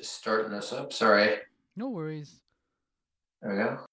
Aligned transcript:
Just 0.00 0.14
starting 0.14 0.50
this 0.50 0.72
up. 0.72 0.94
Sorry. 0.94 1.36
No 1.76 1.90
worries. 1.90 2.40
There 3.42 3.52
we 3.52 3.58
go. 3.58 3.84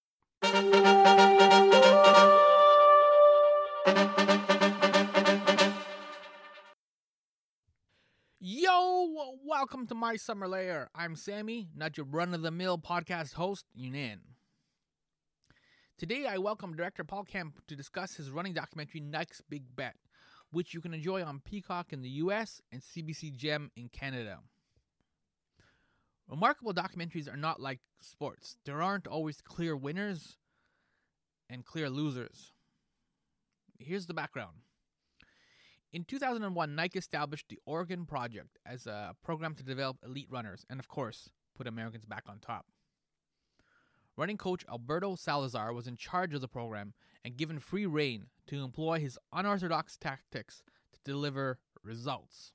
Yo, 8.39 9.35
welcome 9.45 9.85
to 9.87 9.95
my 9.95 10.15
summer 10.15 10.47
lair. 10.47 10.89
I'm 10.95 11.17
Sammy, 11.17 11.67
not 11.75 11.97
your 11.97 12.05
run 12.05 12.33
of 12.33 12.41
the 12.41 12.51
mill 12.51 12.77
podcast 12.77 13.33
host, 13.33 13.65
Younan. 13.77 14.19
Today, 15.97 16.25
I 16.25 16.37
welcome 16.37 16.73
director 16.73 17.03
Paul 17.03 17.25
Kemp 17.25 17.59
to 17.67 17.75
discuss 17.75 18.15
his 18.15 18.31
running 18.31 18.53
documentary 18.53 19.01
Nike's 19.01 19.41
Big 19.49 19.75
Bet, 19.75 19.95
which 20.51 20.73
you 20.73 20.79
can 20.79 20.93
enjoy 20.93 21.21
on 21.21 21.41
Peacock 21.43 21.91
in 21.91 22.01
the 22.01 22.09
US 22.11 22.61
and 22.71 22.81
CBC 22.81 23.35
Gem 23.35 23.71
in 23.75 23.89
Canada. 23.89 24.39
Remarkable 26.29 26.73
documentaries 26.73 27.31
are 27.31 27.37
not 27.37 27.61
like 27.61 27.79
sports, 28.01 28.57
there 28.65 28.81
aren't 28.81 29.07
always 29.07 29.41
clear 29.41 29.75
winners 29.75 30.37
and 31.49 31.65
clear 31.65 31.89
losers. 31.89 32.51
Here's 33.79 34.07
the 34.07 34.13
background. 34.13 34.57
In 35.93 36.03
2001, 36.03 36.75
Nike 36.75 36.99
established 36.99 37.47
the 37.47 37.59
Oregon 37.65 38.05
Project 38.05 38.59
as 38.65 38.87
a 38.87 39.15
program 39.23 39.55
to 39.55 39.63
develop 39.63 39.97
elite 40.03 40.27
runners 40.29 40.65
and, 40.69 40.79
of 40.79 40.89
course, 40.89 41.29
put 41.55 41.65
Americans 41.65 42.05
back 42.05 42.23
on 42.27 42.39
top. 42.39 42.65
Running 44.17 44.37
coach 44.37 44.65
Alberto 44.69 45.15
Salazar 45.15 45.71
was 45.71 45.87
in 45.87 45.95
charge 45.95 46.33
of 46.33 46.41
the 46.41 46.47
program 46.47 46.93
and 47.23 47.37
given 47.37 47.59
free 47.59 47.85
rein 47.85 48.25
to 48.47 48.63
employ 48.63 48.99
his 48.99 49.17
unorthodox 49.31 49.95
tactics 49.95 50.61
to 50.91 50.99
deliver 51.05 51.59
results. 51.83 52.51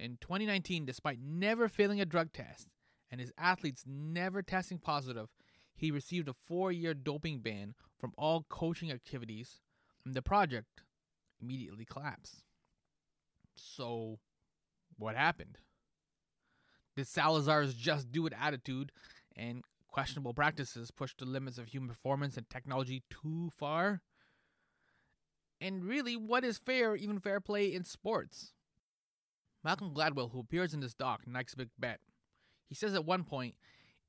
In 0.00 0.16
2019, 0.22 0.86
despite 0.86 1.18
never 1.20 1.68
failing 1.68 2.00
a 2.00 2.06
drug 2.06 2.32
test 2.32 2.68
and 3.10 3.20
his 3.20 3.32
athletes 3.36 3.84
never 3.86 4.40
testing 4.40 4.78
positive, 4.78 5.28
he 5.74 5.90
received 5.90 6.26
a 6.26 6.32
four 6.32 6.72
year 6.72 6.94
doping 6.94 7.40
ban 7.40 7.74
from 7.98 8.14
all 8.16 8.46
coaching 8.48 8.90
activities, 8.90 9.60
and 10.06 10.14
the 10.14 10.22
project 10.22 10.84
immediately 11.38 11.84
collapsed. 11.84 12.44
So, 13.54 14.20
what 14.96 15.16
happened? 15.16 15.58
Did 16.96 17.06
Salazar's 17.06 17.74
just 17.74 18.10
do 18.10 18.26
it 18.26 18.32
attitude 18.40 18.92
and 19.36 19.62
questionable 19.86 20.32
practices 20.32 20.90
push 20.90 21.14
the 21.14 21.26
limits 21.26 21.58
of 21.58 21.68
human 21.68 21.90
performance 21.90 22.38
and 22.38 22.48
technology 22.48 23.02
too 23.10 23.50
far? 23.54 24.00
And 25.60 25.84
really, 25.84 26.16
what 26.16 26.42
is 26.42 26.56
fair, 26.56 26.96
even 26.96 27.20
fair 27.20 27.38
play 27.38 27.74
in 27.74 27.84
sports? 27.84 28.54
Malcolm 29.62 29.92
Gladwell, 29.94 30.32
who 30.32 30.40
appears 30.40 30.72
in 30.72 30.80
this 30.80 30.94
doc, 30.94 31.26
Nike's 31.26 31.54
Big 31.54 31.68
Bet, 31.78 32.00
he 32.68 32.74
says 32.74 32.94
at 32.94 33.04
one 33.04 33.24
point, 33.24 33.54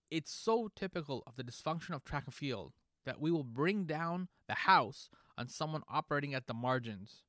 it's 0.10 0.32
so 0.34 0.70
typical 0.76 1.24
of 1.26 1.36
the 1.36 1.44
dysfunction 1.44 1.96
of 1.96 2.04
track 2.04 2.24
and 2.26 2.34
field 2.34 2.74
that 3.06 3.20
we 3.20 3.32
will 3.32 3.44
bring 3.44 3.86
down 3.86 4.28
the 4.48 4.54
house 4.54 5.10
on 5.38 5.48
someone 5.48 5.82
operating 5.90 6.34
at 6.34 6.48
the 6.48 6.54
margins. 6.54 7.24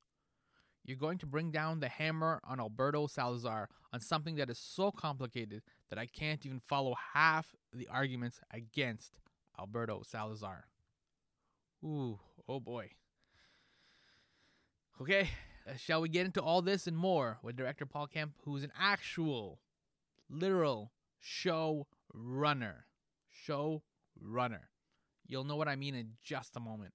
You're 0.84 0.96
going 0.96 1.18
to 1.18 1.26
bring 1.26 1.50
down 1.50 1.80
the 1.80 1.88
hammer 1.88 2.40
on 2.44 2.58
Alberto 2.58 3.06
Salazar 3.06 3.68
on 3.92 4.00
something 4.00 4.34
that 4.36 4.50
is 4.50 4.58
so 4.58 4.90
complicated 4.90 5.62
that 5.90 5.98
I 5.98 6.06
can't 6.06 6.44
even 6.44 6.60
follow 6.60 6.94
half 7.14 7.54
the 7.72 7.88
arguments 7.88 8.40
against 8.52 9.12
Alberto 9.58 10.02
Salazar. 10.04 10.64
Ooh, 11.84 12.18
oh 12.48 12.60
boy. 12.60 12.90
Okay, 15.00 15.28
shall 15.76 16.00
we 16.00 16.08
get 16.08 16.26
into 16.26 16.42
all 16.42 16.62
this 16.62 16.86
and 16.86 16.96
more 16.96 17.38
with 17.42 17.56
director 17.56 17.86
Paul 17.86 18.06
Kemp, 18.06 18.32
who's 18.44 18.62
an 18.62 18.72
actual, 18.78 19.58
literal 20.28 20.92
show 21.20 21.86
runner. 22.12 22.86
Show 23.30 23.82
runner. 24.20 24.68
You'll 25.26 25.44
know 25.44 25.56
what 25.56 25.68
I 25.68 25.76
mean 25.76 25.94
in 25.94 26.12
just 26.22 26.56
a 26.56 26.60
moment. 26.60 26.92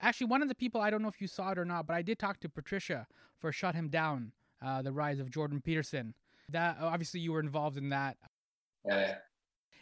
Actually, 0.00 0.26
one 0.26 0.42
of 0.42 0.48
the 0.48 0.54
people, 0.54 0.80
I 0.80 0.90
don't 0.90 1.00
know 1.00 1.08
if 1.08 1.20
you 1.20 1.28
saw 1.28 1.52
it 1.52 1.58
or 1.58 1.64
not, 1.64 1.86
but 1.86 1.94
I 1.94 2.02
did 2.02 2.18
talk 2.18 2.40
to 2.40 2.48
Patricia 2.48 3.06
for 3.38 3.52
Shut 3.52 3.76
Him 3.76 3.88
Down, 3.88 4.32
uh, 4.60 4.82
the 4.82 4.92
rise 4.92 5.20
of 5.20 5.30
Jordan 5.30 5.60
Peterson. 5.60 6.14
That 6.48 6.78
obviously 6.80 7.20
you 7.20 7.32
were 7.32 7.40
involved 7.40 7.76
in 7.76 7.90
that. 7.90 8.16
Yeah. 8.84 9.16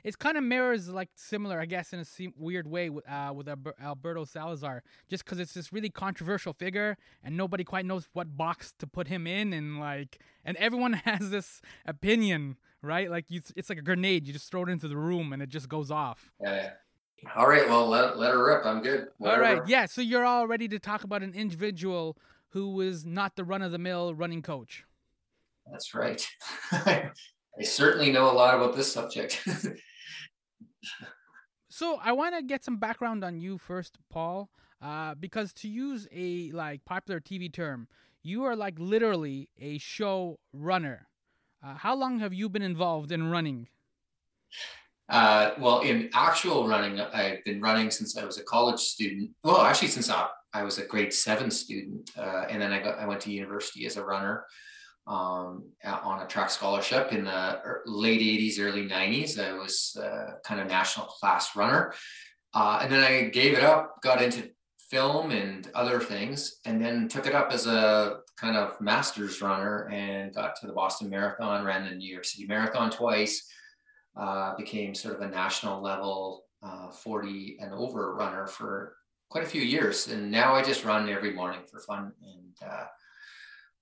It's 0.04 0.16
kind 0.16 0.36
of 0.36 0.44
mirrors 0.44 0.88
like 0.88 1.10
similar, 1.14 1.60
I 1.60 1.66
guess, 1.66 1.92
in 1.92 2.00
a 2.00 2.04
weird 2.36 2.66
way 2.66 2.90
with 2.90 3.08
uh, 3.08 3.32
with 3.34 3.48
Alberto 3.82 4.24
Salazar, 4.24 4.82
just 5.08 5.24
because 5.24 5.38
it's 5.38 5.54
this 5.54 5.72
really 5.72 5.90
controversial 5.90 6.52
figure 6.52 6.96
and 7.22 7.36
nobody 7.36 7.64
quite 7.64 7.86
knows 7.86 8.08
what 8.12 8.36
box 8.36 8.72
to 8.78 8.86
put 8.86 9.08
him 9.08 9.26
in, 9.26 9.52
and 9.52 9.78
like, 9.78 10.18
and 10.44 10.56
everyone 10.56 10.92
has 11.04 11.30
this 11.30 11.60
opinion, 11.86 12.56
right? 12.82 13.10
Like, 13.10 13.26
you, 13.28 13.40
it's 13.56 13.68
like 13.68 13.78
a 13.78 13.82
grenade; 13.82 14.26
you 14.26 14.32
just 14.32 14.50
throw 14.50 14.62
it 14.64 14.68
into 14.68 14.88
the 14.88 14.96
room 14.96 15.32
and 15.32 15.42
it 15.42 15.48
just 15.48 15.68
goes 15.68 15.90
off. 15.90 16.30
Yeah, 16.40 16.54
yeah. 16.54 16.70
All 17.36 17.48
right. 17.48 17.68
Well, 17.68 17.86
let, 17.86 18.18
let 18.18 18.32
her 18.32 18.46
rip. 18.46 18.64
I'm 18.64 18.82
good. 18.82 19.08
All 19.20 19.38
right. 19.38 19.60
Yeah. 19.66 19.86
So 19.86 20.00
you're 20.00 20.24
all 20.24 20.46
ready 20.46 20.68
to 20.68 20.78
talk 20.78 21.04
about 21.04 21.22
an 21.22 21.34
individual 21.34 22.16
who 22.50 22.80
is 22.80 23.04
not 23.04 23.36
the 23.36 23.44
run 23.44 23.62
of 23.62 23.72
the 23.72 23.78
mill 23.78 24.14
running 24.14 24.42
coach. 24.42 24.84
That's 25.70 25.94
right. 25.94 26.26
I 26.72 27.10
certainly 27.62 28.10
know 28.10 28.30
a 28.30 28.32
lot 28.32 28.54
about 28.54 28.74
this 28.74 28.92
subject. 28.92 29.46
so 31.68 31.98
I 32.02 32.12
want 32.12 32.34
to 32.36 32.42
get 32.42 32.64
some 32.64 32.78
background 32.78 33.24
on 33.24 33.40
you 33.40 33.58
first, 33.58 33.98
Paul, 34.10 34.50
uh, 34.82 35.14
because 35.14 35.52
to 35.54 35.68
use 35.68 36.06
a 36.12 36.50
like 36.52 36.84
popular 36.84 37.20
TV 37.20 37.52
term, 37.52 37.88
you 38.22 38.44
are 38.44 38.56
like 38.56 38.78
literally 38.78 39.48
a 39.58 39.78
show 39.78 40.38
runner. 40.52 41.08
Uh, 41.62 41.74
how 41.74 41.94
long 41.94 42.20
have 42.20 42.32
you 42.32 42.48
been 42.48 42.62
involved 42.62 43.12
in 43.12 43.30
running? 43.30 43.68
Uh, 45.08 45.52
well, 45.58 45.80
in 45.80 46.08
actual 46.14 46.68
running, 46.68 47.00
I've 47.00 47.44
been 47.44 47.60
running 47.60 47.90
since 47.90 48.16
I 48.16 48.24
was 48.24 48.38
a 48.38 48.44
college 48.44 48.80
student. 48.80 49.30
Well, 49.42 49.60
actually, 49.60 49.88
since 49.88 50.08
I, 50.08 50.28
I 50.54 50.62
was 50.62 50.78
a 50.78 50.86
grade 50.86 51.12
seven 51.12 51.50
student, 51.50 52.10
uh, 52.16 52.46
and 52.48 52.62
then 52.62 52.72
I 52.72 52.80
got 52.80 52.98
I 52.98 53.06
went 53.06 53.20
to 53.22 53.32
university 53.32 53.86
as 53.86 53.96
a 53.96 54.04
runner 54.04 54.44
um, 55.10 55.64
on 55.84 56.22
a 56.22 56.26
track 56.26 56.50
scholarship 56.50 57.12
in 57.12 57.24
the 57.24 57.60
late 57.86 58.20
'80s, 58.20 58.60
early 58.60 58.88
'90s. 58.88 59.38
I 59.38 59.52
was 59.52 59.96
kind 60.44 60.60
of 60.60 60.68
national 60.68 61.06
class 61.06 61.56
runner, 61.56 61.92
uh, 62.54 62.80
and 62.82 62.92
then 62.92 63.02
I 63.02 63.24
gave 63.24 63.54
it 63.54 63.64
up, 63.64 64.00
got 64.02 64.22
into 64.22 64.50
film 64.90 65.30
and 65.30 65.70
other 65.74 66.00
things, 66.00 66.60
and 66.64 66.82
then 66.82 67.08
took 67.08 67.26
it 67.26 67.34
up 67.34 67.52
as 67.52 67.66
a 67.66 68.20
kind 68.38 68.56
of 68.56 68.80
masters 68.80 69.42
runner, 69.42 69.88
and 69.92 70.34
got 70.34 70.56
to 70.60 70.66
the 70.66 70.72
Boston 70.72 71.10
Marathon, 71.10 71.64
ran 71.64 71.84
the 71.84 71.94
New 71.94 72.10
York 72.10 72.24
City 72.24 72.46
Marathon 72.46 72.90
twice 72.90 73.46
uh, 74.16 74.54
became 74.56 74.94
sort 74.94 75.14
of 75.14 75.20
a 75.22 75.28
national 75.28 75.80
level 75.80 76.44
uh, 76.62 76.90
40 76.90 77.58
and 77.60 77.72
over 77.72 78.14
runner 78.14 78.46
for 78.46 78.96
quite 79.30 79.44
a 79.44 79.48
few 79.48 79.62
years. 79.62 80.08
And 80.08 80.30
now 80.30 80.54
I 80.54 80.62
just 80.62 80.84
run 80.84 81.08
every 81.08 81.32
morning 81.32 81.60
for 81.70 81.80
fun. 81.80 82.12
And 82.22 82.70
uh, 82.70 82.84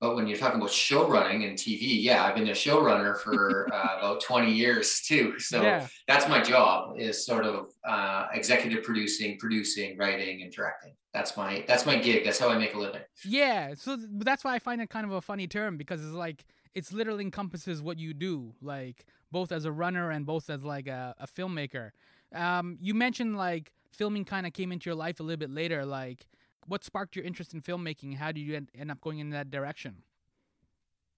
but 0.01 0.15
when 0.15 0.27
you're 0.29 0.39
talking 0.39 0.61
about 0.61 0.71
show 0.71 1.09
running 1.09 1.45
and 1.45 1.59
TV, 1.59 2.03
yeah, 2.03 2.25
I've 2.25 2.35
been 2.35 2.49
a 2.49 2.53
showrunner 2.53 3.19
for 3.19 3.69
uh, 3.75 3.99
about 3.99 4.21
20 4.21 4.53
years 4.53 5.01
too. 5.01 5.39
So 5.39 5.63
yeah. 5.63 5.87
that's 6.07 6.29
my 6.29 6.41
job 6.41 6.99
is 6.99 7.25
sort 7.25 7.45
of 7.45 7.73
uh, 7.85 8.27
executive 8.33 8.85
producing, 8.85 9.39
producing, 9.39 9.97
writing, 9.99 10.43
and 10.43 10.53
directing. 10.53 10.95
That's 11.13 11.37
my 11.37 11.65
that's 11.67 11.87
my 11.87 11.97
gig. 11.97 12.25
That's 12.25 12.39
how 12.39 12.49
I 12.49 12.59
make 12.59 12.75
a 12.75 12.79
living. 12.79 13.01
Yeah, 13.25 13.75
so 13.75 13.97
th- 13.97 14.09
that's 14.19 14.45
why 14.45 14.55
I 14.55 14.59
find 14.59 14.81
it 14.81 14.91
kind 14.91 15.07
of 15.07 15.13
a 15.13 15.21
funny 15.21 15.49
term 15.49 15.77
because 15.77 16.05
it's 16.05 16.13
like 16.15 16.45
it's 16.75 16.93
literally 16.93 17.25
encompasses 17.25 17.83
what 17.83 17.99
you 17.99 18.15
do, 18.15 18.55
like 18.61 19.07
both 19.33 19.51
as 19.51 19.65
a 19.65 19.73
runner 19.73 20.11
and 20.11 20.27
both 20.27 20.49
as 20.49 20.63
like 20.63 20.87
a, 20.87 21.15
a 21.19 21.27
filmmaker. 21.27 21.91
Um, 22.35 22.79
you 22.81 22.95
mentioned 22.95 23.37
like 23.37 23.73
filming 23.91 24.25
kind 24.25 24.47
of 24.47 24.53
came 24.53 24.71
into 24.71 24.89
your 24.89 24.95
life 24.95 25.19
a 25.21 25.23
little 25.23 25.39
bit 25.39 25.51
later. 25.51 25.85
Like, 25.85 26.27
what 26.69 26.85
sparked 26.85 27.17
your 27.17 27.25
interest 27.25 27.55
in 27.55 27.63
filmmaking? 27.63 28.17
How 28.17 28.31
did 28.33 28.41
you 28.41 28.57
end, 28.57 28.71
end 28.79 28.91
up 28.91 29.01
going 29.01 29.19
in 29.19 29.31
that 29.31 29.51
direction? 29.51 29.97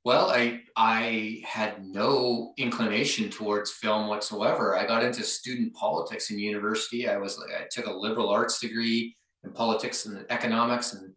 Well, 0.02 0.30
I 0.30 0.62
I 0.76 1.42
had 1.44 1.84
no 1.84 2.54
inclination 2.56 3.28
towards 3.28 3.70
film 3.70 4.08
whatsoever. 4.08 4.74
I 4.74 4.86
got 4.86 5.04
into 5.04 5.22
student 5.22 5.74
politics 5.74 6.30
in 6.30 6.38
university. 6.38 7.06
I 7.06 7.18
was 7.18 7.38
I 7.38 7.66
took 7.70 7.86
a 7.86 7.92
liberal 7.92 8.30
arts 8.30 8.60
degree 8.60 9.14
in 9.44 9.52
politics 9.52 10.06
and 10.06 10.24
economics 10.30 10.94
and 10.94 11.12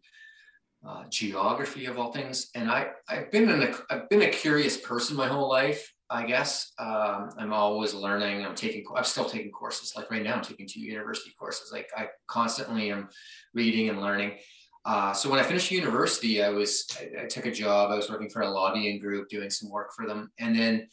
uh, 0.86 1.04
geography 1.08 1.86
of 1.86 1.98
all 1.98 2.12
things. 2.12 2.50
And 2.54 2.70
I 2.70 2.88
I've 3.08 3.30
been 3.30 3.48
in 3.48 3.62
a 3.62 3.74
I've 3.88 4.08
been 4.10 4.22
a 4.22 4.28
curious 4.28 4.76
person 4.76 5.16
my 5.16 5.28
whole 5.28 5.48
life. 5.48 5.93
I 6.10 6.26
guess 6.26 6.72
um, 6.78 7.30
I'm 7.38 7.52
always 7.52 7.94
learning. 7.94 8.44
I'm 8.44 8.54
taking. 8.54 8.84
I'm 8.94 9.04
still 9.04 9.24
taking 9.24 9.50
courses. 9.50 9.94
Like 9.96 10.10
right 10.10 10.22
now, 10.22 10.34
I'm 10.34 10.42
taking 10.42 10.66
two 10.66 10.80
university 10.80 11.32
courses. 11.38 11.72
Like 11.72 11.88
I 11.96 12.08
constantly 12.26 12.90
am 12.90 13.08
reading 13.54 13.88
and 13.88 14.00
learning. 14.00 14.38
Uh, 14.84 15.14
so 15.14 15.30
when 15.30 15.40
I 15.40 15.42
finished 15.42 15.70
university, 15.70 16.42
I 16.42 16.50
was 16.50 16.86
I, 17.00 17.22
I, 17.22 17.26
took 17.26 17.46
a 17.46 17.50
job. 17.50 17.90
I 17.90 17.96
was 17.96 18.10
working 18.10 18.28
for 18.28 18.42
a 18.42 18.50
lobbying 18.50 19.00
group, 19.00 19.30
doing 19.30 19.48
some 19.48 19.70
work 19.70 19.94
for 19.96 20.06
them, 20.06 20.30
and 20.38 20.54
then 20.54 20.88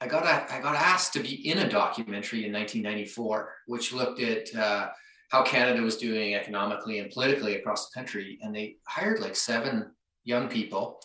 I 0.00 0.08
got 0.08 0.24
a, 0.24 0.52
I 0.52 0.60
got 0.60 0.74
asked 0.74 1.12
to 1.12 1.20
be 1.20 1.48
in 1.48 1.58
a 1.58 1.68
documentary 1.68 2.44
in 2.44 2.52
1994, 2.52 3.54
which 3.66 3.92
looked 3.92 4.20
at 4.20 4.52
uh, 4.56 4.88
how 5.28 5.44
Canada 5.44 5.82
was 5.82 5.96
doing 5.96 6.34
economically 6.34 6.98
and 6.98 7.12
politically 7.12 7.54
across 7.54 7.88
the 7.88 7.94
country, 7.94 8.40
and 8.42 8.52
they 8.52 8.76
hired 8.88 9.20
like 9.20 9.36
seven 9.36 9.92
young 10.24 10.48
people 10.48 11.00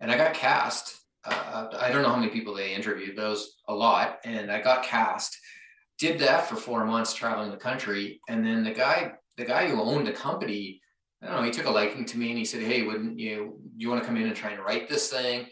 and 0.00 0.10
I 0.10 0.16
got 0.16 0.34
cast. 0.34 0.96
Uh, 1.28 1.68
I 1.78 1.90
don't 1.90 2.02
know 2.02 2.10
how 2.10 2.16
many 2.16 2.30
people 2.30 2.54
they 2.54 2.74
interviewed, 2.74 3.16
but 3.16 3.26
it 3.26 3.28
was 3.28 3.56
a 3.68 3.74
lot. 3.74 4.18
And 4.24 4.50
I 4.50 4.60
got 4.60 4.84
cast. 4.84 5.36
Did 5.98 6.18
that 6.20 6.48
for 6.48 6.56
four 6.56 6.84
months, 6.84 7.12
traveling 7.12 7.50
the 7.50 7.56
country. 7.56 8.20
And 8.28 8.44
then 8.44 8.64
the 8.64 8.72
guy, 8.72 9.12
the 9.36 9.44
guy 9.44 9.68
who 9.68 9.80
owned 9.80 10.06
the 10.06 10.12
company, 10.12 10.80
I 11.22 11.26
don't 11.26 11.36
know, 11.36 11.42
he 11.42 11.50
took 11.50 11.66
a 11.66 11.70
liking 11.70 12.04
to 12.06 12.18
me 12.18 12.30
and 12.30 12.38
he 12.38 12.44
said, 12.44 12.62
"Hey, 12.62 12.82
wouldn't 12.82 13.18
you 13.18 13.60
you 13.76 13.88
want 13.88 14.02
to 14.02 14.06
come 14.06 14.16
in 14.16 14.26
and 14.26 14.36
try 14.36 14.50
and 14.50 14.64
write 14.64 14.88
this 14.88 15.10
thing?" 15.10 15.46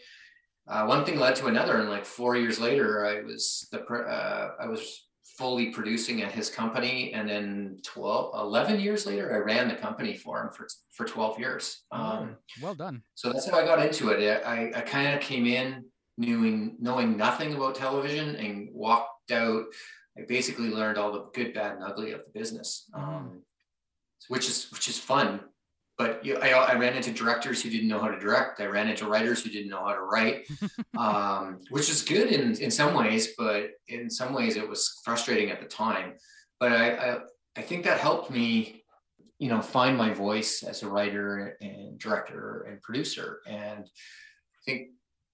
Uh, 0.67 0.85
one 0.85 1.05
thing 1.05 1.19
led 1.19 1.35
to 1.37 1.47
another, 1.47 1.79
and 1.79 1.89
like 1.89 2.05
four 2.05 2.35
years 2.35 2.59
later, 2.59 3.05
I 3.05 3.21
was 3.21 3.67
the 3.71 3.81
uh, 3.81 4.51
I 4.59 4.67
was 4.67 5.06
fully 5.35 5.71
producing 5.71 6.21
at 6.21 6.31
his 6.31 6.49
company. 6.49 7.13
And 7.13 7.27
then 7.27 7.79
12, 7.83 8.33
11 8.35 8.79
years 8.79 9.05
later, 9.05 9.33
I 9.33 9.37
ran 9.37 9.67
the 9.67 9.75
company 9.75 10.15
for 10.15 10.41
him 10.41 10.49
for, 10.51 10.67
for 10.91 11.05
12 11.05 11.39
years. 11.39 11.83
Oh, 11.91 12.01
um, 12.01 12.37
well 12.61 12.75
done. 12.75 13.03
So 13.15 13.31
that's 13.31 13.49
how 13.49 13.57
I 13.57 13.65
got 13.65 13.85
into 13.85 14.09
it. 14.09 14.43
I, 14.45 14.71
I 14.75 14.81
kind 14.81 15.15
of 15.15 15.21
came 15.21 15.45
in 15.45 15.85
knowing, 16.17 16.75
knowing 16.79 17.17
nothing 17.17 17.53
about 17.53 17.75
television 17.75 18.35
and 18.35 18.69
walked 18.71 19.31
out. 19.31 19.65
I 20.17 20.21
basically 20.27 20.69
learned 20.69 20.97
all 20.97 21.11
the 21.11 21.25
good, 21.33 21.53
bad, 21.53 21.75
and 21.75 21.83
ugly 21.83 22.11
of 22.11 22.21
the 22.25 22.39
business, 22.39 22.89
mm-hmm. 22.95 23.09
um, 23.09 23.41
which 24.29 24.47
is, 24.47 24.71
which 24.71 24.87
is 24.87 24.97
fun 24.97 25.41
but 25.97 26.23
you 26.23 26.35
know, 26.35 26.39
I, 26.41 26.49
I, 26.49 26.75
ran 26.75 26.95
into 26.95 27.11
directors 27.11 27.61
who 27.61 27.69
didn't 27.69 27.87
know 27.87 27.99
how 27.99 28.09
to 28.09 28.19
direct. 28.19 28.61
I 28.61 28.65
ran 28.65 28.87
into 28.87 29.07
writers 29.07 29.43
who 29.43 29.49
didn't 29.49 29.69
know 29.69 29.83
how 29.83 29.93
to 29.93 30.01
write, 30.01 30.47
um, 30.97 31.59
which 31.69 31.89
is 31.89 32.03
good 32.03 32.27
in, 32.27 32.55
in 32.61 32.69
some 32.69 32.93
ways, 32.93 33.29
but 33.37 33.71
in 33.87 34.09
some 34.09 34.33
ways 34.33 34.57
it 34.57 34.69
was 34.69 35.01
frustrating 35.03 35.49
at 35.49 35.59
the 35.59 35.67
time. 35.67 36.13
But 36.59 36.71
I, 36.71 36.91
I, 36.91 37.17
I 37.57 37.61
think 37.61 37.83
that 37.85 37.99
helped 37.99 38.29
me, 38.29 38.83
you 39.39 39.49
know, 39.49 39.61
find 39.61 39.97
my 39.97 40.13
voice 40.13 40.61
as 40.61 40.83
a 40.83 40.89
writer 40.89 41.57
and 41.61 41.97
director 41.97 42.67
and 42.69 42.81
producer. 42.81 43.39
And 43.47 43.83
I 43.83 44.59
think, 44.65 44.89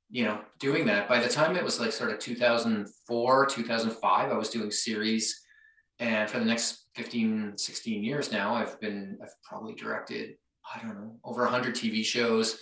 you 0.10 0.24
know, 0.24 0.39
doing 0.60 0.86
that 0.86 1.10
by 1.10 1.19
the 1.19 1.30
time 1.30 1.57
it 1.57 1.63
was 1.63 1.80
like 1.80 1.92
sort 1.92 2.12
of 2.12 2.19
2004, 2.19 3.45
2005, 3.48 4.31
I 4.31 4.38
was 4.38 4.50
doing 4.50 4.71
series. 4.71 5.42
And 6.00 6.30
for 6.30 6.39
the 6.39 6.45
next 6.45 6.86
15, 6.95 7.57
16 7.57 8.04
years 8.04 8.31
now, 8.31 8.56
I've 8.56 8.80
been, 8.80 9.18
I've 9.21 9.33
probably 9.44 9.74
directed 9.74 10.36
I 10.74 10.81
don't 10.81 10.95
know, 10.95 11.15
over 11.24 11.44
100 11.44 11.75
TV 11.75 12.04
shows 12.04 12.57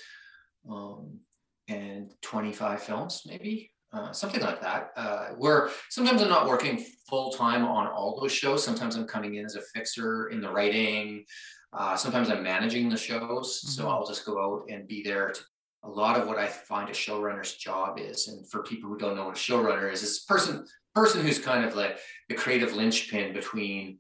um, 0.69 1.19
and 1.68 2.12
25 2.21 2.81
films, 2.81 3.24
maybe 3.25 3.71
uh, 3.94 4.12
something 4.12 4.42
like 4.42 4.62
that. 4.62 4.92
Uh, 4.95 5.27
where 5.38 5.69
sometimes 5.89 6.21
I'm 6.21 6.30
not 6.30 6.48
working 6.48 6.86
full 7.07 7.31
time 7.31 7.65
on 7.65 7.88
all 7.88 8.19
those 8.19 8.31
shows. 8.31 8.63
Sometimes 8.63 8.95
I'm 8.95 9.07
coming 9.07 9.36
in 9.36 9.45
as 9.45 9.56
a 9.56 9.62
fixer 9.74 10.30
in 10.30 10.42
the 10.42 10.51
writing. 10.51 11.25
Uh, 11.74 11.95
sometimes 11.95 12.30
I'm 12.30 12.44
managing 12.44 12.89
the 12.89 12.98
shows. 12.98 13.62
Mm-hmm. 13.62 13.69
So 13.69 13.89
I'll 13.89 14.06
just 14.06 14.25
go 14.25 14.42
out 14.42 14.69
and 14.69 14.88
be 14.88 15.03
there 15.03 15.31
to 15.31 15.42
a 15.83 15.89
lot 15.89 16.19
of 16.19 16.27
what 16.27 16.38
I 16.38 16.48
find 16.48 16.89
a 16.89 16.94
showrunner's 16.94 17.56
job 17.56 18.00
is, 18.00 18.27
and 18.27 18.48
for 18.50 18.62
people 18.62 18.89
who 18.89 18.98
don't 18.98 19.15
know 19.15 19.25
what 19.25 19.38
a 19.38 19.39
showrunner 19.39 19.92
is, 19.92 20.01
this 20.01 20.24
person 20.25 20.65
person 20.94 21.25
who's 21.25 21.39
kind 21.39 21.65
of 21.65 21.75
like 21.75 21.98
the 22.30 22.36
creative 22.36 22.75
linchpin 22.75 23.33
between 23.33 23.98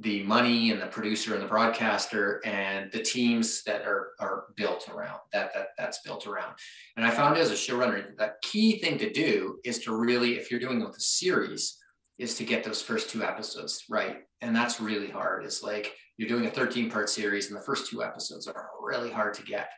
the 0.00 0.22
money 0.22 0.70
and 0.70 0.80
the 0.80 0.86
producer 0.86 1.34
and 1.34 1.42
the 1.42 1.48
broadcaster 1.48 2.40
and 2.46 2.90
the 2.90 3.02
teams 3.02 3.62
that 3.64 3.82
are 3.82 4.12
are 4.18 4.46
built 4.56 4.88
around 4.88 5.20
that 5.32 5.52
that 5.54 5.68
that's 5.76 6.00
built 6.02 6.26
around. 6.26 6.54
And 6.96 7.04
i 7.04 7.10
found 7.10 7.36
as 7.36 7.50
a 7.50 7.54
showrunner 7.54 8.16
that 8.16 8.40
key 8.42 8.78
thing 8.78 8.98
to 8.98 9.12
do 9.12 9.58
is 9.64 9.78
to 9.80 9.94
really 9.94 10.36
if 10.36 10.50
you're 10.50 10.60
doing 10.60 10.80
with 10.80 10.96
a 10.96 11.00
series 11.00 11.76
is 12.18 12.34
to 12.36 12.44
get 12.44 12.64
those 12.64 12.82
first 12.82 13.10
two 13.10 13.22
episodes 13.22 13.84
right. 13.88 14.18
And 14.42 14.56
that's 14.56 14.80
really 14.80 15.10
hard. 15.10 15.44
It's 15.44 15.62
like 15.62 15.94
you're 16.16 16.28
doing 16.28 16.46
a 16.46 16.50
13 16.50 16.90
part 16.90 17.08
series 17.08 17.48
and 17.48 17.56
the 17.56 17.64
first 17.64 17.90
two 17.90 18.02
episodes 18.02 18.46
are 18.46 18.68
really 18.82 19.10
hard 19.10 19.34
to 19.34 19.42
get. 19.42 19.68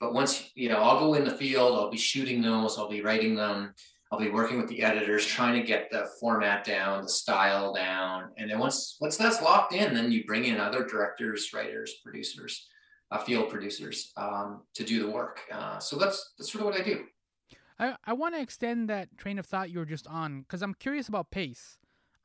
But 0.00 0.12
once 0.12 0.50
you 0.54 0.68
know 0.68 0.78
i'll 0.78 1.00
go 1.00 1.14
in 1.14 1.24
the 1.24 1.30
field 1.30 1.78
i'll 1.78 1.90
be 1.90 1.96
shooting 1.96 2.42
those 2.42 2.76
i'll 2.76 2.90
be 2.90 3.00
writing 3.00 3.34
them 3.34 3.72
I'll 4.14 4.20
be 4.20 4.30
working 4.30 4.58
with 4.58 4.68
the 4.68 4.80
editors, 4.80 5.26
trying 5.26 5.60
to 5.60 5.66
get 5.66 5.90
the 5.90 6.06
format 6.20 6.62
down, 6.62 7.02
the 7.02 7.08
style 7.08 7.74
down, 7.74 8.30
and 8.36 8.48
then 8.48 8.60
once 8.60 8.96
once 9.00 9.16
that's 9.16 9.42
locked 9.42 9.74
in, 9.74 9.92
then 9.92 10.12
you 10.12 10.24
bring 10.24 10.44
in 10.44 10.60
other 10.60 10.84
directors, 10.84 11.50
writers, 11.52 11.96
producers, 12.04 12.68
uh, 13.10 13.18
field 13.18 13.50
producers 13.50 14.12
um, 14.16 14.62
to 14.74 14.84
do 14.84 15.02
the 15.04 15.10
work. 15.10 15.40
Uh, 15.50 15.80
so 15.80 15.96
that's 15.96 16.34
that's 16.38 16.52
sort 16.52 16.60
of 16.60 16.66
what 16.66 16.80
I 16.80 16.84
do. 16.84 17.06
I, 17.76 17.96
I 18.04 18.12
want 18.12 18.36
to 18.36 18.40
extend 18.40 18.88
that 18.88 19.18
train 19.18 19.36
of 19.36 19.46
thought 19.46 19.70
you 19.70 19.80
were 19.80 19.84
just 19.84 20.06
on 20.06 20.42
because 20.42 20.62
I'm 20.62 20.74
curious 20.74 21.08
about 21.08 21.32
pace. 21.32 21.78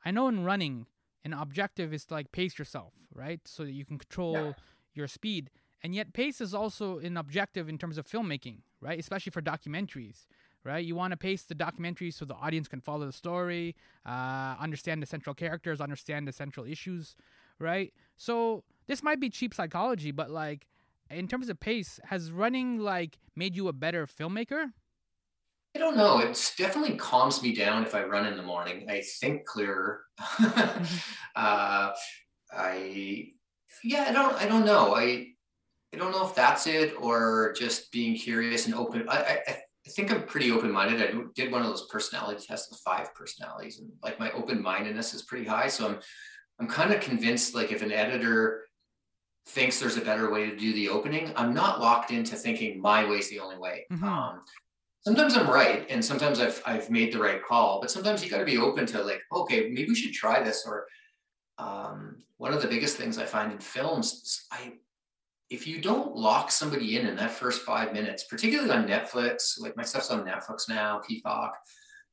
I 0.04 0.12
know 0.12 0.28
in 0.28 0.44
running, 0.44 0.86
an 1.24 1.32
objective 1.32 1.92
is 1.92 2.04
to 2.04 2.14
like 2.14 2.30
pace 2.30 2.56
yourself, 2.56 2.94
right? 3.12 3.40
So 3.46 3.64
that 3.64 3.72
you 3.72 3.84
can 3.84 3.98
control 3.98 4.34
yeah. 4.34 4.52
your 4.94 5.08
speed. 5.08 5.50
And 5.82 5.92
yet, 5.92 6.12
pace 6.12 6.40
is 6.40 6.54
also 6.54 6.98
an 6.98 7.16
objective 7.16 7.68
in 7.68 7.78
terms 7.78 7.98
of 7.98 8.06
filmmaking, 8.06 8.58
right? 8.80 9.00
Especially 9.00 9.30
for 9.30 9.42
documentaries 9.42 10.26
right? 10.64 10.84
You 10.84 10.94
want 10.94 11.12
to 11.12 11.16
pace 11.16 11.42
the 11.42 11.54
documentary 11.54 12.10
so 12.10 12.24
the 12.24 12.34
audience 12.34 12.68
can 12.68 12.80
follow 12.80 13.06
the 13.06 13.12
story, 13.12 13.76
uh, 14.06 14.56
understand 14.60 15.02
the 15.02 15.06
central 15.06 15.34
characters, 15.34 15.80
understand 15.80 16.28
the 16.28 16.32
central 16.32 16.66
issues, 16.66 17.16
right? 17.58 17.92
So 18.16 18.64
this 18.86 19.02
might 19.02 19.20
be 19.20 19.30
cheap 19.30 19.54
psychology, 19.54 20.10
but 20.10 20.30
like 20.30 20.66
in 21.10 21.28
terms 21.28 21.48
of 21.48 21.58
pace, 21.60 21.98
has 22.04 22.30
running 22.30 22.78
like 22.78 23.18
made 23.34 23.56
you 23.56 23.68
a 23.68 23.72
better 23.72 24.06
filmmaker? 24.06 24.72
I 25.74 25.78
don't 25.78 25.96
know. 25.96 26.18
It 26.18 26.52
definitely 26.58 26.96
calms 26.96 27.42
me 27.42 27.54
down 27.54 27.84
if 27.84 27.94
I 27.94 28.02
run 28.02 28.26
in 28.26 28.36
the 28.36 28.42
morning. 28.42 28.86
I 28.88 29.02
think 29.20 29.46
clearer. 29.46 30.02
uh, 31.36 31.92
I 32.52 33.28
yeah, 33.84 34.06
I 34.08 34.12
don't 34.12 34.34
I 34.34 34.46
don't 34.46 34.64
know. 34.64 34.94
I 34.94 35.28
I 35.92 35.96
don't 35.96 36.10
know 36.10 36.26
if 36.26 36.34
that's 36.34 36.66
it 36.66 36.94
or 37.00 37.54
just 37.56 37.92
being 37.92 38.16
curious 38.16 38.66
and 38.66 38.74
open. 38.74 39.08
I, 39.08 39.16
I 39.16 39.40
I 39.46 39.58
think 39.94 40.12
I'm 40.12 40.24
pretty 40.24 40.50
open 40.50 40.70
minded. 40.70 41.02
I 41.02 41.12
did 41.34 41.52
one 41.52 41.62
of 41.62 41.68
those 41.68 41.86
personality 41.86 42.44
tests 42.46 42.70
with 42.70 42.80
five 42.80 43.14
personalities, 43.14 43.78
and 43.78 43.90
like 44.02 44.18
my 44.18 44.30
open 44.32 44.62
mindedness 44.62 45.14
is 45.14 45.22
pretty 45.22 45.44
high. 45.44 45.68
So 45.68 45.88
I'm 45.88 45.98
I'm 46.58 46.68
kind 46.68 46.92
of 46.92 47.00
convinced 47.00 47.54
like 47.54 47.72
if 47.72 47.82
an 47.82 47.92
editor 47.92 48.66
thinks 49.46 49.80
there's 49.80 49.96
a 49.96 50.02
better 50.02 50.30
way 50.30 50.48
to 50.48 50.56
do 50.56 50.72
the 50.74 50.88
opening, 50.88 51.32
I'm 51.36 51.54
not 51.54 51.80
locked 51.80 52.10
into 52.10 52.36
thinking 52.36 52.80
my 52.80 53.08
way 53.08 53.16
is 53.16 53.30
the 53.30 53.40
only 53.40 53.56
way. 53.56 53.86
Mm-hmm. 53.90 54.04
Um, 54.04 54.40
sometimes 55.00 55.36
I'm 55.36 55.48
right, 55.48 55.86
and 55.90 56.04
sometimes 56.04 56.40
I've 56.40 56.62
I've 56.66 56.90
made 56.90 57.12
the 57.12 57.18
right 57.18 57.42
call, 57.44 57.80
but 57.80 57.90
sometimes 57.90 58.24
you 58.24 58.30
got 58.30 58.38
to 58.38 58.44
be 58.44 58.58
open 58.58 58.86
to 58.86 59.02
like, 59.02 59.22
okay, 59.32 59.68
maybe 59.70 59.88
we 59.88 59.94
should 59.94 60.12
try 60.12 60.42
this. 60.42 60.64
Or 60.66 60.86
um, 61.58 62.22
one 62.36 62.52
of 62.52 62.62
the 62.62 62.68
biggest 62.68 62.96
things 62.96 63.18
I 63.18 63.24
find 63.24 63.52
in 63.52 63.58
films, 63.58 64.46
I 64.52 64.74
if 65.50 65.66
you 65.66 65.80
don't 65.80 66.14
lock 66.14 66.50
somebody 66.52 66.96
in 66.96 67.06
in 67.06 67.16
that 67.16 67.32
first 67.32 67.62
five 67.62 67.92
minutes, 67.92 68.24
particularly 68.24 68.70
on 68.70 68.86
Netflix, 68.86 69.60
like 69.60 69.76
my 69.76 69.82
stuff's 69.82 70.10
on 70.10 70.24
Netflix 70.24 70.68
now, 70.68 71.00
Peacock, 71.06 71.56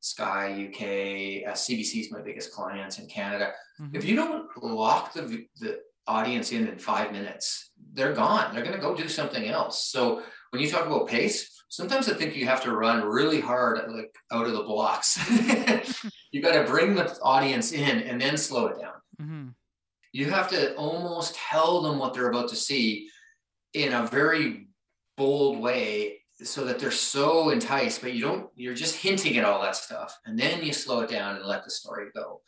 Sky 0.00 0.68
UK, 0.68 1.48
uh, 1.48 1.54
CBC 1.54 2.00
is 2.00 2.12
my 2.12 2.20
biggest 2.20 2.52
clients 2.52 2.98
in 2.98 3.06
Canada. 3.06 3.52
Mm-hmm. 3.80 3.96
If 3.96 4.04
you 4.04 4.16
don't 4.16 4.48
lock 4.60 5.12
the, 5.12 5.46
the 5.60 5.78
audience 6.08 6.50
in 6.50 6.66
in 6.66 6.78
five 6.78 7.12
minutes, 7.12 7.70
they're 7.92 8.12
gone. 8.12 8.52
They're 8.52 8.64
going 8.64 8.74
to 8.74 8.82
go 8.82 8.94
do 8.94 9.08
something 9.08 9.46
else. 9.46 9.84
So 9.84 10.22
when 10.50 10.60
you 10.60 10.68
talk 10.68 10.86
about 10.86 11.06
pace, 11.06 11.62
sometimes 11.68 12.08
I 12.08 12.14
think 12.14 12.34
you 12.34 12.46
have 12.46 12.62
to 12.64 12.74
run 12.74 13.04
really 13.04 13.40
hard, 13.40 13.88
like 13.88 14.14
out 14.32 14.46
of 14.46 14.52
the 14.52 14.64
blocks. 14.64 15.18
you 16.32 16.42
got 16.42 16.60
to 16.60 16.64
bring 16.64 16.96
the 16.96 17.16
audience 17.22 17.72
in 17.72 18.00
and 18.00 18.20
then 18.20 18.36
slow 18.36 18.66
it 18.66 18.80
down. 18.80 18.94
Mm-hmm. 19.20 19.48
You 20.12 20.30
have 20.30 20.48
to 20.50 20.74
almost 20.74 21.36
tell 21.36 21.82
them 21.82 21.98
what 21.98 22.14
they're 22.14 22.30
about 22.30 22.48
to 22.48 22.56
see 22.56 23.08
in 23.78 23.92
a 23.92 24.06
very 24.06 24.68
bold 25.16 25.58
way 25.58 26.20
so 26.42 26.64
that 26.64 26.78
they're 26.78 26.90
so 26.90 27.50
enticed, 27.50 28.00
but 28.00 28.12
you 28.12 28.22
don't, 28.22 28.48
you're 28.54 28.74
just 28.74 28.96
hinting 28.96 29.36
at 29.38 29.44
all 29.44 29.60
that 29.62 29.74
stuff. 29.74 30.16
And 30.24 30.38
then 30.38 30.62
you 30.62 30.72
slow 30.72 31.00
it 31.00 31.10
down 31.10 31.36
and 31.36 31.44
let 31.44 31.64
the 31.64 31.70
story 31.70 32.06
go. 32.14 32.42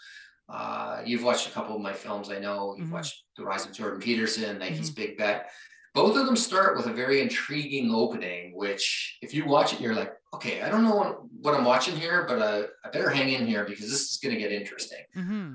Uh, 0.48 1.02
you've 1.04 1.24
watched 1.24 1.48
a 1.48 1.50
couple 1.50 1.74
of 1.74 1.82
my 1.82 1.92
films, 1.92 2.30
I 2.30 2.38
know. 2.38 2.74
You've 2.76 2.86
mm-hmm. 2.86 2.94
watched 2.94 3.22
The 3.36 3.44
Rise 3.44 3.66
of 3.66 3.72
Jordan 3.72 4.00
Peterson, 4.00 4.58
Nike's 4.58 4.90
mm-hmm. 4.90 5.00
Big 5.00 5.18
Bet. 5.18 5.50
Both 5.92 6.16
of 6.16 6.26
them 6.26 6.36
start 6.36 6.76
with 6.76 6.86
a 6.86 6.92
very 6.92 7.20
intriguing 7.20 7.92
opening, 7.92 8.56
which, 8.56 9.18
if 9.22 9.34
you 9.34 9.44
watch 9.44 9.72
it, 9.72 9.80
you're 9.80 9.94
like, 9.94 10.12
okay, 10.32 10.62
I 10.62 10.68
don't 10.68 10.84
know 10.84 11.28
what, 11.40 11.54
I'm 11.54 11.64
watching 11.64 11.96
here, 11.96 12.24
but 12.28 12.38
uh, 12.38 12.62
I 12.84 12.90
better 12.90 13.10
hang 13.10 13.30
in 13.30 13.46
here 13.46 13.64
because 13.64 13.90
this 13.90 14.12
is 14.12 14.18
going 14.22 14.34
to 14.34 14.40
get 14.40 14.52
interesting. 14.52 15.02
Mm-hmm. 15.16 15.54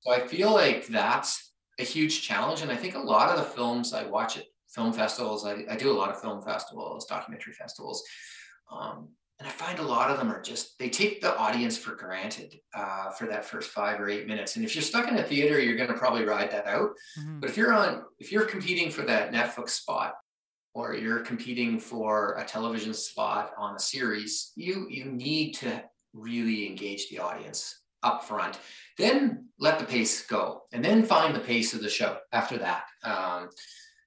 So 0.00 0.12
I 0.12 0.26
feel 0.26 0.50
like 0.50 0.86
that's 0.86 1.52
a 1.78 1.82
huge 1.82 2.22
challenge. 2.22 2.62
And 2.62 2.70
I 2.70 2.76
think 2.76 2.94
a 2.94 2.98
lot 2.98 3.28
of 3.30 3.36
the 3.36 3.50
films 3.50 3.92
I 3.92 4.04
watch 4.04 4.38
it 4.38 4.46
film 4.76 4.92
festivals. 4.92 5.44
I, 5.44 5.64
I 5.68 5.76
do 5.76 5.90
a 5.90 5.98
lot 6.00 6.10
of 6.10 6.20
film 6.20 6.40
festivals, 6.42 7.06
documentary 7.06 7.54
festivals. 7.54 8.04
Um, 8.70 9.08
and 9.38 9.48
I 9.48 9.50
find 9.50 9.78
a 9.78 9.82
lot 9.96 10.10
of 10.10 10.18
them 10.18 10.30
are 10.30 10.40
just, 10.40 10.78
they 10.78 10.88
take 10.88 11.20
the 11.20 11.36
audience 11.36 11.76
for 11.76 11.94
granted 11.94 12.50
uh, 12.74 13.10
for 13.10 13.26
that 13.26 13.44
first 13.44 13.70
five 13.70 14.00
or 14.00 14.08
eight 14.08 14.26
minutes. 14.26 14.56
And 14.56 14.64
if 14.64 14.74
you're 14.74 14.90
stuck 14.92 15.08
in 15.08 15.18
a 15.18 15.22
theater, 15.22 15.58
you're 15.60 15.76
going 15.76 15.92
to 15.92 15.98
probably 15.98 16.24
ride 16.24 16.50
that 16.52 16.66
out. 16.66 16.90
Mm-hmm. 17.18 17.40
But 17.40 17.50
if 17.50 17.56
you're 17.56 17.74
on, 17.74 18.04
if 18.18 18.30
you're 18.30 18.46
competing 18.54 18.88
for 18.90 19.02
that 19.02 19.32
Netflix 19.32 19.70
spot, 19.70 20.14
or 20.74 20.94
you're 20.94 21.20
competing 21.20 21.80
for 21.80 22.36
a 22.36 22.44
television 22.44 22.92
spot 22.92 23.52
on 23.56 23.74
a 23.76 23.78
series, 23.78 24.52
you 24.56 24.86
you 24.90 25.06
need 25.06 25.54
to 25.54 25.82
really 26.12 26.66
engage 26.66 27.08
the 27.08 27.18
audience 27.18 27.60
up 28.02 28.22
front. 28.22 28.58
Then 28.98 29.48
let 29.58 29.78
the 29.78 29.86
pace 29.86 30.26
go, 30.26 30.42
and 30.74 30.84
then 30.84 31.02
find 31.02 31.34
the 31.34 31.40
pace 31.40 31.72
of 31.72 31.80
the 31.80 31.88
show 31.88 32.18
after 32.30 32.58
that. 32.58 32.84
Um, 33.02 33.48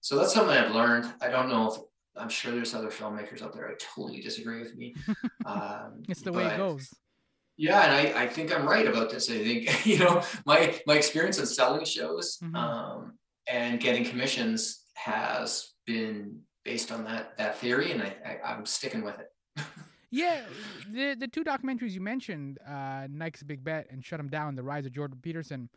so 0.10 0.18
that's 0.18 0.34
something 0.34 0.58
I've 0.58 0.74
learned. 0.74 1.06
I 1.22 1.30
don't 1.30 1.50
know 1.50 1.72
if 1.72 1.80
I'm 2.18 2.30
sure 2.30 2.51
there's 2.51 2.74
other 2.74 2.88
filmmakers 2.88 3.44
out 3.44 3.54
there 3.54 3.70
I 3.70 3.74
totally 3.78 4.22
disagree 4.22 4.60
with 4.60 4.75
me. 4.75 4.96
Um, 5.46 6.04
it's 6.10 6.22
the 6.22 6.34
way 6.34 6.46
it 6.46 6.58
goes. 6.58 6.89
Yeah, 7.58 7.82
and 7.82 7.94
I, 7.94 8.24
I 8.24 8.28
think 8.28 8.54
I'm 8.54 8.68
right 8.68 8.88
about 8.88 9.10
this. 9.10 9.30
I 9.30 9.44
think 9.44 9.86
you 9.86 10.00
know 10.00 10.24
my 10.46 10.80
my 10.88 10.96
experience 10.96 11.38
in 11.38 11.46
selling 11.46 11.86
shows 11.86 12.39
mm-hmm. 12.44 12.56
um, 12.56 13.20
and 13.48 13.80
getting 13.80 14.04
commissions 14.04 14.84
has 14.96 15.74
been 15.86 16.42
based 16.66 16.92
on 16.92 17.04
that 17.06 17.38
that 17.38 17.58
theory, 17.60 17.92
and 17.92 18.01
I, 18.01 18.16
I 18.25 18.51
I'm 18.51 18.66
sticking 18.66 19.04
with 19.04 19.16
it. 19.20 19.32
yeah, 20.12 20.42
the 20.92 21.16
the 21.16 21.28
two 21.28 21.44
documentaries 21.44 21.92
you 21.92 22.01
mentioned, 22.01 22.58
uh, 22.68 23.08
Nike's 23.10 23.44
Big 23.44 23.63
Bet 23.63 23.88
and 23.92 24.04
Shut 24.04 24.20
'Em 24.20 24.30
Down: 24.30 24.56
The 24.56 24.63
Rise 24.63 24.86
of 24.88 24.92
Jordan 24.92 25.20
Peterson. 25.22 25.70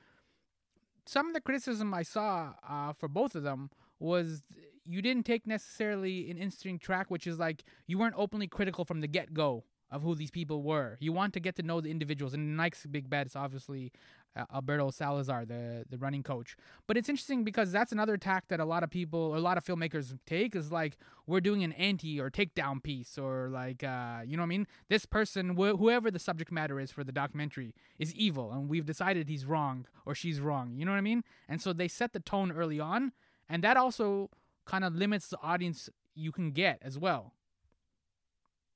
Some 1.07 1.29
of 1.29 1.35
the 1.35 1.41
criticism 1.41 1.95
I 1.95 2.03
saw 2.03 2.55
uh, 2.69 2.93
for 2.95 3.09
both 3.09 3.35
of 3.35 3.43
them 3.43 3.71
was 4.03 4.43
you 4.85 5.01
didn't 5.01 5.25
take 5.25 5.47
necessarily 5.47 6.31
an 6.31 6.37
interesting 6.37 6.79
track, 6.79 7.11
which 7.11 7.27
is 7.27 7.39
like 7.39 7.65
you 7.87 7.99
weren't 7.99 8.15
openly 8.17 8.47
critical 8.47 8.85
from 8.85 9.01
the 9.01 9.09
get 9.09 9.33
go 9.33 9.65
of 9.93 10.03
who 10.03 10.15
these 10.15 10.31
people 10.31 10.63
were. 10.63 10.97
You 11.01 11.13
want 11.13 11.35
to 11.35 11.41
get 11.41 11.55
to 11.57 11.63
know 11.63 11.81
the 11.81 11.91
individuals. 11.91 12.33
And 12.33 12.57
Nike's 12.57 12.87
big 12.87 13.11
bet 13.11 13.27
is 13.27 13.37
obviously 13.37 13.93
uh, 14.35 14.47
Alberto 14.53 14.91
Salazar, 14.91 15.45
the 15.45 15.85
the 15.89 15.99
running 15.99 16.23
coach. 16.23 16.57
But 16.87 16.97
it's 16.97 17.11
interesting 17.11 17.45
because 17.45 17.71
that's 17.71 17.93
another 17.93 18.17
tack 18.17 18.49
that 18.49 18.59
a 18.59 18.65
lot 18.65 18.83
of 18.83 18.91
people, 18.91 19.21
or 19.21 19.37
a 19.37 19.41
lot 19.41 19.59
of 19.59 19.65
filmmakers 19.65 20.19
take 20.27 20.57
is 20.57 20.73
like 20.73 20.97
we're 21.27 21.43
doing 21.43 21.63
an 21.63 21.73
anti 21.73 22.19
or 22.19 22.31
takedown 22.31 22.83
piece, 22.83 23.19
or 23.19 23.51
like 23.51 23.85
uh, 23.85 24.21
you 24.27 24.37
know 24.37 24.43
what 24.43 24.47
I 24.47 24.57
mean. 24.57 24.67
This 24.89 25.05
person, 25.05 25.51
wh- 25.51 25.79
whoever 25.79 26.11
the 26.11 26.19
subject 26.19 26.51
matter 26.51 26.81
is 26.81 26.91
for 26.91 27.05
the 27.05 27.13
documentary, 27.13 27.75
is 27.99 28.15
evil, 28.15 28.51
and 28.51 28.71
we've 28.71 28.87
decided 28.87 29.29
he's 29.29 29.45
wrong 29.45 29.87
or 30.07 30.15
she's 30.15 30.41
wrong. 30.41 30.75
You 30.77 30.87
know 30.87 30.93
what 30.93 30.99
I 30.99 31.03
mean? 31.03 31.23
And 31.49 31.61
so 31.61 31.75
they 31.75 31.89
set 31.89 32.15
the 32.15 32.21
tone 32.21 32.51
early 32.51 32.81
on, 32.81 33.13
and 33.53 33.63
that 33.63 33.77
also 33.77 34.31
kind 34.67 34.83
of 34.83 34.95
limits 34.95 35.29
the 35.29 35.39
audience 35.43 35.91
you 36.15 36.33
can 36.33 36.53
get 36.53 36.79
as 36.83 36.99
well. 36.99 37.35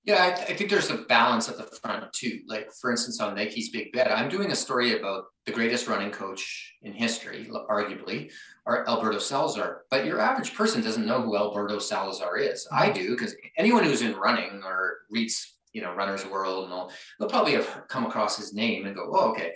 Yeah, 0.04 0.24
I, 0.24 0.30
th- 0.36 0.50
I, 0.50 0.54
think 0.54 0.70
there's 0.70 0.90
a 0.90 0.98
balance 0.98 1.48
at 1.48 1.56
the 1.56 1.64
front 1.64 2.12
too. 2.12 2.40
Like, 2.46 2.70
for 2.80 2.92
instance, 2.92 3.18
on 3.20 3.34
Nike's 3.34 3.70
Big 3.70 3.90
Bet, 3.90 4.12
I'm 4.12 4.28
doing 4.28 4.52
a 4.52 4.54
story 4.54 4.96
about 4.96 5.24
the 5.46 5.52
greatest 5.52 5.88
running 5.88 6.12
coach 6.12 6.74
in 6.82 6.92
history, 6.92 7.48
arguably, 7.68 8.30
or 8.66 8.88
Alberto 8.88 9.18
Salazar. 9.18 9.82
But 9.90 10.04
your 10.04 10.20
average 10.20 10.54
person 10.54 10.82
doesn't 10.82 11.06
know 11.06 11.22
who 11.22 11.36
Alberto 11.36 11.80
Salazar 11.80 12.36
is. 12.36 12.68
I 12.70 12.90
mm-hmm. 12.90 12.98
do 12.98 13.10
because 13.10 13.34
anyone 13.56 13.82
who's 13.82 14.02
in 14.02 14.14
running 14.14 14.62
or 14.62 14.98
reads, 15.10 15.56
you 15.72 15.82
know, 15.82 15.92
Runner's 15.94 16.24
World 16.26 16.64
and 16.64 16.72
all, 16.72 16.92
they'll 17.18 17.28
probably 17.28 17.54
have 17.54 17.84
come 17.88 18.06
across 18.06 18.36
his 18.36 18.54
name 18.54 18.86
and 18.86 18.94
go, 18.94 19.10
"Oh, 19.12 19.30
okay." 19.30 19.54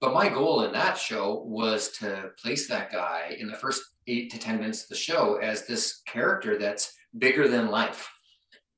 But 0.00 0.14
my 0.14 0.28
goal 0.28 0.64
in 0.64 0.72
that 0.72 0.96
show 0.96 1.42
was 1.46 1.90
to 1.98 2.30
place 2.42 2.66
that 2.68 2.90
guy 2.90 3.36
in 3.38 3.48
the 3.48 3.56
first 3.56 3.82
eight 4.06 4.30
to 4.32 4.38
10 4.38 4.58
minutes 4.58 4.84
of 4.84 4.88
the 4.88 4.96
show 4.96 5.36
as 5.36 5.66
this 5.66 6.00
character 6.06 6.58
that's 6.58 6.92
bigger 7.18 7.48
than 7.48 7.70
life. 7.70 8.08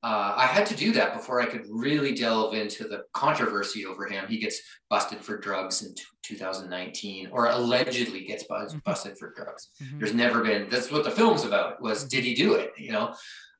Uh, 0.03 0.33
I 0.35 0.47
had 0.47 0.65
to 0.65 0.75
do 0.75 0.91
that 0.93 1.13
before 1.13 1.39
I 1.39 1.45
could 1.45 1.65
really 1.69 2.13
delve 2.13 2.53
into 2.53 2.89
the 2.89 3.05
controversy 3.13 3.85
over 3.85 4.05
him. 4.05 4.25
He 4.27 4.37
gets 4.37 4.59
busted 4.89 5.19
for 5.19 5.37
drugs 5.37 5.81
in 5.81 5.95
t- 5.95 6.03
2019, 6.23 7.29
or 7.31 7.47
allegedly 7.47 8.25
gets 8.25 8.43
bu- 8.43 8.55
mm-hmm. 8.55 8.79
busted 8.79 9.17
for 9.17 9.33
drugs. 9.33 9.69
Mm-hmm. 9.81 9.99
There's 9.99 10.13
never 10.13 10.43
been. 10.43 10.67
That's 10.69 10.91
what 10.91 11.05
the 11.05 11.11
film's 11.11 11.45
about. 11.45 11.81
Was 11.81 11.99
mm-hmm. 11.99 12.09
did 12.09 12.25
he 12.25 12.33
do 12.33 12.55
it? 12.55 12.73
You 12.77 12.91
know. 12.91 13.13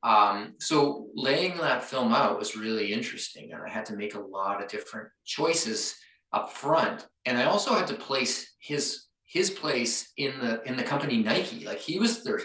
Um, 0.04 0.56
so 0.60 1.08
laying 1.16 1.56
that 1.60 1.86
film 1.86 2.14
out 2.14 2.38
was 2.38 2.58
really 2.58 2.92
interesting, 2.92 3.54
and 3.54 3.62
I 3.66 3.70
had 3.70 3.86
to 3.86 3.96
make 3.96 4.16
a 4.16 4.20
lot 4.20 4.62
of 4.62 4.68
different 4.68 5.08
choices 5.24 5.96
up 6.34 6.52
front, 6.52 7.08
and 7.26 7.38
I 7.38 7.46
also 7.46 7.74
had 7.76 7.88
to 7.88 7.96
place 7.96 8.56
his 8.60 9.06
his 9.26 9.50
place 9.50 10.12
in 10.18 10.40
the 10.40 10.62
in 10.64 10.78
the 10.78 10.84
company 10.84 11.18
Nike. 11.18 11.66
Like 11.66 11.80
he 11.80 12.00
was 12.00 12.24
their 12.24 12.42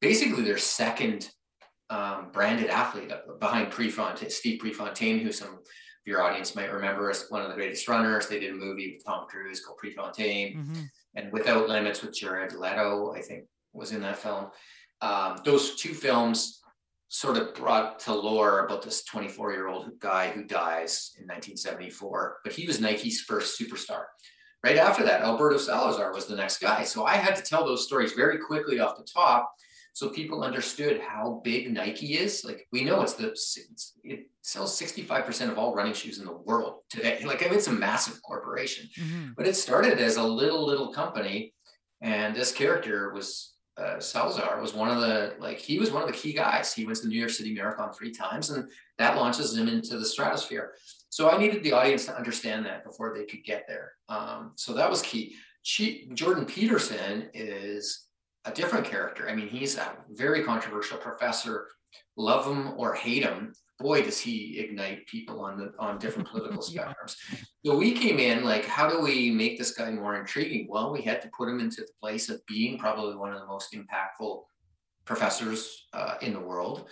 basically 0.00 0.42
their 0.42 0.58
second 0.58 1.30
um, 1.90 2.30
branded 2.32 2.70
athlete 2.70 3.12
behind 3.40 3.70
Prefontaine, 3.70 4.30
Steve 4.30 4.60
Prefontaine, 4.60 5.18
who 5.18 5.32
some 5.32 5.54
of 5.54 5.60
your 6.04 6.22
audience 6.22 6.54
might 6.54 6.72
remember 6.72 7.10
as 7.10 7.26
one 7.28 7.42
of 7.42 7.48
the 7.48 7.54
greatest 7.54 7.88
runners. 7.88 8.26
They 8.26 8.40
did 8.40 8.52
a 8.52 8.56
movie 8.56 8.94
with 8.94 9.04
Tom 9.04 9.26
Cruise 9.28 9.64
called 9.64 9.78
Prefontaine, 9.78 10.58
mm-hmm. 10.58 10.82
and 11.16 11.32
Without 11.32 11.68
Limits 11.68 12.02
with 12.02 12.14
Jared 12.14 12.52
Leto, 12.52 13.14
I 13.14 13.20
think 13.20 13.44
was 13.72 13.92
in 13.92 14.00
that 14.02 14.18
film. 14.18 14.48
Um, 15.00 15.36
those 15.44 15.76
two 15.76 15.92
films 15.92 16.60
sort 17.08 17.36
of 17.36 17.54
brought 17.54 17.98
to 18.00 18.14
lore 18.14 18.66
about 18.66 18.82
this 18.82 19.04
24 19.04 19.52
year 19.52 19.68
old 19.68 19.98
guy 20.00 20.30
who 20.30 20.44
dies 20.44 21.12
in 21.16 21.24
1974, 21.24 22.38
but 22.44 22.52
he 22.52 22.66
was 22.66 22.80
Nike's 22.80 23.20
first 23.20 23.58
superstar. 23.60 24.04
Right 24.64 24.76
after 24.76 25.04
that, 25.04 25.20
Alberto 25.20 25.58
Salazar 25.58 26.12
was 26.12 26.26
the 26.26 26.36
next 26.36 26.58
guy. 26.58 26.84
So 26.84 27.04
I 27.04 27.16
had 27.16 27.36
to 27.36 27.42
tell 27.42 27.66
those 27.66 27.86
stories 27.86 28.12
very 28.12 28.38
quickly 28.38 28.80
off 28.80 28.96
the 28.96 29.04
top 29.04 29.52
so 29.94 30.08
people 30.08 30.42
understood 30.42 31.00
how 31.00 31.40
big 31.44 31.72
Nike 31.72 32.18
is. 32.18 32.44
Like 32.44 32.66
we 32.72 32.82
know 32.82 33.00
it's 33.02 33.14
the 33.14 33.32
it 34.02 34.26
sells 34.42 34.78
65% 34.78 35.50
of 35.50 35.56
all 35.56 35.72
running 35.72 35.94
shoes 35.94 36.18
in 36.18 36.26
the 36.26 36.32
world 36.32 36.80
today. 36.90 37.22
Like 37.24 37.42
I 37.42 37.46
mean, 37.46 37.54
it's 37.54 37.68
a 37.68 37.72
massive 37.72 38.20
corporation, 38.22 38.88
mm-hmm. 38.98 39.28
but 39.36 39.46
it 39.46 39.54
started 39.54 40.00
as 40.00 40.16
a 40.16 40.22
little 40.22 40.66
little 40.66 40.92
company, 40.92 41.54
and 42.00 42.34
this 42.34 42.50
character 42.50 43.14
was 43.14 43.53
uh, 43.76 43.98
Salazar 43.98 44.60
was 44.60 44.72
one 44.72 44.88
of 44.88 45.00
the 45.00 45.34
like 45.40 45.58
he 45.58 45.78
was 45.78 45.90
one 45.90 46.02
of 46.02 46.08
the 46.08 46.14
key 46.14 46.32
guys. 46.32 46.72
He 46.72 46.84
wins 46.84 47.00
the 47.00 47.08
New 47.08 47.18
York 47.18 47.30
City 47.30 47.52
Marathon 47.52 47.92
three 47.92 48.12
times, 48.12 48.50
and 48.50 48.68
that 48.98 49.16
launches 49.16 49.56
him 49.56 49.68
into 49.68 49.98
the 49.98 50.04
stratosphere. 50.04 50.74
So 51.10 51.30
I 51.30 51.38
needed 51.38 51.62
the 51.62 51.72
audience 51.72 52.06
to 52.06 52.16
understand 52.16 52.66
that 52.66 52.84
before 52.84 53.14
they 53.14 53.24
could 53.24 53.44
get 53.44 53.66
there. 53.66 53.92
Um, 54.08 54.52
so 54.56 54.72
that 54.74 54.90
was 54.90 55.02
key. 55.02 55.34
She, 55.62 56.08
Jordan 56.12 56.44
Peterson 56.44 57.30
is 57.34 58.06
a 58.44 58.52
different 58.52 58.84
character. 58.84 59.28
I 59.28 59.34
mean, 59.34 59.48
he's 59.48 59.76
a 59.76 59.96
very 60.10 60.42
controversial 60.44 60.98
professor. 60.98 61.68
Love 62.16 62.46
him 62.46 62.74
or 62.76 62.94
hate 62.94 63.22
him, 63.22 63.52
boy, 63.78 64.02
does 64.02 64.20
he 64.20 64.58
ignite 64.58 65.06
people 65.06 65.40
on 65.40 65.58
the 65.58 65.72
on 65.78 65.98
different 65.98 66.28
political 66.28 66.62
spectrums. 66.62 67.16
So 67.64 67.76
we 67.76 67.92
came 67.92 68.18
in 68.18 68.44
like, 68.44 68.64
how 68.64 68.88
do 68.88 69.00
we 69.00 69.30
make 69.30 69.58
this 69.58 69.72
guy 69.72 69.90
more 69.90 70.16
intriguing? 70.16 70.66
Well, 70.68 70.92
we 70.92 71.02
had 71.02 71.22
to 71.22 71.30
put 71.36 71.48
him 71.48 71.60
into 71.60 71.82
the 71.82 71.88
place 72.00 72.28
of 72.28 72.44
being 72.46 72.78
probably 72.78 73.16
one 73.16 73.32
of 73.32 73.40
the 73.40 73.46
most 73.46 73.74
impactful 73.74 74.42
professors 75.04 75.86
uh, 75.92 76.14
in 76.22 76.32
the 76.32 76.40
world. 76.40 76.88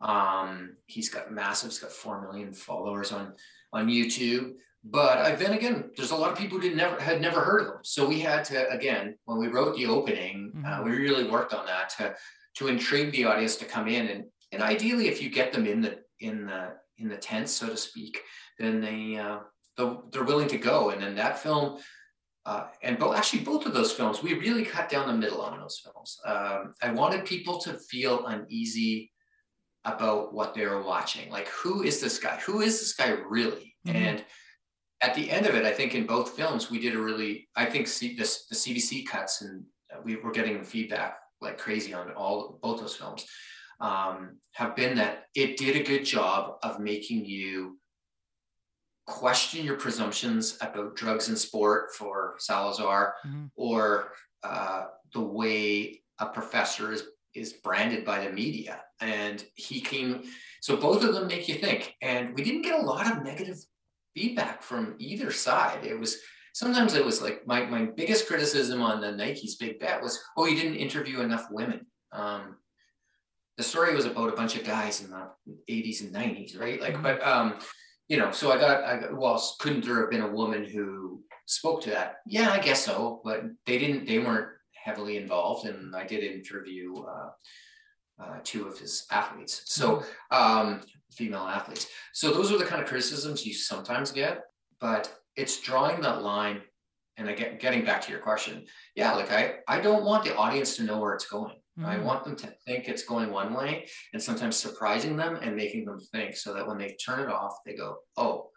Um, 0.00 0.76
he's 0.86 1.08
got 1.08 1.32
massive, 1.32 1.70
he's 1.70 1.78
got 1.78 1.90
four 1.90 2.20
million 2.20 2.52
followers 2.52 3.12
on 3.12 3.34
on 3.72 3.88
YouTube. 3.88 4.52
But 4.88 5.18
I, 5.18 5.34
then 5.34 5.54
again, 5.54 5.90
there's 5.96 6.12
a 6.12 6.16
lot 6.16 6.30
of 6.30 6.38
people 6.38 6.58
who 6.58 6.62
didn't 6.62 6.76
never 6.76 7.00
had 7.00 7.20
never 7.20 7.40
heard 7.40 7.62
of 7.62 7.66
him. 7.68 7.80
So 7.82 8.06
we 8.06 8.20
had 8.20 8.44
to 8.46 8.70
again, 8.70 9.16
when 9.24 9.38
we 9.38 9.48
wrote 9.48 9.74
the 9.76 9.86
opening, 9.86 10.52
uh, 10.54 10.58
mm-hmm. 10.58 10.82
uh, 10.82 10.84
we 10.84 10.92
really 10.92 11.28
worked 11.28 11.54
on 11.54 11.66
that 11.66 11.88
to 11.96 12.14
to 12.58 12.68
intrigue 12.68 13.12
the 13.12 13.24
audience 13.24 13.56
to 13.56 13.64
come 13.64 13.88
in 13.88 14.06
and 14.06 14.24
and 14.52 14.62
ideally, 14.62 15.08
if 15.08 15.22
you 15.22 15.30
get 15.30 15.52
them 15.52 15.66
in 15.66 15.80
the 15.80 15.98
in 16.20 16.46
the 16.46 16.74
in 16.98 17.08
the 17.08 17.16
tent, 17.16 17.48
so 17.48 17.68
to 17.68 17.76
speak, 17.76 18.20
then 18.58 18.80
they 18.80 19.16
uh, 19.16 19.38
they're 19.76 20.24
willing 20.24 20.48
to 20.48 20.58
go. 20.58 20.90
And 20.90 21.02
then 21.02 21.14
that 21.16 21.38
film. 21.38 21.78
Uh, 22.44 22.68
and 22.80 22.96
both 22.96 23.16
actually 23.16 23.42
both 23.42 23.66
of 23.66 23.74
those 23.74 23.90
films 23.90 24.22
we 24.22 24.34
really 24.34 24.64
cut 24.64 24.88
down 24.88 25.08
the 25.08 25.12
middle 25.12 25.40
on 25.42 25.58
those 25.58 25.82
films 25.82 26.20
um, 26.26 26.72
i 26.80 26.88
wanted 26.92 27.24
people 27.24 27.58
to 27.58 27.72
feel 27.72 28.24
uneasy 28.26 29.10
about 29.84 30.32
what 30.32 30.54
they 30.54 30.64
were 30.64 30.84
watching 30.84 31.28
like 31.28 31.48
who 31.48 31.82
is 31.82 32.00
this 32.00 32.20
guy 32.20 32.36
who 32.46 32.60
is 32.60 32.78
this 32.78 32.94
guy 32.94 33.08
really 33.28 33.76
Mm-hmm. 33.86 33.96
And 33.96 34.24
at 35.00 35.14
the 35.14 35.30
end 35.30 35.46
of 35.46 35.54
it, 35.54 35.64
I 35.64 35.72
think 35.72 35.94
in 35.94 36.06
both 36.06 36.36
films, 36.36 36.70
we 36.70 36.80
did 36.80 36.94
a 36.94 36.98
really, 36.98 37.48
I 37.56 37.66
think 37.66 37.86
C, 37.86 38.16
this, 38.16 38.46
the 38.46 38.56
CBC 38.56 39.06
cuts 39.06 39.42
and 39.42 39.64
we 40.04 40.16
were 40.16 40.32
getting 40.32 40.62
feedback 40.62 41.18
like 41.40 41.58
crazy 41.58 41.92
on 41.94 42.12
all 42.12 42.58
both 42.62 42.80
those 42.80 42.96
films 42.96 43.26
um, 43.80 44.36
have 44.52 44.74
been 44.74 44.96
that 44.96 45.26
it 45.34 45.56
did 45.56 45.76
a 45.76 45.82
good 45.82 46.04
job 46.04 46.56
of 46.62 46.80
making 46.80 47.24
you 47.24 47.78
question 49.06 49.64
your 49.64 49.76
presumptions 49.76 50.58
about 50.60 50.96
drugs 50.96 51.28
and 51.28 51.38
sport 51.38 51.94
for 51.94 52.34
Salazar 52.38 53.14
mm-hmm. 53.26 53.46
or 53.54 54.12
uh, 54.42 54.86
the 55.12 55.20
way 55.20 56.02
a 56.18 56.26
professor 56.26 56.92
is 56.92 57.04
is 57.34 57.52
branded 57.52 58.02
by 58.02 58.24
the 58.24 58.32
media 58.32 58.80
and 59.02 59.44
he 59.54 59.78
came 59.78 60.22
so 60.62 60.74
both 60.74 61.04
of 61.04 61.12
them 61.12 61.26
make 61.26 61.46
you 61.48 61.56
think 61.56 61.94
and 62.00 62.34
we 62.34 62.42
didn't 62.42 62.62
get 62.62 62.80
a 62.80 62.82
lot 62.82 63.10
of 63.10 63.22
negative 63.22 63.58
feedback 64.16 64.62
from 64.62 64.94
either 64.98 65.30
side. 65.30 65.84
It 65.84 66.00
was 66.00 66.16
sometimes 66.54 66.94
it 66.94 67.04
was 67.04 67.20
like 67.22 67.46
my, 67.46 67.66
my 67.66 67.84
biggest 67.84 68.26
criticism 68.26 68.80
on 68.80 69.00
the 69.00 69.12
Nike's 69.12 69.56
big 69.56 69.78
bet 69.78 70.02
was, 70.02 70.18
oh, 70.36 70.46
you 70.46 70.56
didn't 70.56 70.78
interview 70.78 71.20
enough 71.20 71.46
women. 71.50 71.86
Um, 72.12 72.56
the 73.56 73.62
story 73.62 73.94
was 73.94 74.04
about 74.04 74.28
a 74.28 74.36
bunch 74.36 74.56
of 74.56 74.64
guys 74.64 75.02
in 75.02 75.10
the 75.10 75.28
80s 75.70 76.02
and 76.02 76.14
90s, 76.14 76.58
right? 76.58 76.80
Like, 76.80 76.94
mm-hmm. 76.94 77.02
but 77.02 77.26
um, 77.26 77.58
you 78.08 78.16
know, 78.16 78.30
so 78.30 78.52
I 78.52 78.58
got, 78.58 78.84
I 78.84 79.00
got, 79.00 79.16
well, 79.16 79.42
couldn't 79.58 79.84
there 79.84 80.00
have 80.00 80.10
been 80.10 80.22
a 80.22 80.30
woman 80.30 80.64
who 80.64 81.22
spoke 81.46 81.82
to 81.82 81.90
that? 81.90 82.16
Yeah, 82.26 82.50
I 82.50 82.58
guess 82.58 82.84
so, 82.84 83.20
but 83.24 83.42
they 83.64 83.78
didn't, 83.78 84.06
they 84.06 84.18
weren't 84.18 84.48
heavily 84.72 85.16
involved. 85.16 85.66
And 85.66 85.94
I 85.94 86.04
did 86.06 86.22
interview 86.22 86.94
uh, 87.02 87.30
uh, 88.22 88.38
two 88.44 88.68
of 88.68 88.78
his 88.78 89.06
athletes. 89.10 89.62
So 89.64 89.96
mm-hmm. 89.96 90.36
um, 90.36 90.80
female 91.12 91.40
athletes. 91.40 91.88
So 92.12 92.32
those 92.32 92.52
are 92.52 92.58
the 92.58 92.64
kind 92.64 92.82
of 92.82 92.88
criticisms 92.88 93.44
you 93.44 93.54
sometimes 93.54 94.12
get, 94.12 94.42
but 94.80 95.12
it's 95.34 95.60
drawing 95.60 96.00
that 96.02 96.22
line. 96.22 96.60
And 97.18 97.30
I 97.30 97.32
get 97.32 97.60
getting 97.60 97.82
back 97.82 98.02
to 98.02 98.12
your 98.12 98.20
question. 98.20 98.66
Yeah, 98.94 99.14
like 99.14 99.32
I, 99.32 99.54
I 99.66 99.80
don't 99.80 100.04
want 100.04 100.24
the 100.24 100.36
audience 100.36 100.76
to 100.76 100.82
know 100.82 101.00
where 101.00 101.14
it's 101.14 101.26
going. 101.26 101.54
Mm-hmm. 101.78 101.88
I 101.88 101.98
want 101.98 102.24
them 102.24 102.36
to 102.36 102.46
think 102.66 102.88
it's 102.88 103.04
going 103.04 103.30
one 103.30 103.52
way 103.52 103.86
and 104.12 104.22
sometimes 104.22 104.56
surprising 104.56 105.16
them 105.16 105.38
and 105.42 105.54
making 105.54 105.84
them 105.84 106.00
think 106.00 106.36
so 106.36 106.54
that 106.54 106.66
when 106.66 106.78
they 106.78 106.96
turn 107.04 107.20
it 107.20 107.28
off, 107.28 107.58
they 107.64 107.74
go, 107.74 107.98
oh. 108.16 108.50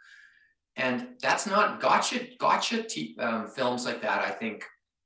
And 0.76 1.10
that's 1.22 1.46
not 1.46 1.82
gotcha, 1.82 2.22
gotcha 2.40 2.84
t- 2.84 3.18
um, 3.20 3.48
films 3.48 3.86
like 3.86 4.02
that. 4.04 4.22
I 4.22 4.30
think, 4.30 4.64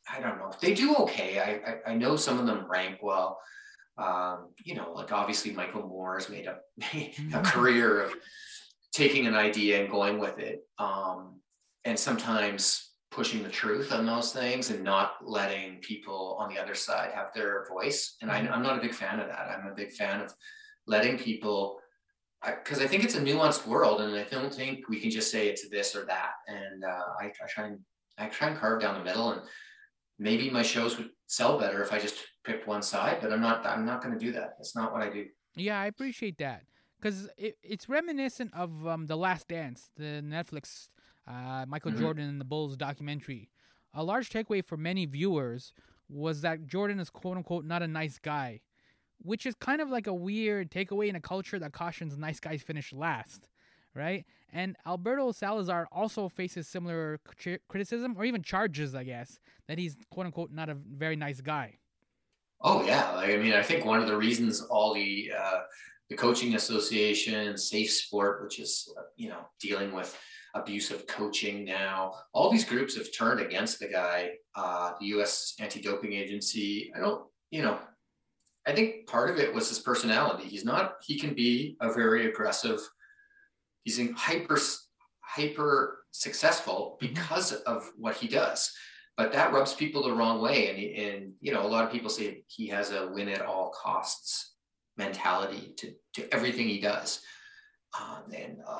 I 0.07 0.19
don't 0.19 0.37
know, 0.37 0.51
they 0.61 0.75
do 0.75 0.95
okay. 0.95 1.39
I, 1.39 1.89
I, 1.89 1.93
I 1.93 1.95
know 1.95 2.15
some 2.15 2.39
of 2.39 2.45
them 2.45 2.69
rank 2.69 2.99
well. 3.01 3.39
Um, 3.97 4.49
you 4.63 4.75
know, 4.75 4.91
like 4.93 5.11
obviously 5.11 5.51
Michael 5.51 5.87
Moore 5.87 6.15
has 6.15 6.29
made 6.29 6.45
a, 6.45 6.57
a 6.79 6.81
mm-hmm. 6.83 7.41
career 7.41 8.01
of 8.01 8.13
taking 8.91 9.25
an 9.25 9.33
idea 9.33 9.81
and 9.81 9.89
going 9.89 10.19
with 10.19 10.37
it. 10.37 10.61
Um, 10.77 11.39
and 11.83 11.97
sometimes 11.97 12.92
pushing 13.13 13.43
the 13.43 13.49
truth 13.49 13.93
on 13.93 14.05
those 14.05 14.33
things 14.33 14.71
and 14.71 14.83
not 14.83 15.13
letting 15.23 15.77
people 15.79 16.35
on 16.39 16.53
the 16.53 16.59
other 16.59 16.73
side 16.73 17.11
have 17.13 17.27
their 17.33 17.65
voice. 17.69 18.15
And 18.21 18.31
I, 18.31 18.39
am 18.39 18.47
mm-hmm. 18.47 18.63
not 18.63 18.77
a 18.79 18.81
big 18.81 18.93
fan 18.93 19.19
of 19.19 19.27
that. 19.27 19.49
I'm 19.49 19.71
a 19.71 19.75
big 19.75 19.91
fan 19.91 20.21
of 20.21 20.33
letting 20.87 21.17
people, 21.17 21.79
because 22.43 22.79
I, 22.79 22.85
I, 22.85 22.87
think 22.87 23.03
it's 23.03 23.15
a 23.15 23.21
nuanced 23.21 23.67
world, 23.67 24.01
and 24.01 24.15
I 24.15 24.23
don't 24.23 24.53
think 24.53 24.89
we 24.89 24.99
can 24.99 25.11
just 25.11 25.31
say 25.31 25.47
it's 25.47 25.69
this 25.69 25.95
or 25.95 26.05
that. 26.05 26.31
And 26.47 26.83
uh, 26.83 27.03
I, 27.21 27.25
I 27.25 27.47
try 27.47 27.67
and 27.67 27.79
I 28.17 28.27
try 28.27 28.49
and 28.49 28.59
carve 28.59 28.81
down 28.81 28.97
the 28.97 29.03
middle, 29.03 29.31
and 29.31 29.41
maybe 30.19 30.49
my 30.49 30.63
shows 30.63 30.97
would 30.97 31.09
sell 31.27 31.59
better 31.59 31.81
if 31.81 31.93
I 31.93 31.99
just 31.99 32.17
picked 32.43 32.67
one 32.67 32.81
side. 32.81 33.19
But 33.21 33.31
I'm 33.31 33.41
not. 33.41 33.65
I'm 33.65 33.85
not 33.85 34.03
going 34.03 34.17
to 34.17 34.19
do 34.19 34.31
that. 34.33 34.53
That's 34.57 34.75
not 34.75 34.91
what 34.91 35.01
I 35.01 35.09
do. 35.09 35.25
Yeah, 35.55 35.79
I 35.79 35.85
appreciate 35.85 36.37
that 36.39 36.63
because 36.99 37.29
it, 37.37 37.57
it's 37.63 37.87
reminiscent 37.87 38.51
of 38.53 38.87
um, 38.87 39.05
the 39.07 39.15
Last 39.15 39.47
Dance, 39.47 39.89
the 39.97 40.21
Netflix 40.23 40.87
uh, 41.27 41.65
Michael 41.67 41.91
mm-hmm. 41.91 42.01
Jordan 42.01 42.29
and 42.29 42.39
the 42.39 42.45
Bulls 42.45 42.75
documentary. 42.75 43.49
A 43.93 44.03
large 44.03 44.29
takeaway 44.29 44.65
for 44.65 44.77
many 44.77 45.05
viewers 45.05 45.73
was 46.09 46.41
that 46.41 46.67
Jordan 46.67 46.99
is 46.99 47.09
quote 47.09 47.37
unquote 47.37 47.65
not 47.65 47.81
a 47.81 47.87
nice 47.87 48.19
guy, 48.19 48.61
which 49.19 49.45
is 49.45 49.55
kind 49.55 49.81
of 49.81 49.89
like 49.89 50.07
a 50.07 50.13
weird 50.13 50.71
takeaway 50.71 51.07
in 51.07 51.15
a 51.15 51.21
culture 51.21 51.59
that 51.59 51.73
cautions 51.73 52.17
nice 52.17 52.39
guys 52.39 52.61
finish 52.61 52.91
last, 52.93 53.47
right? 53.95 54.25
And 54.51 54.75
Alberto 54.85 55.31
Salazar 55.31 55.87
also 55.91 56.29
faces 56.29 56.67
similar 56.67 57.19
criticism 57.67 58.15
or 58.17 58.25
even 58.25 58.43
charges, 58.43 58.93
I 58.95 59.03
guess, 59.03 59.39
that 59.67 59.77
he's 59.77 59.97
quote 60.11 60.25
unquote 60.25 60.51
not 60.51 60.69
a 60.69 60.75
very 60.75 61.15
nice 61.15 61.41
guy. 61.41 61.77
Oh 62.61 62.83
yeah, 62.85 63.11
like, 63.11 63.29
I 63.29 63.37
mean, 63.37 63.53
I 63.53 63.61
think 63.61 63.83
one 63.85 63.99
of 63.99 64.07
the 64.07 64.15
reasons 64.15 64.61
all 64.61 64.93
the 64.93 65.31
uh, 65.37 65.61
the 66.09 66.15
coaching 66.15 66.55
association, 66.55 67.57
Safe 67.57 67.91
Sport, 67.91 68.43
which 68.43 68.59
is 68.59 68.93
uh, 68.97 69.03
you 69.17 69.29
know 69.29 69.47
dealing 69.59 69.93
with 69.93 70.17
abusive 70.53 71.07
coaching 71.07 71.65
now. 71.65 72.13
All 72.33 72.51
these 72.51 72.65
groups 72.65 72.95
have 72.95 73.07
turned 73.15 73.39
against 73.39 73.79
the 73.79 73.87
guy. 73.87 74.31
Uh, 74.55 74.93
the 74.99 75.07
U.S. 75.07 75.55
anti-doping 75.59 76.13
agency. 76.13 76.91
I 76.95 76.99
don't, 76.99 77.25
you 77.49 77.61
know, 77.61 77.79
I 78.65 78.73
think 78.73 79.07
part 79.07 79.29
of 79.29 79.37
it 79.37 79.53
was 79.53 79.69
his 79.69 79.79
personality. 79.79 80.43
He's 80.43 80.65
not. 80.65 80.95
He 81.03 81.19
can 81.19 81.33
be 81.33 81.75
a 81.81 81.91
very 81.91 82.27
aggressive. 82.27 82.79
He's 83.83 83.99
hyper 84.15 84.57
hyper 85.21 86.05
successful 86.11 86.97
mm-hmm. 87.01 87.13
because 87.13 87.53
of 87.53 87.91
what 87.97 88.15
he 88.15 88.27
does. 88.27 88.71
But 89.17 89.31
that 89.33 89.53
rubs 89.53 89.73
people 89.73 90.03
the 90.03 90.13
wrong 90.13 90.41
way, 90.41 90.69
and 90.69 91.07
and 91.07 91.33
you 91.41 91.53
know 91.53 91.65
a 91.65 91.67
lot 91.67 91.83
of 91.83 91.91
people 91.91 92.09
say 92.09 92.43
he 92.47 92.67
has 92.67 92.91
a 92.91 93.09
win 93.09 93.29
at 93.29 93.41
all 93.41 93.71
costs 93.71 94.55
mentality 94.97 95.73
to 95.77 95.93
to 96.15 96.33
everything 96.33 96.67
he 96.67 96.79
does. 96.79 97.21
Um, 97.99 98.31
and 98.33 98.57
uh, 98.67 98.79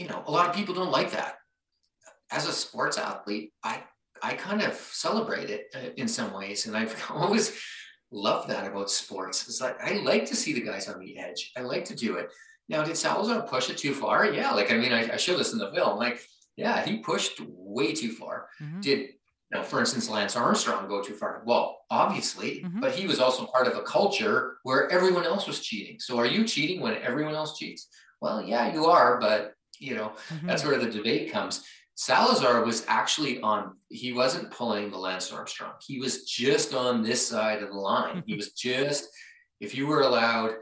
you 0.00 0.08
know, 0.08 0.24
a 0.26 0.30
lot 0.30 0.48
of 0.48 0.54
people 0.56 0.74
don't 0.74 0.90
like 0.90 1.10
that. 1.12 1.34
As 2.32 2.48
a 2.48 2.52
sports 2.52 2.96
athlete, 2.96 3.52
I 3.62 3.82
I 4.22 4.34
kind 4.34 4.62
of 4.62 4.74
celebrate 4.74 5.50
it 5.50 5.66
uh, 5.74 5.90
in 5.96 6.08
some 6.08 6.32
ways, 6.32 6.66
and 6.66 6.76
I've 6.76 6.96
always 7.10 7.60
loved 8.10 8.48
that 8.48 8.66
about 8.66 8.90
sports. 8.90 9.46
It's 9.46 9.60
like 9.60 9.78
I 9.82 9.94
like 9.98 10.24
to 10.26 10.36
see 10.36 10.54
the 10.54 10.62
guys 10.62 10.88
on 10.88 11.00
the 11.00 11.18
edge. 11.18 11.52
I 11.56 11.60
like 11.60 11.84
to 11.86 11.94
do 11.94 12.16
it. 12.16 12.32
Now, 12.68 12.82
did 12.82 12.96
Salazar 12.96 13.42
push 13.42 13.68
it 13.68 13.76
too 13.76 13.92
far? 13.92 14.32
Yeah, 14.32 14.52
like 14.52 14.72
I 14.72 14.78
mean, 14.78 14.92
I, 14.92 15.12
I 15.12 15.16
show 15.16 15.36
this 15.36 15.52
in 15.52 15.58
the 15.58 15.72
film. 15.72 15.98
Like, 15.98 16.22
yeah, 16.56 16.82
he 16.82 16.98
pushed 16.98 17.38
way 17.46 17.92
too 17.92 18.12
far. 18.12 18.48
Mm-hmm. 18.62 18.80
Did 18.80 18.98
you 19.00 19.58
know, 19.58 19.62
for 19.62 19.80
instance, 19.80 20.08
Lance 20.08 20.34
Armstrong 20.36 20.88
go 20.88 21.02
too 21.02 21.14
far? 21.14 21.42
Well, 21.44 21.80
obviously, 21.90 22.62
mm-hmm. 22.62 22.80
but 22.80 22.92
he 22.92 23.06
was 23.06 23.20
also 23.20 23.44
part 23.44 23.66
of 23.66 23.76
a 23.76 23.82
culture 23.82 24.56
where 24.62 24.88
everyone 24.90 25.24
else 25.24 25.46
was 25.46 25.60
cheating. 25.60 25.98
So, 26.00 26.16
are 26.18 26.26
you 26.26 26.44
cheating 26.44 26.80
when 26.80 26.94
everyone 27.02 27.34
else 27.34 27.58
cheats? 27.58 27.88
Well, 28.22 28.42
yeah, 28.42 28.72
you 28.72 28.86
are, 28.86 29.18
but 29.18 29.54
you 29.80 29.96
know, 29.96 30.12
mm-hmm. 30.28 30.46
that's 30.46 30.64
where 30.64 30.78
the 30.78 30.90
debate 30.90 31.32
comes. 31.32 31.64
Salazar 31.96 32.64
was 32.64 32.84
actually 32.88 33.40
on, 33.40 33.76
he 33.88 34.12
wasn't 34.12 34.50
pulling 34.50 34.90
the 34.90 34.96
Lance 34.96 35.32
Armstrong. 35.32 35.72
He 35.86 35.98
was 35.98 36.24
just 36.24 36.72
on 36.72 37.02
this 37.02 37.26
side 37.26 37.62
of 37.62 37.70
the 37.70 37.74
line. 37.74 38.22
he 38.26 38.36
was 38.36 38.52
just, 38.52 39.08
if 39.60 39.74
you 39.74 39.86
were 39.86 40.02
allowed, 40.02 40.52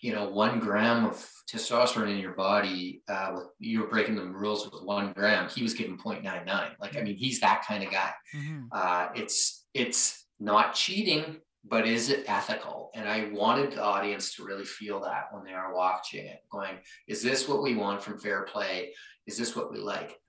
you 0.00 0.12
know, 0.12 0.28
one 0.28 0.58
gram 0.58 1.06
of 1.06 1.26
testosterone 1.50 2.10
in 2.10 2.18
your 2.18 2.34
body, 2.34 3.02
uh, 3.08 3.30
with, 3.34 3.46
you 3.58 3.80
were 3.80 3.86
breaking 3.86 4.16
the 4.16 4.24
rules 4.24 4.70
with 4.70 4.82
one 4.82 5.12
gram. 5.14 5.48
He 5.48 5.62
was 5.62 5.72
given 5.72 5.96
0.99. 5.96 6.72
Like, 6.78 6.96
I 6.96 7.00
mean, 7.00 7.16
he's 7.16 7.40
that 7.40 7.64
kind 7.66 7.82
of 7.82 7.90
guy. 7.90 8.10
Mm-hmm. 8.36 8.64
Uh, 8.70 9.08
it's, 9.14 9.64
it's 9.72 10.26
not 10.38 10.74
cheating, 10.74 11.38
but 11.66 11.86
is 11.86 12.10
it 12.10 12.24
ethical? 12.28 12.90
And 12.94 13.08
I 13.08 13.30
wanted 13.32 13.72
the 13.72 13.82
audience 13.82 14.34
to 14.34 14.44
really 14.44 14.64
feel 14.64 15.00
that 15.00 15.28
when 15.32 15.44
they 15.44 15.52
are 15.52 15.74
watching 15.74 16.26
it, 16.26 16.44
going, 16.50 16.76
is 17.08 17.22
this 17.22 17.48
what 17.48 17.62
we 17.62 17.74
want 17.74 18.02
from 18.02 18.18
fair 18.18 18.42
play? 18.42 18.92
Is 19.26 19.38
this 19.38 19.56
what 19.56 19.72
we 19.72 19.78
like? 19.78 20.20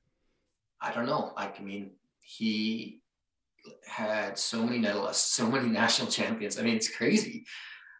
I 0.81 0.93
don't 0.93 1.05
know. 1.05 1.33
I 1.35 1.51
mean, 1.61 1.91
he 2.21 3.01
had 3.85 4.37
so 4.37 4.63
many 4.63 4.79
medalists, 4.79 5.15
so 5.15 5.49
many 5.49 5.67
national 5.83 6.09
champions. 6.09 6.57
I 6.57 6.63
mean, 6.63 6.75
it's 6.75 6.95
crazy 6.95 7.45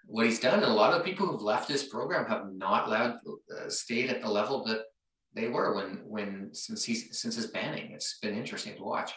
what 0.07 0.25
he's 0.25 0.39
done. 0.39 0.55
And 0.55 0.71
a 0.71 0.73
lot 0.73 0.93
of 0.93 1.05
people 1.05 1.25
who've 1.25 1.41
left 1.41 1.69
his 1.69 1.83
program 1.83 2.25
have 2.27 2.53
not 2.53 2.87
allowed 2.87 3.17
uh, 3.27 3.69
stayed 3.69 4.09
at 4.09 4.21
the 4.21 4.29
level 4.29 4.63
that 4.65 4.83
they 5.33 5.47
were 5.49 5.75
when 5.75 6.01
when 6.05 6.49
since 6.53 6.83
he's 6.83 7.19
since 7.19 7.35
his 7.35 7.47
banning. 7.47 7.91
It's 7.91 8.19
been 8.19 8.35
interesting 8.35 8.75
to 8.75 8.83
watch 8.83 9.11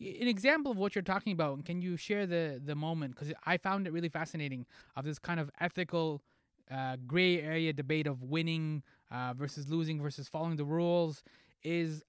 an 0.00 0.28
example 0.28 0.72
of 0.72 0.78
what 0.78 0.94
you're 0.94 1.02
talking 1.02 1.32
about 1.32 1.54
and 1.54 1.64
can 1.64 1.80
you 1.80 1.96
share 1.96 2.26
the 2.26 2.60
the 2.64 2.74
moment? 2.74 3.14
Because 3.14 3.32
i 3.46 3.56
found 3.56 3.86
it 3.86 3.92
really 3.92 4.08
fascinating 4.08 4.66
of 4.96 5.04
this 5.04 5.18
kind 5.18 5.40
of 5.40 5.50
ethical 5.60 6.22
uh, 6.70 6.96
gray 7.06 7.40
area 7.40 7.72
debate 7.72 8.06
of 8.06 8.22
winning 8.22 8.82
uh, 9.10 9.34
versus 9.34 9.68
losing 9.68 10.00
versus 10.00 10.28
following 10.28 10.56
the 10.56 10.64
rules 10.64 11.22
is 11.62 12.02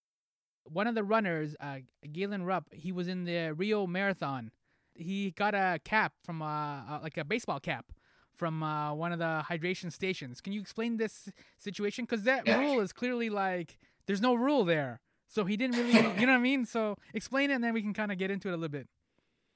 one 0.63 0.87
of 0.87 0.95
the 0.95 1.03
runners 1.03 1.55
uh, 1.59 1.77
galen 2.11 2.43
rupp 2.43 2.73
he 2.73 2.91
was 2.91 3.07
in 3.07 3.25
the 3.25 3.53
rio 3.53 3.85
marathon. 3.87 4.51
He 4.97 5.31
got 5.31 5.53
a 5.53 5.79
cap 5.83 6.13
from 6.23 6.41
uh, 6.41 6.99
like 7.01 7.17
a 7.17 7.25
baseball 7.25 7.59
cap 7.59 7.91
from 8.33 8.63
uh, 8.63 8.93
one 8.93 9.11
of 9.11 9.19
the 9.19 9.43
hydration 9.49 9.91
stations. 9.91 10.41
Can 10.41 10.53
you 10.53 10.61
explain 10.61 10.97
this 10.97 11.29
situation? 11.57 12.05
Because 12.05 12.23
that 12.23 12.47
yeah. 12.47 12.59
rule 12.59 12.79
is 12.79 12.93
clearly 12.93 13.29
like 13.29 13.77
there's 14.07 14.21
no 14.21 14.33
rule 14.35 14.63
there 14.63 15.01
so 15.27 15.45
he 15.45 15.57
didn't 15.57 15.77
really, 15.77 15.93
you 16.19 16.25
know 16.25 16.33
what 16.33 16.39
I 16.39 16.39
mean? 16.39 16.65
So 16.65 16.97
explain 17.13 17.51
it 17.51 17.55
and 17.55 17.63
then 17.63 17.73
we 17.73 17.81
can 17.81 17.93
kind 17.93 18.11
of 18.11 18.17
get 18.17 18.31
into 18.31 18.49
it 18.49 18.53
a 18.53 18.57
little 18.57 18.69
bit. 18.69 18.87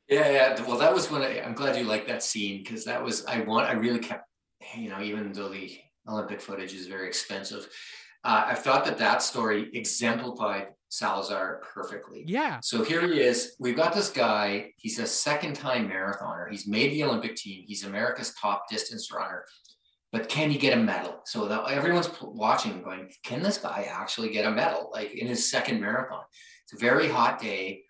Yeah, 0.08 0.30
yeah. 0.32 0.62
Well, 0.66 0.78
that 0.80 0.94
was 0.94 1.12
when 1.12 1.22
I, 1.22 1.42
I'm 1.42 1.54
glad 1.54 1.78
you 1.78 1.84
like 1.84 2.08
that 2.08 2.24
scene 2.24 2.64
because 2.64 2.86
that 2.86 3.04
was, 3.04 3.26
I 3.26 3.42
want, 3.42 3.70
I 3.70 3.74
really 3.74 4.00
kept, 4.00 4.28
you 4.76 4.90
know, 4.90 5.02
even 5.02 5.32
though 5.32 5.50
the 5.50 5.80
Olympic 6.08 6.42
footage 6.42 6.74
is 6.74 6.88
very 6.88 7.08
expensive, 7.08 7.70
uh, 8.24 8.46
I 8.48 8.56
thought 8.56 8.86
that 8.86 8.98
that 8.98 9.22
story 9.22 9.70
exemplified 9.74 10.70
Salazar 10.90 11.62
perfectly. 11.74 12.24
Yeah. 12.28 12.60
So 12.62 12.84
here 12.84 13.02
he 13.08 13.22
is. 13.22 13.56
We've 13.60 13.76
got 13.76 13.94
this 13.94 14.10
guy. 14.10 14.74
He's 14.78 14.98
a 14.98 15.06
second 15.06 15.54
time 15.54 15.88
marathoner. 15.88 16.50
He's 16.50 16.68
made 16.68 16.92
the 16.92 17.04
Olympic 17.04 17.36
team. 17.36 17.64
He's 17.68 17.86
America's 17.86 18.34
top 18.34 18.68
distance 18.70 19.12
runner 19.14 19.46
but 20.12 20.30
can 20.30 20.50
he 20.50 20.58
get 20.58 20.78
a 20.78 20.82
medal? 20.82 21.22
So 21.26 21.48
that 21.48 21.70
everyone's 21.70 22.10
watching, 22.22 22.82
going, 22.82 23.12
can 23.24 23.44
this 23.44 23.58
guy 23.58 23.88
actually 23.90 24.30
get 24.30 24.46
a 24.46 24.52
medal? 24.52 24.90
Like 24.92 25.12
in 25.12 25.28
his 25.28 25.50
second 25.50 25.80
marathon, 25.80 26.24
it's 26.64 26.74
a 26.74 26.86
very 26.86 27.08
hot 27.08 27.40
day, 27.42 27.84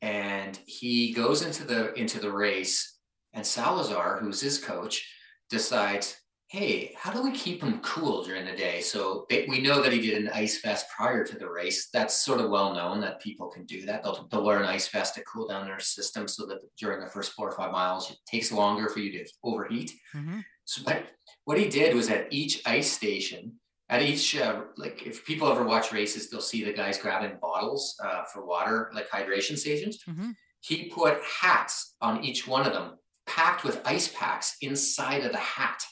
and 0.00 0.58
he 0.66 1.12
goes 1.12 1.42
into 1.42 1.64
the 1.64 1.92
into 1.94 2.20
the 2.20 2.32
race, 2.32 2.98
and 3.32 3.46
Salazar, 3.46 4.18
who's 4.18 4.40
his 4.40 4.58
coach, 4.58 5.06
decides, 5.50 6.16
hey, 6.48 6.92
how 6.96 7.12
do 7.12 7.22
we 7.22 7.30
keep 7.30 7.62
him 7.62 7.80
cool 7.80 8.24
during 8.24 8.44
the 8.44 8.56
day? 8.56 8.80
So 8.80 9.26
they, 9.30 9.46
we 9.48 9.60
know 9.60 9.80
that 9.82 9.92
he 9.92 10.00
did 10.00 10.20
an 10.20 10.30
ice 10.34 10.60
vest 10.60 10.86
prior 10.96 11.24
to 11.24 11.38
the 11.38 11.48
race. 11.48 11.90
That's 11.92 12.24
sort 12.24 12.40
of 12.40 12.50
well 12.50 12.74
known 12.74 13.00
that 13.02 13.20
people 13.20 13.48
can 13.48 13.64
do 13.66 13.86
that. 13.86 14.02
They'll, 14.02 14.26
they'll 14.30 14.44
wear 14.44 14.58
an 14.58 14.68
ice 14.68 14.88
vest 14.88 15.14
to 15.14 15.22
cool 15.22 15.46
down 15.46 15.64
their 15.64 15.78
system 15.78 16.26
so 16.26 16.46
that 16.46 16.58
during 16.76 17.00
the 17.00 17.10
first 17.10 17.32
four 17.32 17.48
or 17.48 17.56
five 17.56 17.70
miles, 17.70 18.10
it 18.10 18.16
takes 18.26 18.50
longer 18.50 18.88
for 18.88 18.98
you 18.98 19.12
to 19.12 19.30
overheat. 19.44 19.92
Mm-hmm. 20.12 20.40
So, 20.64 20.82
but 20.84 21.04
what 21.44 21.58
he 21.58 21.68
did 21.68 21.94
was 21.94 22.10
at 22.10 22.28
each 22.30 22.62
ice 22.66 22.90
station, 22.90 23.54
at 23.88 24.02
each 24.02 24.36
uh, 24.36 24.62
like 24.76 25.06
if 25.06 25.24
people 25.24 25.48
ever 25.48 25.64
watch 25.64 25.92
races, 25.92 26.30
they'll 26.30 26.40
see 26.40 26.64
the 26.64 26.72
guys 26.72 26.98
grabbing 26.98 27.38
bottles 27.40 27.96
uh, 28.02 28.22
for 28.24 28.46
water, 28.46 28.90
like 28.94 29.10
hydration 29.10 29.58
stations. 29.58 29.98
Mm-hmm. 30.08 30.30
He 30.60 30.88
put 30.88 31.18
hats 31.22 31.96
on 32.00 32.22
each 32.22 32.46
one 32.46 32.66
of 32.66 32.72
them, 32.72 32.98
packed 33.26 33.64
with 33.64 33.80
ice 33.84 34.08
packs 34.08 34.56
inside 34.60 35.24
of 35.24 35.32
the 35.32 35.38
hat. 35.38 35.82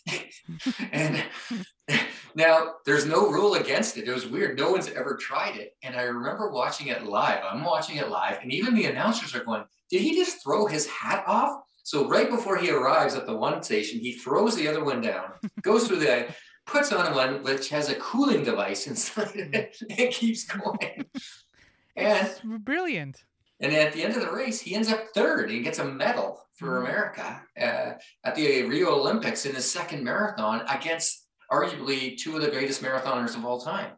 and 0.93 1.25
now 2.35 2.75
there's 2.85 3.07
no 3.07 3.31
rule 3.31 3.55
against 3.55 3.97
it. 3.97 4.07
It 4.07 4.13
was 4.13 4.27
weird. 4.27 4.59
No 4.59 4.71
one's 4.71 4.91
ever 4.91 5.17
tried 5.17 5.57
it. 5.57 5.73
And 5.83 5.97
I 5.97 6.03
remember 6.03 6.51
watching 6.51 6.89
it 6.89 7.05
live. 7.05 7.43
I'm 7.43 7.65
watching 7.65 7.97
it 7.97 8.11
live, 8.11 8.39
and 8.43 8.53
even 8.53 8.75
the 8.75 8.87
announcers 8.87 9.35
are 9.35 9.45
going, 9.45 9.65
"Did 9.91 10.03
he 10.03 10.15
just 10.15 10.43
throw 10.43 10.67
his 10.67 10.87
hat 10.87 11.25
off?" 11.27 11.63
So 11.89 12.07
right 12.07 12.29
before 12.29 12.59
he 12.59 12.71
arrives 12.71 13.15
at 13.15 13.25
the 13.25 13.35
one 13.35 13.63
station, 13.63 13.99
he 13.99 14.13
throws 14.13 14.55
the 14.55 14.69
other 14.69 14.85
one 14.85 15.01
down, 15.01 15.31
goes 15.63 15.89
through 15.89 16.01
the 16.01 16.29
puts 16.67 16.93
on 16.93 17.15
one 17.15 17.43
which 17.43 17.71
has 17.71 17.89
a 17.89 17.95
cooling 17.95 18.45
device 18.45 18.87
inside 18.87 19.35
it 19.35 19.75
and 19.99 20.11
keeps 20.11 20.45
going. 20.45 21.07
And 21.97 22.29
it's 22.29 22.41
brilliant. 22.45 23.25
And 23.59 23.73
at 23.73 23.93
the 23.93 24.05
end 24.05 24.15
of 24.15 24.21
the 24.21 24.31
race, 24.31 24.61
he 24.61 24.77
ends 24.77 24.93
up 24.93 25.03
third. 25.15 25.51
He 25.51 25.63
gets 25.63 25.81
a 25.81 25.85
medal 25.85 26.41
for 26.55 26.69
mm-hmm. 26.69 26.85
America 26.85 27.43
uh, 27.61 27.93
at 28.23 28.35
the 28.37 28.63
Rio 28.65 28.95
Olympics 28.95 29.47
in 29.47 29.55
his 29.57 29.69
second 29.69 30.05
marathon 30.05 30.63
against 30.69 31.27
arguably 31.51 32.17
two 32.17 32.37
of 32.37 32.43
the 32.43 32.51
greatest 32.51 32.83
marathoners 32.85 33.35
of 33.35 33.45
all 33.45 33.61
time. 33.61 33.93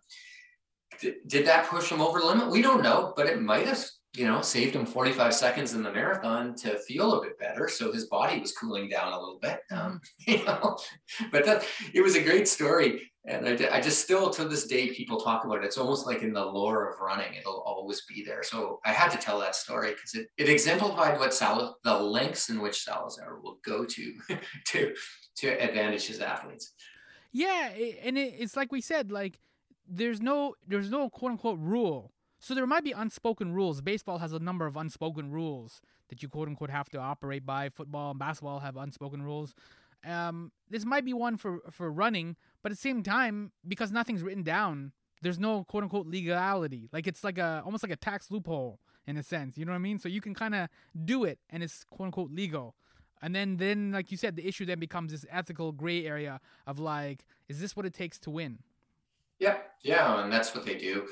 D- 1.01 1.17
did 1.27 1.47
that 1.47 1.67
push 1.67 1.91
him 1.91 2.01
over 2.01 2.21
the 2.21 2.27
limit? 2.27 2.51
We 2.51 2.63
don't 2.63 2.83
know, 2.83 3.13
but 3.15 3.27
it 3.27 3.43
might 3.43 3.67
have 3.67 3.85
you 4.15 4.27
know, 4.27 4.43
saved 4.43 4.75
him 4.75 4.85
45 4.85 5.33
seconds 5.33 5.75
in 5.75 5.85
the 5.85 5.93
marathon 5.93 6.55
to 6.57 6.79
feel 6.81 7.15
a 7.15 7.23
bit 7.23 7.39
better. 7.39 7.69
So 7.69 7.93
his 7.93 8.07
body 8.07 8.41
was 8.41 8.53
cooling 8.53 8.89
down 8.89 9.13
a 9.13 9.19
little 9.19 9.39
bit, 9.41 9.61
um, 9.71 10.01
you 10.27 10.45
know, 10.45 10.77
but 11.31 11.45
that, 11.47 11.65
it 11.95 12.03
was 12.03 12.17
a 12.17 12.23
great 12.23 12.49
story. 12.49 13.13
And 13.27 13.47
I, 13.47 13.77
I 13.77 13.81
just 13.81 14.03
still 14.03 14.31
to 14.31 14.47
this 14.47 14.67
day, 14.67 14.89
people 14.89 15.21
talk 15.21 15.45
about 15.45 15.59
it. 15.59 15.65
It's 15.65 15.79
almost 15.79 16.07
like 16.07 16.23
in 16.23 16.33
the 16.33 16.45
lore 16.45 16.91
of 16.91 17.01
running, 17.01 17.35
it'll 17.35 17.61
always 17.61 18.03
be 18.09 18.25
there. 18.25 18.43
So 18.43 18.81
I 18.85 18.93
had 18.93 19.11
to 19.11 19.19
tell 19.19 19.39
that 19.41 19.55
story 19.55 19.91
because 19.91 20.15
it, 20.15 20.27
it 20.37 20.49
exemplified 20.49 21.19
what 21.21 21.33
Sal, 21.33 21.79
the 21.85 21.95
lengths 21.95 22.49
in 22.49 22.61
which 22.61 22.83
Salazar 22.83 23.39
will 23.41 23.59
go 23.65 23.85
to, 23.85 24.15
to, 24.69 24.95
to 25.37 25.49
advantage 25.49 26.09
his 26.09 26.21
athletes. 26.21 26.73
Yeah. 27.33 27.69
And 28.03 28.19
it, 28.19 28.35
it's 28.39 28.57
like 28.57 28.73
we 28.73 28.81
said, 28.81 29.13
like 29.13 29.39
there's 29.89 30.21
no, 30.21 30.55
there's 30.67 30.91
no 30.91 31.09
quote 31.11 31.33
unquote 31.33 31.61
rule 31.61 32.13
so 32.41 32.55
there 32.55 32.67
might 32.67 32.85
be 32.85 32.93
unspoken 32.93 33.53
rules. 33.53 33.83
Baseball 33.83 34.19
has 34.19 34.33
a 34.33 34.39
number 34.39 34.67
of 34.67 34.77
unspoken 34.77 35.31
rules 35.31 35.83
that 36.09 36.23
you 36.23 36.29
quote 36.29 36.49
unquote 36.49 36.71
have 36.71 36.89
to 36.91 36.99
operate 36.99 37.45
by. 37.45 37.69
Football 37.69 38.11
and 38.11 38.19
basketball 38.19 38.61
have 38.61 38.77
unspoken 38.77 39.23
rules. 39.23 39.55
Um, 40.05 40.51
this 40.71 40.87
might 40.87 41.05
be 41.05 41.13
one 41.13 41.37
for 41.37 41.61
for 41.71 41.93
running, 41.93 42.37
but 42.63 42.73
at 42.73 42.79
the 42.79 42.81
same 42.81 43.03
time, 43.03 43.53
because 43.69 43.93
nothing's 43.93 44.23
written 44.23 44.43
down, 44.43 44.93
there's 45.21 45.39
no 45.39 45.65
quote 45.65 45.83
unquote 45.83 46.07
legality. 46.07 46.89
Like 46.93 47.07
it's 47.07 47.23
like 47.23 47.37
a 47.37 47.63
almost 47.65 47.85
like 47.85 47.93
a 47.93 47.97
tax 47.97 48.31
loophole 48.31 48.81
in 49.07 49.19
a 49.19 49.23
sense. 49.23 49.59
You 49.59 49.67
know 49.67 49.73
what 49.73 49.77
I 49.77 49.81
mean? 49.81 49.99
So 49.99 50.09
you 50.09 50.23
can 50.23 50.35
kind 50.35 50.55
of 50.55 50.69
do 51.05 51.25
it, 51.25 51.39
and 51.51 51.63
it's 51.63 51.85
quote 51.85 52.07
unquote 52.07 52.31
legal. 52.33 52.75
And 53.21 53.35
then 53.35 53.59
then 53.59 53.93
like 53.93 54.11
you 54.11 54.17
said, 54.17 54.37
the 54.37 54.49
issue 54.49 54.65
then 54.65 54.79
becomes 54.79 55.13
this 55.13 55.27
ethical 55.31 55.73
gray 55.73 56.07
area 56.07 56.41
of 56.67 56.79
like, 56.79 57.27
is 57.49 57.61
this 57.61 57.77
what 57.77 57.85
it 57.85 57.93
takes 57.93 58.19
to 58.21 58.31
win? 58.31 58.61
Yeah, 59.41 59.57
yeah, 59.83 60.23
and 60.23 60.33
that's 60.33 60.55
what 60.55 60.65
they 60.65 60.77
do. 60.77 61.07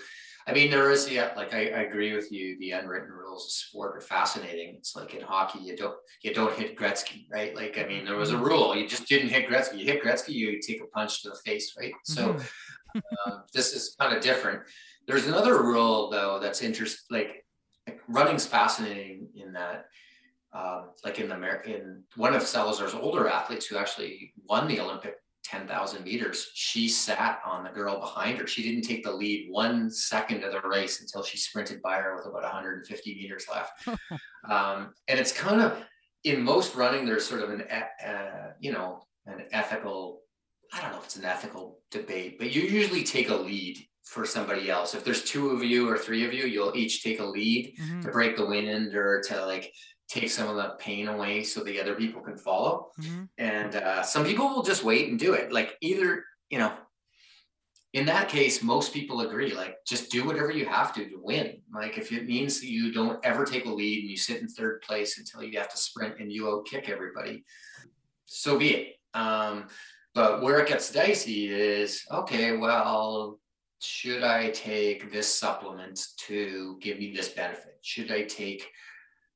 I 0.49 0.53
mean, 0.53 0.71
there 0.71 0.91
is, 0.91 1.11
yeah, 1.11 1.33
like 1.37 1.53
I, 1.53 1.69
I, 1.69 1.83
agree 1.83 2.15
with 2.15 2.33
you. 2.33 2.59
The 2.59 2.71
unwritten 2.71 3.11
rules 3.11 3.45
of 3.45 3.51
sport 3.51 3.99
are 3.99 4.01
fascinating. 4.01 4.77
It's 4.77 4.97
like 4.97 5.13
in 5.15 5.21
hockey, 5.21 5.59
you 5.59 5.77
don't 5.77 5.97
you 6.23 6.33
don't 6.33 6.55
hit 6.55 6.75
Gretzky, 6.75 7.27
right? 7.31 7.55
Like, 7.55 7.79
I 7.79 7.87
mean, 7.87 8.07
there 8.07 8.17
was 8.17 8.31
a 8.31 8.35
mm-hmm. 8.35 8.45
rule. 8.45 8.75
You 8.75 8.89
just 8.89 9.07
didn't 9.07 9.29
hit 9.29 9.47
Gretzky. 9.47 9.79
You 9.79 9.85
hit 9.85 10.03
Gretzky, 10.03 10.31
you 10.31 10.59
take 10.63 10.81
a 10.83 10.87
punch 10.87 11.23
to 11.23 11.31
the 11.31 11.37
face, 11.45 11.75
right? 11.79 11.93
So 12.05 12.33
mm-hmm. 12.33 13.01
uh, 13.27 13.41
this 13.53 13.75
is 13.75 13.95
kind 14.01 14.17
of 14.17 14.23
different. 14.23 14.61
There's 15.07 15.27
another 15.27 15.63
rule 15.63 16.09
though 16.11 16.39
that's 16.41 16.63
interest 16.63 17.01
like, 17.11 17.45
like 17.87 18.01
running's 18.09 18.47
fascinating 18.47 19.29
in 19.35 19.53
that. 19.53 19.85
Um, 20.51 20.93
like 21.05 21.21
in 21.21 21.29
the 21.29 21.63
in 21.67 22.05
one 22.17 22.35
of 22.35 22.43
Salazar's 22.43 22.95
older 22.95 23.29
athletes 23.29 23.67
who 23.67 23.77
actually 23.77 24.33
won 24.49 24.67
the 24.67 24.81
Olympic 24.81 25.17
10,000 25.49 26.05
meters, 26.05 26.51
she 26.55 26.89
sat 26.89 27.41
on 27.45 27.65
the 27.65 27.71
girl 27.71 28.01
behind 28.01 28.39
her. 28.39 28.47
She 28.47 28.63
didn't 28.63 28.83
take 28.83 29.03
the 29.03 29.13
lead 29.13 29.49
one 29.51 29.91
second 29.91 30.45
of 30.45 30.53
the 30.53 30.61
race 30.69 31.01
until 31.01 31.23
she 31.23 31.39
sprinted 31.39 31.81
by 31.81 31.97
her 31.97 32.17
with 32.17 32.27
about 32.27 32.43
150 32.43 33.15
meters 33.15 33.47
left. 33.51 33.89
um, 34.51 34.93
and 35.09 35.19
it's 35.19 35.33
kind 35.33 35.61
of 35.61 35.83
in 36.25 36.43
most 36.43 36.75
running, 36.75 37.07
there's 37.07 37.27
sort 37.27 37.43
of 37.43 37.51
an, 37.51 37.63
uh, 37.63 38.53
you 38.61 38.73
know, 38.73 39.03
an 39.27 39.45
ethical, 39.53 40.21
I 40.73 40.83
don't 40.83 40.93
know 40.93 40.99
if 40.99 41.05
it's 41.05 41.17
an 41.17 41.25
ethical 41.25 41.81
debate, 41.91 42.39
but 42.39 42.55
you 42.55 42.63
usually 42.63 43.05
take 43.05 43.31
a 43.31 43.35
lead 43.35 43.79
for 44.05 44.25
somebody 44.27 44.71
else. 44.71 44.95
If 44.95 45.05
there's 45.05 45.25
two 45.25 45.51
of 45.51 45.63
you 45.63 45.89
or 45.89 45.99
three 45.99 46.25
of 46.27 46.33
you, 46.33 46.45
you'll 46.45 46.77
each 46.77 47.03
take 47.03 47.21
a 47.21 47.25
lead 47.25 47.75
mm-hmm. 47.81 48.03
to 48.03 48.11
break 48.11 48.37
the 48.37 48.47
wind 48.47 48.95
or 48.95 49.23
to 49.29 49.47
like 49.47 49.73
take 50.09 50.31
some 50.31 50.49
of 50.49 50.57
the 50.57 50.75
pain 50.79 51.09
away 51.09 51.45
so 51.45 51.63
the 51.63 51.81
other 51.81 51.95
people 51.95 52.23
can 52.23 52.37
follow. 52.37 52.89
Mm-hmm. 53.01 53.25
And 53.37 53.77
uh, 53.77 54.03
some 54.03 54.25
people 54.25 54.49
will 54.49 54.63
just 54.63 54.85
wait 54.85 55.09
and 55.09 55.19
do 55.19 55.35
it. 55.35 55.53
Like 55.53 55.77
either, 55.81 56.25
you 56.51 56.59
know, 56.59 56.73
in 57.95 58.07
that 58.07 58.29
case, 58.29 58.63
most 58.63 58.93
people 58.93 59.23
agree, 59.23 59.55
like 59.55 59.77
just 59.87 60.11
do 60.11 60.25
whatever 60.25 60.51
you 60.51 60.67
have 60.67 60.93
to 60.95 61.09
to 61.09 61.19
win. 61.23 61.63
Like 61.75 61.97
if 61.97 62.13
it 62.13 62.27
means 62.27 62.61
that 62.61 62.69
you 62.69 62.93
don't 62.93 63.25
ever 63.25 63.45
take 63.45 63.65
a 63.65 63.71
lead 63.71 64.01
and 64.01 64.11
you 64.11 64.17
sit 64.17 64.41
in 64.41 64.49
third 64.49 64.83
place 64.83 65.19
until 65.19 65.43
you 65.43 65.59
have 65.59 65.71
to 65.71 65.77
sprint 65.77 66.21
and 66.21 66.31
you 66.31 66.49
out 66.49 66.67
kick 66.67 66.89
everybody, 66.89 67.45
so 68.27 68.59
be 68.59 68.75
it. 68.75 68.95
Um, 69.15 69.69
but 70.15 70.43
where 70.43 70.59
it 70.59 70.69
gets 70.69 70.93
dicey 70.93 71.51
is 71.51 72.03
okay, 72.11 72.57
well, 72.57 73.39
should 73.81 74.23
I 74.23 74.51
take 74.51 75.11
this 75.13 75.33
supplement 75.33 76.01
to 76.27 76.79
give 76.81 76.99
me 76.99 77.13
this 77.15 77.29
benefit? 77.29 77.79
Should 77.83 78.13
I 78.13 78.25
take 78.25 78.69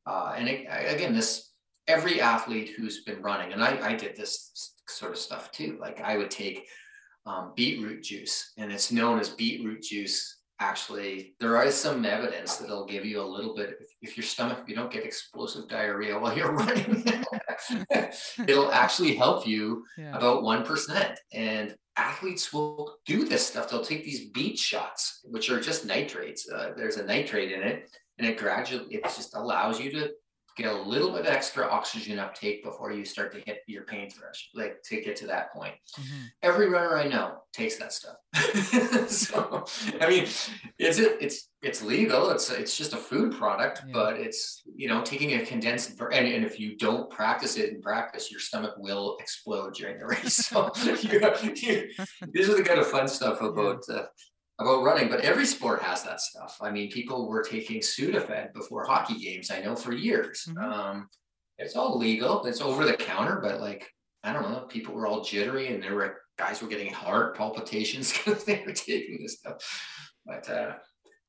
uh, 0.06 0.34
and 0.36 0.48
it, 0.48 0.66
again, 0.68 1.14
this 1.14 1.50
every 1.86 2.20
athlete 2.20 2.72
who's 2.76 3.02
been 3.04 3.22
running, 3.22 3.52
and 3.52 3.62
I, 3.62 3.90
I 3.90 3.94
did 3.94 4.16
this 4.16 4.74
sort 4.88 5.12
of 5.12 5.18
stuff 5.18 5.50
too. 5.52 5.78
Like 5.80 6.00
I 6.00 6.16
would 6.16 6.30
take 6.30 6.66
um, 7.26 7.52
beetroot 7.56 8.02
juice, 8.02 8.52
and 8.56 8.72
it's 8.72 8.92
known 8.92 9.18
as 9.18 9.30
beetroot 9.30 9.82
juice. 9.82 10.38
Actually, 10.60 11.34
there 11.40 11.60
is 11.64 11.74
some 11.74 12.04
evidence 12.04 12.56
that 12.56 12.66
it'll 12.66 12.86
give 12.86 13.04
you 13.04 13.20
a 13.20 13.24
little 13.24 13.54
bit. 13.54 13.78
If, 13.80 14.10
if 14.10 14.16
your 14.16 14.22
stomach, 14.22 14.60
if 14.62 14.68
you 14.68 14.76
don't 14.76 14.92
get 14.92 15.04
explosive 15.04 15.68
diarrhea 15.68 16.18
while 16.18 16.36
you're 16.36 16.52
running, 16.52 17.04
it'll 18.46 18.70
actually 18.70 19.16
help 19.16 19.46
you 19.46 19.84
yeah. 19.98 20.16
about 20.16 20.44
one 20.44 20.64
percent. 20.64 21.18
And 21.32 21.74
athletes 21.96 22.52
will 22.52 22.96
do 23.06 23.24
this 23.24 23.46
stuff. 23.46 23.70
They'll 23.70 23.84
take 23.84 24.04
these 24.04 24.30
beet 24.30 24.58
shots, 24.58 25.20
which 25.24 25.50
are 25.50 25.60
just 25.60 25.84
nitrates. 25.84 26.48
Uh, 26.48 26.72
there's 26.76 26.96
a 26.96 27.04
nitrate 27.04 27.52
in 27.52 27.62
it, 27.62 27.90
and 28.18 28.26
it 28.26 28.38
gradually 28.38 28.94
it 28.94 29.02
just 29.04 29.34
allows 29.34 29.80
you 29.80 29.90
to 29.92 30.10
get 30.56 30.66
a 30.66 30.82
little 30.82 31.10
bit 31.10 31.26
extra 31.26 31.66
oxygen 31.66 32.18
uptake 32.18 32.62
before 32.62 32.92
you 32.92 33.04
start 33.04 33.32
to 33.32 33.40
hit 33.40 33.60
your 33.66 33.84
pain 33.84 34.10
threshold, 34.10 34.50
like 34.54 34.82
to 34.82 35.00
get 35.00 35.16
to 35.16 35.26
that 35.26 35.52
point. 35.52 35.74
Mm-hmm. 35.98 36.24
Every 36.42 36.68
runner 36.68 36.96
I 36.96 37.08
know 37.08 37.38
takes 37.52 37.76
that 37.76 37.92
stuff. 37.92 38.16
so 39.08 39.64
I 40.00 40.08
mean, 40.08 40.24
it's 40.78 40.98
it's 40.98 41.48
it's 41.62 41.82
legal. 41.82 42.30
It's 42.30 42.50
it's 42.50 42.76
just 42.76 42.92
a 42.92 42.98
food 42.98 43.32
product, 43.36 43.82
yeah. 43.86 43.92
but 43.92 44.20
it's 44.20 44.62
you 44.74 44.88
know 44.88 45.02
taking 45.02 45.34
a 45.34 45.44
condensed 45.44 46.00
and, 46.00 46.26
and 46.26 46.44
if 46.44 46.58
you 46.60 46.76
don't 46.76 47.10
practice 47.10 47.56
it 47.56 47.70
in 47.70 47.80
practice, 47.80 48.30
your 48.30 48.40
stomach 48.40 48.74
will 48.78 49.16
explode 49.20 49.74
during 49.74 49.98
the 49.98 50.06
race. 50.06 50.50
So 50.52 50.70
you, 50.84 51.20
you, 51.54 51.88
these 52.32 52.48
are 52.48 52.56
the 52.56 52.64
kind 52.64 52.80
of 52.80 52.86
fun 52.86 53.08
stuff 53.08 53.40
about. 53.40 53.82
Uh, 53.88 54.02
about 54.62 54.82
running, 54.82 55.08
but 55.08 55.20
every 55.20 55.46
sport 55.46 55.82
has 55.82 56.02
that 56.04 56.20
stuff. 56.20 56.58
I 56.60 56.70
mean, 56.70 56.90
people 56.90 57.28
were 57.28 57.42
taking 57.42 57.80
Sudafed 57.80 58.54
before 58.54 58.84
hockey 58.84 59.18
games. 59.18 59.50
I 59.50 59.60
know 59.60 59.76
for 59.76 59.92
years. 59.92 60.46
Mm-hmm. 60.48 60.72
Um, 60.72 61.08
it's 61.58 61.76
all 61.76 61.98
legal. 61.98 62.44
It's 62.46 62.60
over 62.60 62.84
the 62.84 62.94
counter, 62.94 63.40
but 63.42 63.60
like 63.60 63.88
I 64.24 64.32
don't 64.32 64.50
know, 64.50 64.60
people 64.60 64.94
were 64.94 65.06
all 65.06 65.22
jittery, 65.22 65.72
and 65.72 65.82
there 65.82 65.94
were 65.94 66.18
guys 66.38 66.62
were 66.62 66.68
getting 66.68 66.92
heart 66.92 67.36
palpitations 67.36 68.12
because 68.16 68.44
they 68.44 68.62
were 68.66 68.72
taking 68.72 69.20
this 69.22 69.38
stuff. 69.38 69.56
But 70.24 70.48
uh, 70.48 70.74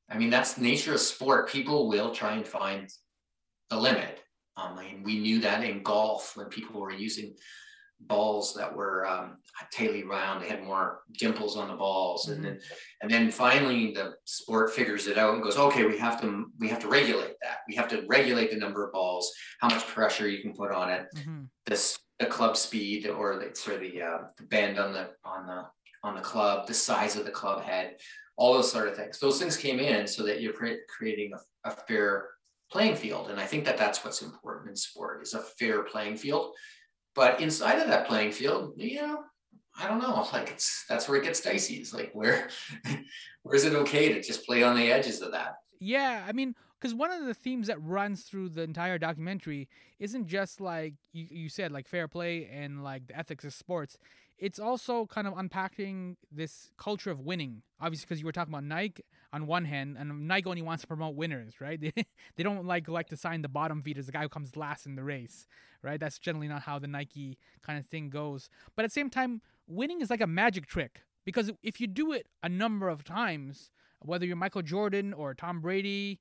I 0.10 0.18
mean, 0.18 0.30
that's 0.30 0.54
the 0.54 0.64
nature 0.64 0.94
of 0.94 1.00
sport. 1.00 1.50
People 1.50 1.88
will 1.88 2.12
try 2.12 2.34
and 2.34 2.48
find 2.48 2.90
the 3.70 3.78
limit. 3.78 4.20
Um, 4.56 4.78
I 4.78 4.84
mean, 4.84 5.04
we 5.04 5.18
knew 5.20 5.40
that 5.42 5.64
in 5.64 5.82
golf 5.82 6.34
when 6.36 6.48
people 6.48 6.80
were 6.80 6.92
using 6.92 7.36
balls 8.08 8.54
that 8.56 8.74
were 8.76 9.06
um, 9.06 9.38
taily 9.74 10.06
round. 10.06 10.42
They 10.42 10.50
had 10.50 10.64
more 10.64 11.02
dimples 11.18 11.58
on 11.58 11.68
the 11.68 11.76
balls, 11.76 12.26
mm-hmm. 12.26 12.34
and 12.34 12.46
then 12.46 12.60
and 13.02 13.12
then 13.12 13.32
finally 13.32 13.94
the 13.94 14.14
sport 14.26 14.72
figures 14.72 15.08
it 15.08 15.18
out 15.18 15.34
and 15.34 15.44
goes, 15.44 15.58
okay, 15.58 15.86
we 15.86 15.98
have 15.98 16.22
to 16.22 16.46
we 16.60 16.68
have 16.70 16.80
to 16.80 16.88
regulate 16.88 17.36
that. 17.42 17.60
We 17.68 17.76
have 17.76 17.88
to 17.90 18.06
regulate 18.08 18.52
the 18.52 18.58
number 18.58 18.86
of 18.86 18.94
balls, 18.94 19.32
how 19.60 19.70
much 19.70 19.86
pressure 19.88 20.28
you 20.28 20.42
can 20.42 20.54
put 20.54 20.72
on 20.72 20.90
it, 20.92 21.08
mm-hmm. 21.16 21.44
this 21.66 21.98
the 22.20 22.26
club 22.26 22.56
speed 22.56 23.08
or 23.08 23.38
the 23.38 23.56
sort 23.56 23.78
of 23.78 23.82
the, 23.82 24.02
uh, 24.02 24.18
the 24.38 24.44
bend 24.44 24.80
on 24.80 24.94
the 24.94 25.10
on 25.26 25.48
the 25.48 25.64
on 26.04 26.16
the 26.16 26.22
club, 26.22 26.68
the 26.68 26.74
size 26.74 27.16
of 27.16 27.26
the 27.26 27.32
club 27.32 27.64
head, 27.64 27.96
all 28.36 28.54
those 28.54 28.72
sort 28.72 28.88
of 28.88 28.96
things. 28.96 29.20
Those 29.20 29.40
things 29.40 29.56
came 29.56 29.80
in 29.80 30.06
so 30.06 30.24
that 30.24 30.42
you're 30.42 30.54
cre- 30.54 30.84
creating 30.90 31.32
a, 31.34 31.70
a 31.70 31.72
fair 31.72 32.30
playing 32.72 32.96
field, 32.96 33.30
and 33.30 33.40
I 33.40 33.46
think 33.46 33.66
that 33.66 33.78
that's 33.78 34.04
what's 34.04 34.22
important 34.22 34.70
in 34.70 34.76
sport 34.76 35.22
is 35.22 35.34
a 35.34 35.40
fair 35.40 35.84
playing 35.84 36.18
field 36.18 36.54
but 37.16 37.42
inside 37.42 37.80
of 37.80 37.88
that 37.88 38.08
playing 38.08 38.32
field, 38.32 38.74
you 38.78 39.02
know, 39.02 39.24
I 39.78 39.88
don't 39.88 40.00
know. 40.00 40.28
Like 40.34 40.52
it's 40.52 40.86
that's 40.90 41.08
where 41.08 41.20
it 41.20 41.24
gets 41.24 41.42
dicey. 41.42 41.76
It's 41.76 41.94
like 41.94 42.12
where 42.14 42.50
where 43.44 43.56
is 43.56 43.66
it 43.66 43.74
okay 43.74 44.14
to 44.14 44.22
just 44.22 44.46
play 44.46 44.64
on 44.64 44.76
the 44.76 44.92
edges 44.92 45.22
of 45.22 45.32
that? 45.32 45.56
Yeah, 45.80 46.24
I 46.28 46.32
mean, 46.32 46.56
because 46.80 46.96
one 46.96 47.12
of 47.12 47.26
the 47.26 47.34
themes 47.34 47.68
that 47.68 47.82
runs 47.82 48.24
through 48.24 48.50
the 48.50 48.62
entire 48.62 48.98
documentary 48.98 49.68
isn't 50.00 50.28
just 50.28 50.62
like 50.62 50.96
you, 51.12 51.28
you 51.30 51.50
said, 51.50 51.72
like 51.72 51.88
fair 51.88 52.08
play 52.08 52.50
and 52.52 52.84
like 52.84 53.08
the 53.08 53.18
ethics 53.18 53.44
of 53.44 53.54
sports. 53.54 53.98
It's 54.38 54.60
also 54.60 55.06
kind 55.06 55.28
of 55.28 55.38
unpacking 55.38 56.18
this 56.32 56.72
culture 56.78 57.12
of 57.12 57.20
winning. 57.20 57.62
Obviously, 57.80 58.06
because 58.06 58.20
you 58.20 58.26
were 58.26 58.32
talking 58.32 58.54
about 58.54 58.64
Nike 58.64 59.04
on 59.32 59.48
one 59.48 59.66
hand, 59.66 59.98
and 60.00 60.28
Nike 60.28 60.50
only 60.50 60.62
wants 60.62 60.82
to 60.82 60.88
promote 60.88 61.16
winners, 61.16 61.60
right? 61.60 61.80
They, 61.96 62.06
they 62.36 62.44
don't 62.44 62.66
like 62.66 62.88
like 62.88 63.10
to 63.10 63.18
sign 63.18 63.42
the 63.42 63.50
bottom 63.50 63.82
feeders, 63.82 64.06
the 64.06 64.12
guy 64.12 64.22
who 64.22 64.30
comes 64.30 64.56
last 64.56 64.86
in 64.86 64.96
the 64.96 65.04
race, 65.04 65.48
right? 65.82 66.00
That's 66.00 66.20
generally 66.20 66.48
not 66.48 66.64
how 66.64 66.80
the 66.80 66.88
Nike 66.88 67.38
kind 67.62 67.80
of 67.80 67.86
thing 67.86 68.10
goes. 68.10 68.50
But 68.76 68.86
at 68.86 68.92
the 68.92 68.94
same 68.94 69.10
time, 69.10 69.42
winning 69.68 70.02
is 70.02 70.10
like 70.10 70.22
a 70.22 70.28
magic 70.28 70.66
trick 70.66 71.02
because 71.26 71.52
if 71.62 71.80
you 71.80 71.88
do 71.88 72.12
it 72.12 72.28
a 72.42 72.50
number 72.50 72.90
of 72.90 73.04
times, 73.04 73.72
whether 74.00 74.26
you're 74.26 74.36
Michael 74.36 74.62
Jordan 74.62 75.14
or 75.14 75.34
Tom 75.34 75.62
Brady 75.62 76.20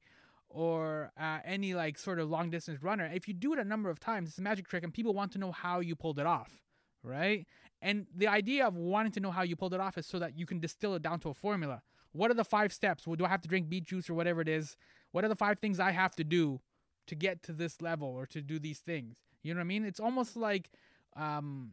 or 0.49 1.11
uh, 1.19 1.39
any 1.45 1.75
like 1.75 1.99
sort 1.99 2.19
of 2.19 2.31
long 2.31 2.51
distance 2.51 2.83
runner, 2.83 3.11
if 3.13 3.27
you 3.27 3.35
do 3.35 3.53
it 3.53 3.59
a 3.59 3.65
number 3.65 3.91
of 3.91 3.99
times, 3.99 4.31
it's 4.31 4.39
a 4.39 4.43
magic 4.43 4.69
trick, 4.69 4.85
and 4.85 4.93
people 4.93 5.15
want 5.15 5.33
to 5.33 5.39
know 5.39 5.53
how 5.53 5.81
you 5.81 5.97
pulled 5.97 6.19
it 6.19 6.27
off, 6.27 6.62
right? 7.03 7.47
And 7.81 8.07
the 8.15 8.29
idea 8.29 8.67
of 8.67 8.77
wanting 8.77 9.13
to 9.13 9.21
know 9.21 9.31
how 9.31 9.43
you 9.43 9.57
pulled 9.57 9.75
it 9.75 9.81
off 9.81 9.99
is 9.99 10.07
so 10.07 10.19
that 10.19 10.39
you 10.39 10.47
can 10.47 10.61
distill 10.61 10.95
it 10.95 11.03
down 11.03 11.19
to 11.21 11.31
a 11.31 11.35
formula. 11.35 11.83
What 12.13 12.31
are 12.31 12.35
the 12.35 12.45
five 12.45 12.73
steps? 12.73 13.07
Well, 13.07 13.17
do 13.17 13.25
I 13.25 13.29
have 13.29 13.41
to 13.43 13.49
drink 13.49 13.69
beet 13.69 13.85
juice 13.85 14.09
or 14.09 14.15
whatever 14.15 14.41
it 14.41 14.49
is? 14.49 14.77
What 15.11 15.25
are 15.25 15.29
the 15.29 15.37
five 15.37 15.59
things 15.59 15.81
I 15.81 15.91
have 15.91 16.15
to 16.17 16.25
do 16.25 16.61
to 17.07 17.15
get 17.15 17.43
to 17.45 17.53
this 17.53 17.81
level 17.81 18.09
or 18.09 18.27
to 18.27 18.41
do 18.41 18.59
these 18.59 18.79
things? 18.79 19.17
You 19.43 19.55
know 19.55 19.59
what 19.59 19.65
I 19.65 19.69
mean? 19.69 19.85
It's 19.85 20.01
almost 20.01 20.37
like, 20.37 20.71
um, 21.17 21.73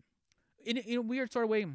in, 0.65 0.77
in 0.77 0.97
a 0.97 1.01
weird 1.01 1.31
sort 1.31 1.45
of 1.45 1.49
way, 1.49 1.65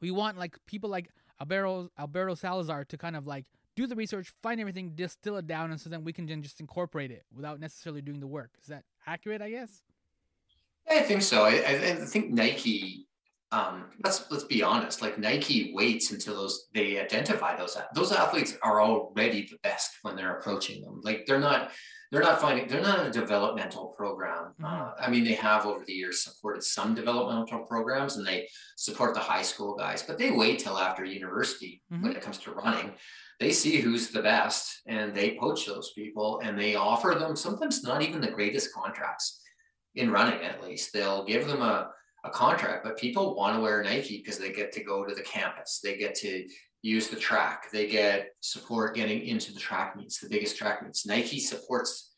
we 0.00 0.10
want 0.10 0.38
like 0.38 0.56
people 0.66 0.90
like 0.90 1.10
Alberto, 1.40 1.90
Alberto 1.98 2.34
Salazar 2.34 2.84
to 2.86 2.98
kind 2.98 3.16
of 3.16 3.26
like 3.26 3.44
do 3.76 3.86
the 3.86 3.94
research, 3.94 4.32
find 4.42 4.60
everything, 4.60 4.92
distill 4.94 5.36
it 5.36 5.46
down, 5.46 5.70
and 5.70 5.80
so 5.80 5.88
then 5.88 6.04
we 6.04 6.12
can 6.12 6.26
then 6.26 6.42
just 6.42 6.60
incorporate 6.60 7.10
it 7.10 7.24
without 7.34 7.60
necessarily 7.60 8.02
doing 8.02 8.20
the 8.20 8.26
work. 8.26 8.50
Is 8.60 8.66
that 8.68 8.84
accurate? 9.06 9.40
I 9.40 9.50
guess. 9.50 9.82
I 10.88 11.00
think 11.00 11.22
so. 11.22 11.44
I, 11.44 11.50
I 11.50 11.94
think 11.94 12.30
Nike 12.30 13.02
um, 13.52 13.84
let's 14.02 14.30
let's 14.30 14.44
be 14.44 14.62
honest. 14.62 15.02
Like 15.02 15.18
Nike 15.18 15.72
waits 15.74 16.10
until 16.10 16.34
those 16.34 16.68
they 16.74 16.98
identify 16.98 17.54
those 17.54 17.76
those 17.94 18.10
athletes 18.10 18.56
are 18.62 18.80
already 18.80 19.46
the 19.46 19.58
best 19.62 19.98
when 20.02 20.16
they're 20.16 20.38
approaching 20.38 20.82
them. 20.82 21.02
Like 21.04 21.26
they're 21.26 21.38
not 21.38 21.70
they're 22.10 22.22
not 22.22 22.40
finding 22.40 22.66
they're 22.66 22.80
not 22.80 23.06
a 23.06 23.10
developmental 23.10 23.88
program. 23.88 24.54
Mm-hmm. 24.58 24.64
Uh, 24.64 24.90
I 24.98 25.10
mean, 25.10 25.24
they 25.24 25.34
have 25.34 25.66
over 25.66 25.84
the 25.86 25.92
years 25.92 26.24
supported 26.24 26.62
some 26.62 26.94
developmental 26.94 27.60
programs 27.66 28.16
and 28.16 28.26
they 28.26 28.48
support 28.76 29.12
the 29.12 29.20
high 29.20 29.42
school 29.42 29.76
guys, 29.76 30.02
but 30.02 30.16
they 30.16 30.30
wait 30.30 30.58
till 30.58 30.78
after 30.78 31.04
university 31.04 31.82
mm-hmm. 31.92 32.04
when 32.04 32.12
it 32.12 32.22
comes 32.22 32.38
to 32.38 32.52
running. 32.52 32.92
They 33.38 33.52
see 33.52 33.80
who's 33.80 34.08
the 34.08 34.22
best 34.22 34.80
and 34.86 35.14
they 35.14 35.36
poach 35.38 35.66
those 35.66 35.92
people 35.92 36.40
and 36.42 36.58
they 36.58 36.74
offer 36.74 37.16
them 37.18 37.36
sometimes 37.36 37.82
not 37.82 38.00
even 38.00 38.22
the 38.22 38.30
greatest 38.30 38.72
contracts 38.72 39.41
in 39.94 40.10
running. 40.10 40.42
At 40.42 40.62
least 40.62 40.92
they'll 40.92 41.24
give 41.24 41.46
them 41.46 41.62
a 41.62 41.90
a 42.24 42.30
contract, 42.30 42.84
but 42.84 42.96
people 42.96 43.34
want 43.34 43.56
to 43.56 43.60
wear 43.60 43.82
Nike 43.82 44.18
because 44.18 44.38
they 44.38 44.52
get 44.52 44.72
to 44.72 44.84
go 44.84 45.04
to 45.04 45.14
the 45.14 45.22
campus. 45.22 45.80
They 45.82 45.96
get 45.96 46.14
to 46.16 46.46
use 46.82 47.08
the 47.08 47.16
track. 47.16 47.70
They 47.72 47.88
get 47.88 48.28
support 48.40 48.94
getting 48.94 49.26
into 49.26 49.52
the 49.52 49.60
track 49.60 49.96
meets, 49.96 50.20
the 50.20 50.28
biggest 50.28 50.56
track 50.56 50.82
meets. 50.82 51.06
Nike 51.06 51.40
supports 51.40 52.10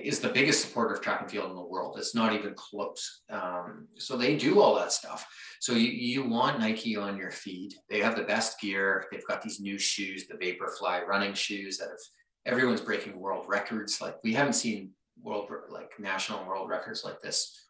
is 0.00 0.20
the 0.20 0.28
biggest 0.28 0.62
supporter 0.62 0.94
of 0.94 1.02
track 1.02 1.20
and 1.20 1.30
field 1.30 1.50
in 1.50 1.56
the 1.56 1.62
world. 1.62 1.96
It's 1.98 2.14
not 2.14 2.32
even 2.32 2.54
close. 2.54 3.22
Um, 3.30 3.88
so 3.98 4.16
they 4.16 4.36
do 4.36 4.60
all 4.60 4.74
that 4.76 4.90
stuff. 4.90 5.26
So 5.60 5.74
you, 5.74 5.90
you 5.90 6.28
want 6.28 6.58
Nike 6.58 6.96
on 6.96 7.16
your 7.16 7.30
feed. 7.30 7.74
They 7.90 8.00
have 8.00 8.16
the 8.16 8.22
best 8.22 8.58
gear. 8.60 9.06
They've 9.12 9.26
got 9.28 9.42
these 9.42 9.60
new 9.60 9.78
shoes, 9.78 10.26
the 10.26 10.34
Vaporfly 10.34 11.06
running 11.06 11.34
shoes 11.34 11.76
that 11.78 11.88
have 11.88 11.98
everyone's 12.46 12.80
breaking 12.80 13.18
world 13.18 13.44
records. 13.48 14.00
Like 14.00 14.16
we 14.24 14.32
haven't 14.32 14.54
seen 14.54 14.90
world 15.20 15.48
like 15.68 15.90
national 15.98 16.44
world 16.46 16.68
records 16.68 17.04
like 17.04 17.20
this 17.20 17.62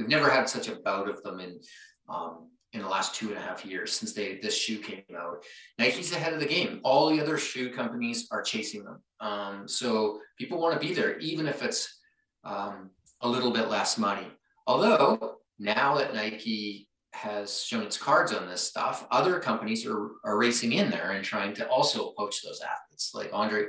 We've 0.00 0.08
never 0.08 0.30
had 0.30 0.48
such 0.48 0.68
a 0.68 0.76
bout 0.76 1.10
of 1.10 1.22
them 1.22 1.40
in 1.40 1.60
um, 2.08 2.48
in 2.72 2.80
the 2.80 2.88
last 2.88 3.14
two 3.14 3.28
and 3.28 3.36
a 3.36 3.40
half 3.40 3.66
years 3.66 3.92
since 3.92 4.14
they 4.14 4.38
this 4.40 4.56
shoe 4.56 4.78
came 4.78 5.02
out. 5.14 5.44
Nike's 5.78 6.12
ahead 6.12 6.32
of 6.32 6.40
the 6.40 6.46
game. 6.46 6.80
All 6.84 7.10
the 7.10 7.20
other 7.20 7.36
shoe 7.36 7.70
companies 7.70 8.26
are 8.30 8.40
chasing 8.40 8.82
them. 8.82 9.02
Um, 9.20 9.68
so 9.68 10.20
people 10.38 10.58
want 10.58 10.80
to 10.80 10.86
be 10.86 10.94
there, 10.94 11.18
even 11.18 11.46
if 11.46 11.62
it's 11.62 12.00
um, 12.44 12.90
a 13.20 13.28
little 13.28 13.50
bit 13.50 13.68
less 13.68 13.98
money. 13.98 14.26
Although 14.66 15.36
now 15.58 15.98
that 15.98 16.14
Nike 16.14 16.88
has 17.12 17.62
shown 17.62 17.82
its 17.82 17.98
cards 17.98 18.32
on 18.32 18.48
this 18.48 18.62
stuff, 18.62 19.06
other 19.10 19.38
companies 19.38 19.84
are, 19.84 20.12
are 20.24 20.38
racing 20.38 20.72
in 20.72 20.90
there 20.90 21.10
and 21.10 21.22
trying 21.22 21.52
to 21.56 21.68
also 21.68 22.12
poach 22.16 22.42
those 22.42 22.62
athletes. 22.62 23.10
Like 23.12 23.30
Andre 23.34 23.66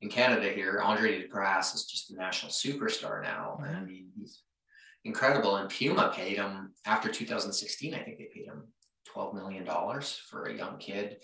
in 0.00 0.10
Canada 0.10 0.50
here, 0.50 0.80
Andre 0.82 1.22
De 1.22 1.28
Grasse 1.28 1.74
is 1.74 1.86
just 1.86 2.10
a 2.10 2.16
national 2.16 2.52
superstar 2.52 3.22
now. 3.22 3.58
Mm-hmm. 3.60 3.76
I 3.76 3.80
mean, 3.80 4.06
he's 4.18 4.42
incredible. 5.04 5.56
And 5.56 5.70
Puma 5.70 6.12
paid 6.14 6.36
him 6.36 6.72
after 6.84 7.08
2016. 7.08 7.94
I 7.94 8.02
think 8.02 8.18
they 8.18 8.28
paid 8.34 8.46
him 8.46 8.64
12 9.06 9.34
million 9.34 9.64
dollars 9.64 10.20
for 10.28 10.46
a 10.46 10.54
young 10.54 10.78
kid. 10.78 11.18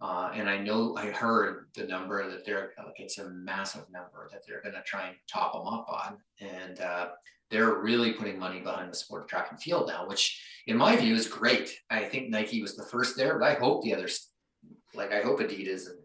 Uh, 0.00 0.30
and 0.32 0.48
I 0.48 0.58
know 0.58 0.96
I 0.96 1.10
heard 1.10 1.66
the 1.74 1.84
number 1.84 2.30
that 2.30 2.44
they're 2.44 2.70
like 2.78 3.00
it's 3.00 3.18
a 3.18 3.30
massive 3.30 3.84
number 3.90 4.28
that 4.30 4.42
they're 4.46 4.62
going 4.62 4.76
to 4.76 4.82
try 4.82 5.08
and 5.08 5.16
top 5.28 5.52
them 5.54 5.66
up 5.66 5.88
on, 5.88 6.18
and 6.40 6.80
uh, 6.80 7.08
they're 7.50 7.80
really 7.80 8.12
putting 8.12 8.38
money 8.38 8.60
behind 8.60 8.92
the 8.92 8.96
sport 8.96 9.22
of 9.22 9.28
track 9.28 9.48
and 9.50 9.60
field 9.60 9.88
now, 9.88 10.06
which 10.06 10.40
in 10.68 10.76
my 10.76 10.94
view 10.94 11.16
is 11.16 11.26
great. 11.26 11.76
I 11.90 12.04
think 12.04 12.28
Nike 12.28 12.62
was 12.62 12.76
the 12.76 12.84
first 12.84 13.16
there, 13.16 13.40
but 13.40 13.48
I 13.48 13.54
hope 13.54 13.82
the 13.82 13.94
others, 13.94 14.28
like 14.94 15.12
I 15.12 15.20
hope 15.20 15.40
Adidas 15.40 15.88
and 15.88 15.98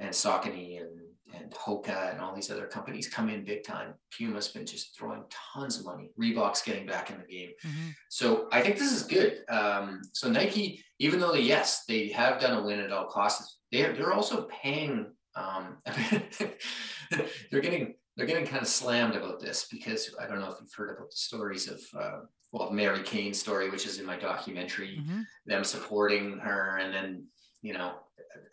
and 0.00 0.10
Saucony 0.10 0.80
and 0.80 0.90
and 1.34 1.50
Hoka 1.52 2.12
and 2.12 2.20
all 2.20 2.34
these 2.34 2.50
other 2.50 2.66
companies 2.66 3.08
come 3.08 3.28
in 3.28 3.44
big 3.44 3.64
time. 3.64 3.94
Puma's 4.10 4.48
been 4.48 4.66
just 4.66 4.96
throwing 4.96 5.24
tons 5.30 5.78
of 5.78 5.84
money. 5.84 6.10
Reebok's 6.20 6.62
getting 6.62 6.86
back 6.86 7.10
in 7.10 7.18
the 7.18 7.26
game. 7.26 7.50
Mm-hmm. 7.64 7.88
So 8.08 8.48
I 8.52 8.60
think 8.60 8.78
this 8.78 8.92
is 8.92 9.02
good. 9.02 9.38
Um, 9.48 10.02
so 10.12 10.30
Nike, 10.30 10.84
even 10.98 11.20
though 11.20 11.32
they, 11.32 11.40
yes, 11.40 11.84
they 11.86 12.08
have 12.08 12.40
done 12.40 12.58
a 12.58 12.62
win 12.64 12.80
at 12.80 12.92
all 12.92 13.06
costs, 13.06 13.58
they're, 13.72 13.92
they're 13.92 14.12
also 14.12 14.48
paying, 14.62 15.06
um, 15.34 15.78
they're 17.50 17.60
getting, 17.60 17.94
they're 18.16 18.26
getting 18.26 18.46
kind 18.46 18.62
of 18.62 18.68
slammed 18.68 19.14
about 19.14 19.40
this 19.40 19.66
because 19.70 20.14
I 20.20 20.26
don't 20.26 20.40
know 20.40 20.50
if 20.50 20.58
you've 20.60 20.74
heard 20.74 20.96
about 20.96 21.10
the 21.10 21.16
stories 21.16 21.68
of, 21.68 21.80
uh, 21.98 22.18
well, 22.52 22.70
Mary 22.70 23.02
Cain's 23.02 23.38
story, 23.38 23.70
which 23.70 23.86
is 23.86 24.00
in 24.00 24.06
my 24.06 24.16
documentary, 24.16 24.98
mm-hmm. 25.00 25.20
them 25.46 25.64
supporting 25.64 26.38
her 26.38 26.78
and 26.78 26.92
then, 26.92 27.24
you 27.62 27.72
know, 27.72 27.94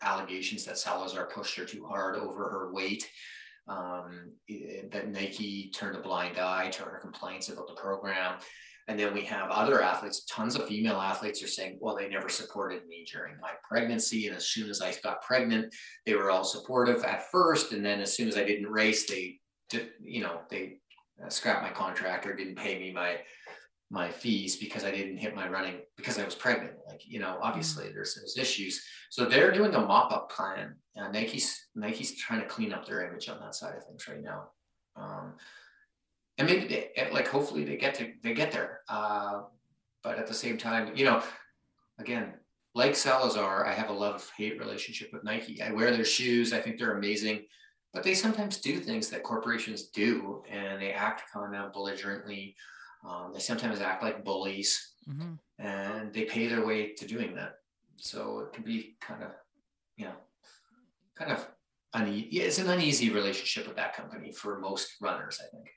allegations 0.02 0.64
that 0.64 0.78
Salazar 0.78 1.26
pushed 1.26 1.56
her 1.56 1.64
too 1.64 1.84
hard 1.86 2.16
over 2.16 2.48
her 2.48 2.72
weight. 2.72 3.08
Um, 3.68 4.32
that 4.92 5.08
Nike 5.08 5.70
turned 5.74 5.96
a 5.96 6.00
blind 6.00 6.38
eye 6.38 6.70
to 6.70 6.84
her 6.84 6.98
complaints 7.00 7.50
about 7.50 7.68
the 7.68 7.74
program. 7.74 8.38
And 8.86 8.98
then 8.98 9.12
we 9.12 9.20
have 9.26 9.50
other 9.50 9.82
athletes, 9.82 10.24
tons 10.24 10.56
of 10.56 10.66
female 10.66 10.96
athletes 10.96 11.42
are 11.42 11.48
saying, 11.48 11.76
well, 11.78 11.94
they 11.94 12.08
never 12.08 12.30
supported 12.30 12.86
me 12.86 13.04
during 13.12 13.34
my 13.38 13.50
pregnancy. 13.68 14.26
And 14.26 14.34
as 14.34 14.48
soon 14.48 14.70
as 14.70 14.80
I 14.80 14.94
got 15.02 15.20
pregnant, 15.20 15.74
they 16.06 16.14
were 16.14 16.30
all 16.30 16.44
supportive 16.44 17.04
at 17.04 17.30
first. 17.30 17.72
And 17.72 17.84
then 17.84 18.00
as 18.00 18.16
soon 18.16 18.28
as 18.28 18.38
I 18.38 18.44
didn't 18.44 18.70
race, 18.70 19.06
they 19.06 19.40
you 20.02 20.22
know, 20.22 20.40
they 20.50 20.78
uh, 21.24 21.28
scrapped 21.28 21.62
my 21.62 21.70
contract 21.70 22.26
or 22.26 22.34
didn't 22.34 22.56
pay 22.56 22.78
me 22.78 22.92
my 22.92 23.16
my 23.90 24.10
fees 24.10 24.56
because 24.56 24.84
I 24.84 24.90
didn't 24.90 25.16
hit 25.16 25.34
my 25.34 25.48
running 25.48 25.76
because 25.96 26.18
I 26.18 26.24
was 26.24 26.34
pregnant. 26.34 26.74
Like, 26.86 27.00
you 27.06 27.20
know, 27.20 27.38
obviously 27.40 27.86
mm. 27.86 27.94
there's 27.94 28.14
those 28.14 28.36
issues. 28.36 28.84
So 29.10 29.24
they're 29.24 29.52
doing 29.52 29.74
a 29.74 29.80
mop-up 29.80 30.30
plan. 30.30 30.74
Uh, 30.98 31.08
Nike's 31.08 31.68
Nike's 31.74 32.16
trying 32.16 32.40
to 32.40 32.46
clean 32.46 32.72
up 32.72 32.86
their 32.86 33.06
image 33.06 33.28
on 33.28 33.40
that 33.40 33.54
side 33.54 33.76
of 33.76 33.84
things 33.84 34.06
right 34.06 34.22
now. 34.22 34.48
Um, 34.96 35.34
and 36.36 36.46
maybe 36.48 36.66
they, 36.66 37.08
like 37.12 37.28
hopefully 37.28 37.64
they 37.64 37.76
get 37.76 37.94
to 37.96 38.12
they 38.22 38.34
get 38.34 38.52
there. 38.52 38.80
Uh, 38.88 39.42
but 40.02 40.18
at 40.18 40.26
the 40.26 40.34
same 40.34 40.58
time, 40.58 40.94
you 40.94 41.04
know, 41.04 41.22
again, 41.98 42.34
like 42.74 42.94
Salazar, 42.94 43.66
I 43.66 43.72
have 43.72 43.88
a 43.88 43.92
love 43.92 44.30
hate 44.36 44.58
relationship 44.58 45.10
with 45.12 45.24
Nike. 45.24 45.62
I 45.62 45.72
wear 45.72 45.90
their 45.90 46.04
shoes. 46.04 46.52
I 46.52 46.60
think 46.60 46.78
they're 46.78 46.96
amazing, 46.96 47.46
but 47.92 48.02
they 48.02 48.14
sometimes 48.14 48.58
do 48.58 48.78
things 48.78 49.08
that 49.08 49.22
corporations 49.22 49.88
do, 49.88 50.44
and 50.48 50.80
they 50.80 50.92
act 50.92 51.32
kind 51.32 51.56
of 51.56 51.72
belligerently 51.72 52.54
um, 53.06 53.32
they 53.32 53.40
sometimes 53.40 53.80
act 53.80 54.02
like 54.02 54.24
bullies 54.24 54.94
mm-hmm. 55.08 55.34
and 55.58 56.12
they 56.12 56.24
pay 56.24 56.46
their 56.46 56.64
way 56.64 56.94
to 56.94 57.06
doing 57.06 57.34
that. 57.34 57.56
So 57.96 58.40
it 58.40 58.52
can 58.52 58.64
be 58.64 58.96
kind 59.00 59.22
of, 59.22 59.30
you 59.96 60.06
know, 60.06 60.14
kind 61.16 61.32
of 61.32 61.46
uneasy. 61.94 62.28
Yeah, 62.30 62.44
it's 62.44 62.58
an 62.58 62.70
uneasy 62.70 63.10
relationship 63.10 63.66
with 63.66 63.76
that 63.76 63.94
company 63.94 64.32
for 64.32 64.58
most 64.58 64.96
runners, 65.00 65.40
I 65.42 65.48
think. 65.54 65.68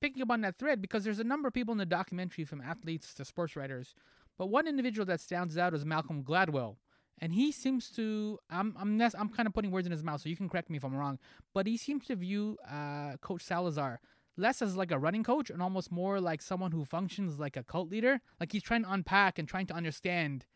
Picking 0.00 0.22
up 0.22 0.30
on 0.30 0.42
that 0.42 0.58
thread, 0.58 0.82
because 0.82 1.04
there's 1.04 1.20
a 1.20 1.24
number 1.24 1.48
of 1.48 1.54
people 1.54 1.72
in 1.72 1.78
the 1.78 1.86
documentary 1.86 2.44
from 2.44 2.60
athletes 2.60 3.14
to 3.14 3.24
sports 3.24 3.56
writers, 3.56 3.94
but 4.36 4.46
one 4.46 4.66
individual 4.66 5.06
that 5.06 5.20
stands 5.20 5.56
out 5.56 5.72
is 5.72 5.84
Malcolm 5.84 6.22
Gladwell. 6.22 6.76
And 7.20 7.32
he 7.32 7.52
seems 7.52 7.90
to, 7.92 8.38
I'm, 8.50 8.74
I'm, 8.78 9.00
I'm 9.00 9.28
kind 9.28 9.46
of 9.46 9.54
putting 9.54 9.70
words 9.70 9.86
in 9.86 9.92
his 9.92 10.02
mouth, 10.02 10.20
so 10.20 10.28
you 10.28 10.36
can 10.36 10.48
correct 10.48 10.68
me 10.68 10.76
if 10.76 10.84
I'm 10.84 10.96
wrong, 10.96 11.18
but 11.54 11.66
he 11.66 11.76
seems 11.76 12.06
to 12.06 12.16
view 12.16 12.58
uh, 12.70 13.16
Coach 13.20 13.42
Salazar 13.42 14.00
less 14.36 14.62
as 14.62 14.76
like 14.76 14.90
a 14.90 14.98
running 14.98 15.22
coach 15.22 15.50
and 15.50 15.62
almost 15.62 15.92
more 15.92 16.20
like 16.20 16.42
someone 16.42 16.72
who 16.72 16.84
functions 16.84 17.38
like 17.38 17.56
a 17.56 17.62
cult 17.62 17.90
leader. 17.90 18.20
Like 18.40 18.52
he's 18.52 18.62
trying 18.62 18.84
to 18.84 18.92
unpack 18.92 19.38
and 19.38 19.48
trying 19.48 19.66
to 19.66 19.74
understand 19.74 20.46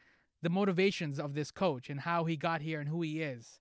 the 0.42 0.50
motivations 0.50 1.18
of 1.18 1.34
this 1.34 1.50
coach 1.50 1.90
and 1.90 2.00
how 2.00 2.24
he 2.24 2.36
got 2.36 2.60
here 2.62 2.80
and 2.80 2.88
who 2.88 3.02
he 3.02 3.22
is. 3.22 3.60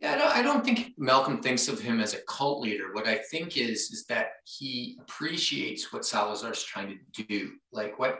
Yeah, 0.00 0.14
I 0.14 0.18
don't, 0.18 0.36
I 0.36 0.42
don't 0.42 0.64
think 0.64 0.92
Malcolm 0.98 1.40
thinks 1.40 1.68
of 1.68 1.80
him 1.80 2.00
as 2.00 2.14
a 2.14 2.22
cult 2.28 2.60
leader. 2.60 2.92
What 2.92 3.06
I 3.06 3.16
think 3.30 3.56
is 3.56 3.90
is 3.90 4.04
that 4.08 4.32
he 4.44 4.98
appreciates 5.00 5.92
what 5.92 6.04
Salazar's 6.04 6.62
trying 6.62 6.98
to 7.14 7.22
do. 7.22 7.52
Like 7.72 7.98
what 7.98 8.18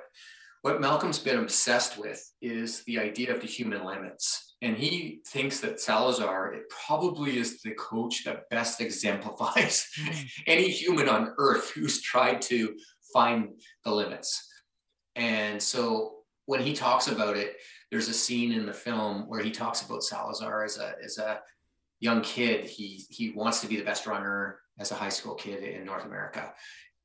what 0.65 0.81
Malcolm's 0.81 1.19
been 1.19 1.41
obsessed 1.41 1.99
with 1.99 2.33
is 2.41 2.85
the 2.85 2.99
idea 2.99 3.31
of 3.35 3.43
the 3.43 3.47
human 3.47 3.85
limits. 3.85 4.55
And 4.63 4.75
he 4.75 5.21
thinks 5.27 5.61
that 5.61 5.79
Salazar 5.79 6.55
it 6.55 6.63
probably 6.87 7.37
is 7.37 7.61
the 7.61 7.73
coach 7.73 8.25
that 8.25 8.49
best 8.49 8.81
exemplifies 8.81 9.87
any 10.47 10.71
human 10.71 11.07
on 11.07 11.35
earth 11.37 11.73
who's 11.75 12.01
tried 12.01 12.41
to 12.43 12.75
find 13.13 13.51
the 13.85 13.93
limits. 13.93 14.51
And 15.17 15.63
so 15.63 16.21
when 16.47 16.63
he 16.63 16.73
talks 16.73 17.09
about 17.09 17.37
it, 17.37 17.57
there's 17.91 18.09
a 18.09 18.15
scene 18.15 18.51
in 18.51 18.65
the 18.65 18.73
film 18.73 19.29
where 19.29 19.43
he 19.43 19.51
talks 19.51 19.83
about 19.83 20.03
Salazar 20.03 20.65
as 20.65 20.79
a 20.79 20.95
as 21.05 21.19
a 21.19 21.41
young 22.01 22.23
kid. 22.23 22.65
He 22.65 23.05
he 23.11 23.33
wants 23.33 23.61
to 23.61 23.67
be 23.67 23.77
the 23.77 23.85
best 23.85 24.07
runner 24.07 24.61
as 24.79 24.93
a 24.93 24.95
high 24.95 25.11
school 25.11 25.35
kid 25.35 25.63
in 25.63 25.85
North 25.85 26.07
America 26.07 26.55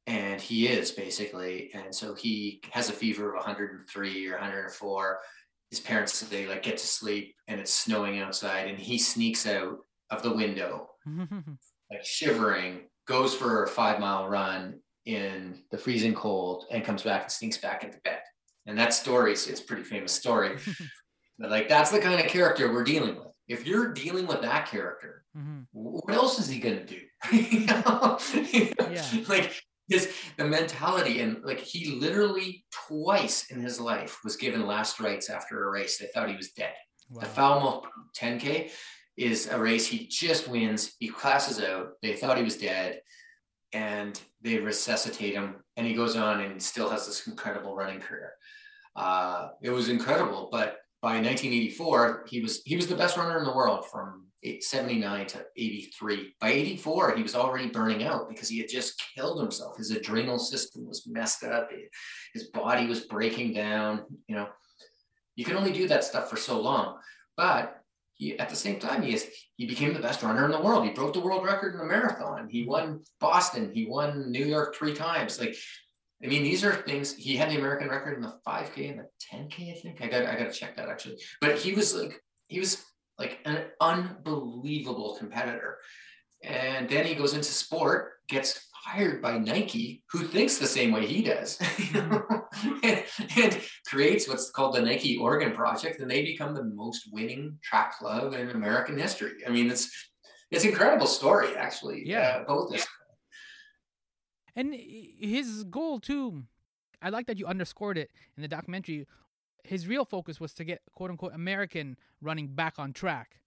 and 0.10 0.42
he 0.42 0.68
is 0.68 0.92
basically. 0.92 1.72
And 1.74 1.94
so 1.94 2.14
he 2.14 2.62
has 2.72 2.90
a 2.90 2.94
fever 2.94 3.30
of 3.30 3.36
103 3.36 4.28
or 4.28 4.32
104 4.32 5.20
his 5.70 5.80
parents 5.80 6.20
they 6.22 6.48
like 6.48 6.64
get 6.64 6.78
to 6.78 6.88
sleep 6.88 7.36
and 7.48 7.62
it's 7.62 7.72
snowing 7.72 8.20
outside 8.20 8.68
and 8.68 8.80
he 8.80 8.98
sneaks 8.98 9.46
out 9.46 9.78
of 10.10 10.24
the 10.24 10.34
window 10.34 10.90
like 11.92 12.04
shivering 12.04 12.82
goes 13.08 13.36
for 13.36 13.64
a 13.64 13.68
five 13.68 14.00
mile 14.00 14.28
run 14.28 14.80
in 15.06 15.62
the 15.72 15.78
freezing 15.78 16.14
cold 16.14 16.66
and 16.72 16.84
comes 16.84 17.04
back 17.04 17.24
and 17.24 17.32
sneaks 17.32 17.58
back 17.58 17.84
into 17.84 18.00
bed. 18.04 18.20
And 18.66 18.78
that 18.78 18.94
story 18.94 19.34
is 19.34 19.48
it's 19.48 19.62
a 19.62 19.64
pretty 19.64 19.84
famous 19.84 20.12
story. 20.12 20.58
But 21.42 21.52
like 21.52 21.70
that's 21.70 21.90
the 21.90 22.00
kind 22.00 22.20
of 22.20 22.28
character 22.28 22.70
we're 22.70 22.84
dealing 22.84 23.16
with. 23.16 23.30
If 23.48 23.66
you're 23.66 23.94
dealing 23.94 24.28
with 24.28 24.42
that 24.42 24.68
character 24.68 25.20
mm-hmm. 25.38 25.62
what 25.72 26.14
else 26.14 26.40
is 26.40 26.48
he 26.50 26.60
going 26.60 26.80
to 26.80 26.86
do 26.86 27.00
yeah. 27.32 29.04
like 29.28 29.64
his 29.90 30.14
the 30.38 30.46
mentality 30.46 31.20
and 31.22 31.44
like 31.44 31.60
he 31.60 32.00
literally 32.00 32.64
twice 32.88 33.50
in 33.52 33.60
his 33.60 33.80
life 33.80 34.20
was 34.24 34.36
given 34.36 34.66
last 34.66 35.00
rites 35.00 35.30
after 35.30 35.64
a 35.64 35.72
race. 35.72 35.98
They 35.98 36.08
thought 36.08 36.30
he 36.30 36.36
was 36.36 36.52
dead. 36.52 36.74
Wow. 37.10 37.22
The 37.22 37.28
Falmouth 37.28 37.86
10K 38.18 38.72
is 39.18 39.48
a 39.48 39.60
race 39.60 39.88
he 39.88 40.08
just 40.08 40.48
wins. 40.48 40.94
He 41.00 41.10
classes 41.10 41.60
out. 41.60 41.94
They 42.02 42.14
thought 42.14 42.38
he 42.38 42.44
was 42.44 42.58
dead, 42.58 43.02
and 43.74 44.20
they 44.42 44.58
resuscitate 44.58 45.34
him, 45.34 45.56
and 45.76 45.86
he 45.86 45.94
goes 45.94 46.16
on 46.16 46.42
and 46.42 46.62
still 46.62 46.90
has 46.90 47.06
this 47.06 47.28
incredible 47.28 47.76
running 47.76 48.00
career. 48.00 48.34
Uh, 48.96 49.50
it 49.62 49.70
was 49.72 49.90
incredible, 49.90 50.50
but 50.52 50.78
by 51.02 51.16
1984, 51.16 52.26
he 52.30 52.42
was 52.42 52.62
he 52.64 52.76
was 52.76 52.88
the 52.88 52.96
best 52.96 53.18
runner 53.18 53.40
in 53.40 53.46
the 53.46 53.56
world 53.56 53.86
from 53.90 54.26
79 54.60 55.28
to 55.28 55.46
83. 55.58 56.34
By 56.40 56.50
84, 56.50 57.16
he 57.16 57.24
was 57.24 57.36
already 57.36 57.70
burning 57.70 58.04
out 58.04 58.30
because 58.30 58.48
he 58.48 58.60
had 58.60 58.70
just 58.70 59.02
killed 59.16 59.40
himself. 59.40 59.78
His 59.78 59.92
adrenal 59.92 60.40
system 60.40 60.88
was 60.88 61.08
messed 61.08 61.44
up. 61.44 61.70
His 62.34 62.46
body 62.50 62.88
was 62.88 63.02
breaking 63.02 63.54
down. 63.54 64.04
You 64.28 64.36
know, 64.36 64.50
you 65.36 65.46
can 65.46 65.58
only 65.58 65.74
do 65.74 65.88
that 65.88 66.04
stuff 66.04 66.30
for 66.30 66.38
so 66.38 66.60
long. 66.62 66.98
But 67.36 67.82
he, 68.14 68.38
at 68.40 68.50
the 68.50 68.56
same 68.56 68.80
time, 68.80 69.02
he 69.02 69.14
is, 69.14 69.30
he 69.56 69.66
became 69.66 69.94
the 69.94 70.00
best 70.00 70.24
runner 70.24 70.46
in 70.46 70.52
the 70.52 70.62
world. 70.62 70.86
He 70.86 70.92
broke 70.92 71.14
the 71.14 71.22
world 71.22 71.46
record 71.46 71.74
in 71.74 71.80
the 71.80 71.86
marathon. 71.86 72.50
He 72.50 72.62
mm-hmm. 72.62 72.72
won 72.72 73.04
Boston. 73.20 73.72
He 73.74 73.88
won 73.88 74.32
New 74.32 74.46
York 74.46 74.76
three 74.76 74.94
times. 74.94 75.40
Like, 75.40 75.56
I 76.24 76.28
mean, 76.28 76.44
these 76.44 76.66
are 76.66 76.74
things. 76.74 77.16
He 77.16 77.36
had 77.38 77.50
the 77.50 77.58
American 77.58 77.90
record 77.90 78.16
in 78.16 78.22
the 78.22 78.34
5K 78.46 78.92
and 78.92 79.00
the 79.00 79.08
10K. 79.34 79.78
I 79.78 79.80
think 79.80 80.02
I 80.02 80.08
got 80.08 80.26
I 80.26 80.38
got 80.38 80.52
to 80.52 80.60
check 80.60 80.76
that 80.76 80.90
actually. 80.90 81.22
But 81.40 81.58
he 81.58 81.72
was 81.74 81.96
like 81.96 82.22
he 82.50 82.60
was 82.60 82.84
like 83.20 83.40
an 83.46 83.66
unbelievable 83.82 85.18
competitor. 85.20 85.78
And 86.44 86.90
then 86.90 87.06
he 87.06 87.16
goes 87.16 87.34
into 87.34 87.52
sport, 87.52 88.14
gets 88.30 88.68
hired 88.74 89.22
by 89.22 89.38
Nike, 89.38 90.04
who 90.12 90.20
thinks 90.20 90.58
the 90.58 90.66
same 90.66 90.92
way 90.92 91.06
he 91.06 91.22
does, 91.22 91.60
and, 91.94 93.04
and, 93.38 93.62
creates 93.88 94.28
what's 94.28 94.50
called 94.50 94.76
the 94.76 94.82
Nike 94.82 95.18
Oregon 95.18 95.52
Project, 95.52 96.00
and 96.00 96.10
they 96.10 96.24
become 96.24 96.54
the 96.54 96.64
most 96.64 97.10
winning 97.12 97.58
track 97.62 97.98
club 97.98 98.34
in 98.34 98.50
American 98.52 98.98
history. 98.98 99.34
I 99.46 99.50
mean, 99.50 99.70
it's 99.70 99.92
it's 100.52 100.64
incredible 100.64 101.08
story, 101.08 101.56
actually. 101.56 102.04
Yeah, 102.06 102.42
uh, 102.42 102.44
both 102.46 102.72
this. 102.72 102.88
And 104.56 104.74
his 104.74 105.64
goal 105.66 106.00
too, 106.00 106.44
I 107.02 107.10
like 107.10 107.28
that 107.28 107.38
you 107.38 107.46
underscored 107.46 107.98
it 107.98 108.10
in 108.36 108.42
the 108.42 108.48
documentary, 108.48 109.06
his 109.64 109.88
real 109.88 110.06
focus 110.06 110.40
was 110.40 110.54
to 110.56 110.64
get 110.64 110.82
quote 110.94 111.10
unquote 111.10 111.34
American 111.34 111.98
running 112.22 112.48
back 112.48 112.76
on 112.78 112.94
track. 112.94 113.40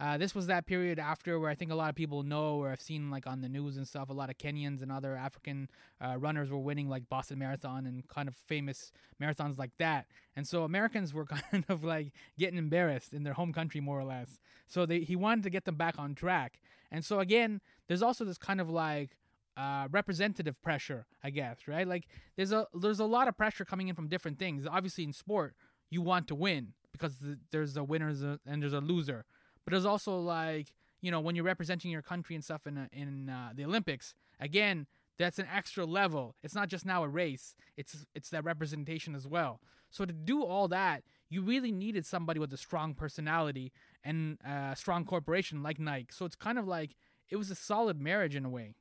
Uh, 0.00 0.16
this 0.16 0.32
was 0.32 0.46
that 0.46 0.64
period 0.64 1.00
after 1.00 1.40
where 1.40 1.50
I 1.50 1.56
think 1.56 1.72
a 1.72 1.74
lot 1.74 1.88
of 1.88 1.96
people 1.96 2.22
know 2.22 2.62
or 2.62 2.70
have 2.70 2.80
seen 2.80 3.10
like 3.10 3.26
on 3.26 3.40
the 3.40 3.48
news 3.48 3.76
and 3.76 3.86
stuff. 3.86 4.10
A 4.10 4.12
lot 4.12 4.30
of 4.30 4.38
Kenyans 4.38 4.80
and 4.80 4.92
other 4.92 5.16
African 5.16 5.68
uh, 6.00 6.16
runners 6.16 6.50
were 6.50 6.58
winning 6.58 6.88
like 6.88 7.08
Boston 7.08 7.40
Marathon 7.40 7.84
and 7.84 8.06
kind 8.06 8.28
of 8.28 8.36
famous 8.36 8.92
marathons 9.20 9.58
like 9.58 9.72
that. 9.78 10.06
And 10.36 10.46
so 10.46 10.62
Americans 10.62 11.12
were 11.12 11.24
kind 11.50 11.64
of 11.68 11.82
like 11.82 12.12
getting 12.38 12.58
embarrassed 12.58 13.12
in 13.12 13.24
their 13.24 13.32
home 13.32 13.52
country 13.52 13.80
more 13.80 13.98
or 13.98 14.04
less. 14.04 14.38
So 14.68 14.86
they, 14.86 15.00
he 15.00 15.16
wanted 15.16 15.42
to 15.44 15.50
get 15.50 15.64
them 15.64 15.74
back 15.74 15.98
on 15.98 16.14
track. 16.14 16.60
And 16.92 17.04
so 17.04 17.18
again, 17.18 17.60
there's 17.88 18.02
also 18.02 18.24
this 18.24 18.38
kind 18.38 18.60
of 18.60 18.70
like 18.70 19.16
uh, 19.58 19.88
representative 19.90 20.60
pressure, 20.62 21.06
I 21.24 21.30
guess, 21.30 21.66
right? 21.66 21.86
Like 21.86 22.06
there's 22.36 22.52
a 22.52 22.66
there's 22.80 23.00
a 23.00 23.04
lot 23.04 23.26
of 23.26 23.36
pressure 23.36 23.64
coming 23.64 23.88
in 23.88 23.94
from 23.96 24.08
different 24.08 24.38
things. 24.38 24.66
Obviously, 24.70 25.02
in 25.04 25.12
sport, 25.12 25.54
you 25.90 26.00
want 26.00 26.28
to 26.28 26.34
win 26.34 26.74
because 26.92 27.14
there's 27.50 27.76
a 27.76 27.82
winner 27.82 28.38
and 28.46 28.62
there's 28.62 28.72
a 28.72 28.80
loser. 28.80 29.24
But 29.64 29.72
there's 29.72 29.84
also 29.84 30.18
like 30.20 30.72
you 31.00 31.10
know 31.10 31.20
when 31.20 31.34
you're 31.34 31.44
representing 31.44 31.90
your 31.90 32.02
country 32.02 32.36
and 32.36 32.44
stuff 32.44 32.66
in 32.66 32.78
a, 32.78 32.88
in 32.92 33.28
uh, 33.28 33.50
the 33.54 33.64
Olympics. 33.64 34.14
Again, 34.38 34.86
that's 35.18 35.40
an 35.40 35.48
extra 35.52 35.84
level. 35.84 36.36
It's 36.44 36.54
not 36.54 36.68
just 36.68 36.86
now 36.86 37.02
a 37.02 37.08
race. 37.08 37.56
It's 37.76 38.06
it's 38.14 38.30
that 38.30 38.44
representation 38.44 39.16
as 39.16 39.26
well. 39.26 39.60
So 39.90 40.04
to 40.04 40.12
do 40.12 40.44
all 40.44 40.68
that, 40.68 41.02
you 41.30 41.42
really 41.42 41.72
needed 41.72 42.06
somebody 42.06 42.38
with 42.38 42.52
a 42.52 42.56
strong 42.56 42.94
personality 42.94 43.72
and 44.04 44.38
a 44.44 44.76
strong 44.76 45.04
corporation 45.04 45.62
like 45.62 45.80
Nike. 45.80 46.08
So 46.12 46.24
it's 46.24 46.36
kind 46.36 46.58
of 46.58 46.68
like 46.68 46.94
it 47.28 47.36
was 47.36 47.50
a 47.50 47.56
solid 47.56 48.00
marriage 48.00 48.36
in 48.36 48.44
a 48.44 48.50
way. 48.50 48.76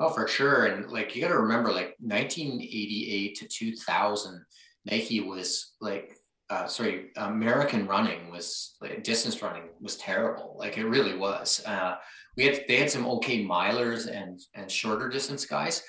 Oh, 0.00 0.10
for 0.10 0.26
sure. 0.28 0.66
And 0.66 0.90
like 0.90 1.14
you 1.14 1.22
got 1.22 1.28
to 1.28 1.38
remember, 1.38 1.70
like 1.70 1.94
1988 1.98 3.38
to 3.38 3.48
2000, 3.48 4.44
Nike 4.84 5.20
was 5.20 5.74
like, 5.80 6.16
uh, 6.50 6.66
sorry, 6.66 7.10
American 7.16 7.86
running 7.86 8.30
was 8.30 8.76
like, 8.80 9.02
distance 9.04 9.42
running 9.42 9.64
was 9.80 9.96
terrible. 9.96 10.56
Like 10.58 10.78
it 10.78 10.86
really 10.86 11.16
was. 11.16 11.62
Uh, 11.66 11.96
we 12.36 12.44
had 12.44 12.64
they 12.68 12.76
had 12.76 12.90
some 12.90 13.06
okay 13.06 13.44
milers 13.44 14.06
and 14.06 14.40
and 14.54 14.70
shorter 14.70 15.08
distance 15.08 15.44
guys, 15.44 15.82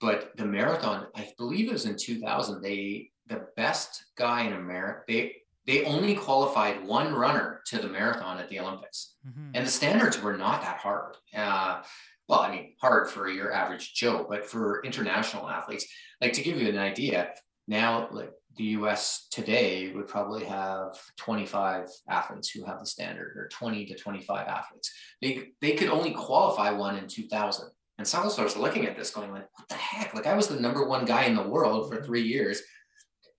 but 0.00 0.30
the 0.36 0.44
marathon, 0.44 1.06
I 1.14 1.28
believe 1.36 1.68
it 1.68 1.72
was 1.72 1.84
in 1.84 1.96
2000. 1.96 2.62
They 2.62 3.10
the 3.26 3.46
best 3.56 4.06
guy 4.16 4.42
in 4.42 4.54
America. 4.54 5.02
They 5.08 5.36
they 5.66 5.84
only 5.84 6.14
qualified 6.14 6.86
one 6.86 7.12
runner 7.12 7.60
to 7.66 7.78
the 7.78 7.88
marathon 7.88 8.38
at 8.38 8.48
the 8.48 8.60
Olympics, 8.60 9.16
mm-hmm. 9.26 9.50
and 9.54 9.66
the 9.66 9.70
standards 9.70 10.22
were 10.22 10.36
not 10.36 10.62
that 10.62 10.78
hard. 10.78 11.16
Uh, 11.36 11.82
well, 12.28 12.40
I 12.40 12.50
mean, 12.50 12.74
hard 12.80 13.08
for 13.08 13.28
your 13.28 13.52
average 13.52 13.94
Joe, 13.94 14.26
but 14.28 14.44
for 14.44 14.82
international 14.84 15.48
athletes, 15.48 15.86
like 16.20 16.32
to 16.34 16.42
give 16.42 16.60
you 16.60 16.68
an 16.68 16.78
idea, 16.78 17.30
now 17.68 18.08
like 18.10 18.30
the 18.56 18.64
US 18.64 19.28
today 19.30 19.92
would 19.94 20.08
probably 20.08 20.44
have 20.44 20.98
25 21.18 21.88
athletes 22.08 22.50
who 22.50 22.64
have 22.64 22.80
the 22.80 22.86
standard 22.86 23.36
or 23.36 23.48
20 23.48 23.86
to 23.86 23.94
25 23.94 24.48
athletes. 24.48 24.92
They 25.20 25.48
they 25.60 25.72
could 25.72 25.88
only 25.88 26.12
qualify 26.12 26.70
one 26.70 26.96
in 26.96 27.06
2000. 27.06 27.68
And 27.98 28.06
Salazar's 28.06 28.56
looking 28.56 28.86
at 28.86 28.96
this 28.96 29.10
going 29.10 29.32
like, 29.32 29.48
what 29.52 29.68
the 29.68 29.74
heck? 29.74 30.14
Like 30.14 30.26
I 30.26 30.34
was 30.34 30.48
the 30.48 30.60
number 30.60 30.86
one 30.86 31.04
guy 31.04 31.24
in 31.24 31.34
the 31.34 31.48
world 31.48 31.90
for 31.90 32.02
three 32.02 32.22
years. 32.22 32.62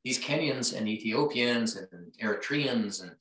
These 0.04 0.24
Kenyans 0.24 0.76
and 0.76 0.88
Ethiopians 0.88 1.76
and 1.76 2.14
Eritreans 2.22 3.02
and 3.02 3.12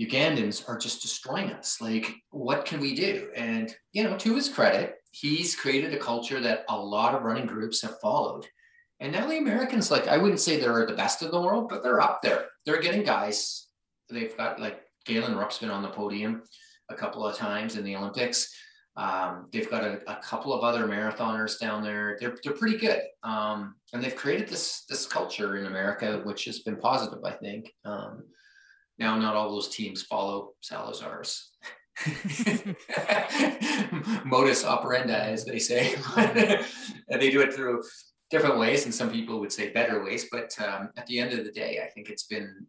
Ugandans 0.00 0.68
are 0.68 0.78
just 0.78 1.02
destroying 1.02 1.50
us. 1.50 1.80
Like, 1.80 2.14
what 2.30 2.64
can 2.64 2.80
we 2.80 2.94
do? 2.94 3.30
And, 3.34 3.74
you 3.92 4.04
know, 4.04 4.16
to 4.18 4.34
his 4.36 4.48
credit, 4.48 4.94
he's 5.10 5.56
created 5.56 5.92
a 5.92 5.98
culture 5.98 6.40
that 6.40 6.64
a 6.68 6.76
lot 6.76 7.14
of 7.14 7.22
running 7.22 7.46
groups 7.46 7.82
have 7.82 8.00
followed. 8.00 8.46
And 9.00 9.12
now 9.12 9.26
the 9.26 9.38
Americans, 9.38 9.90
like, 9.90 10.08
I 10.08 10.18
wouldn't 10.18 10.40
say 10.40 10.58
they're 10.58 10.86
the 10.86 10.94
best 10.94 11.22
in 11.22 11.30
the 11.30 11.40
world, 11.40 11.68
but 11.68 11.82
they're 11.82 12.00
up 12.00 12.20
there. 12.22 12.46
They're 12.64 12.80
getting 12.80 13.02
guys. 13.02 13.68
They've 14.08 14.36
got 14.36 14.60
like 14.60 14.80
Galen 15.04 15.36
Rupp's 15.36 15.58
been 15.58 15.70
on 15.70 15.82
the 15.82 15.88
podium 15.88 16.42
a 16.90 16.94
couple 16.94 17.26
of 17.26 17.36
times 17.36 17.76
in 17.76 17.84
the 17.84 17.96
Olympics. 17.96 18.52
Um, 18.96 19.46
they've 19.52 19.70
got 19.70 19.84
a, 19.84 20.00
a, 20.10 20.16
couple 20.16 20.52
of 20.52 20.64
other 20.64 20.88
marathoners 20.88 21.60
down 21.60 21.84
there. 21.84 22.16
They're, 22.18 22.36
they're 22.42 22.54
pretty 22.54 22.78
good. 22.78 23.00
Um, 23.22 23.76
and 23.92 24.02
they've 24.02 24.16
created 24.16 24.48
this, 24.48 24.82
this 24.88 25.06
culture 25.06 25.56
in 25.56 25.66
America, 25.66 26.20
which 26.24 26.46
has 26.46 26.60
been 26.60 26.76
positive, 26.76 27.20
I 27.24 27.30
think. 27.30 27.72
Um, 27.84 28.24
now, 28.98 29.16
not 29.16 29.34
all 29.34 29.50
those 29.50 29.68
teams 29.68 30.02
follow 30.02 30.54
Salazar's 30.60 31.50
modus 34.24 34.64
operandi, 34.64 35.12
as 35.12 35.44
they 35.44 35.58
say. 35.58 35.94
and 36.16 36.64
they 37.20 37.30
do 37.30 37.40
it 37.40 37.54
through 37.54 37.82
different 38.30 38.58
ways, 38.58 38.84
and 38.84 38.94
some 38.94 39.10
people 39.10 39.40
would 39.40 39.52
say 39.52 39.70
better 39.70 40.04
ways. 40.04 40.26
But 40.30 40.54
um, 40.60 40.90
at 40.96 41.06
the 41.06 41.18
end 41.18 41.32
of 41.32 41.44
the 41.44 41.52
day, 41.52 41.80
I 41.84 41.88
think 41.90 42.10
it's 42.10 42.24
been 42.24 42.66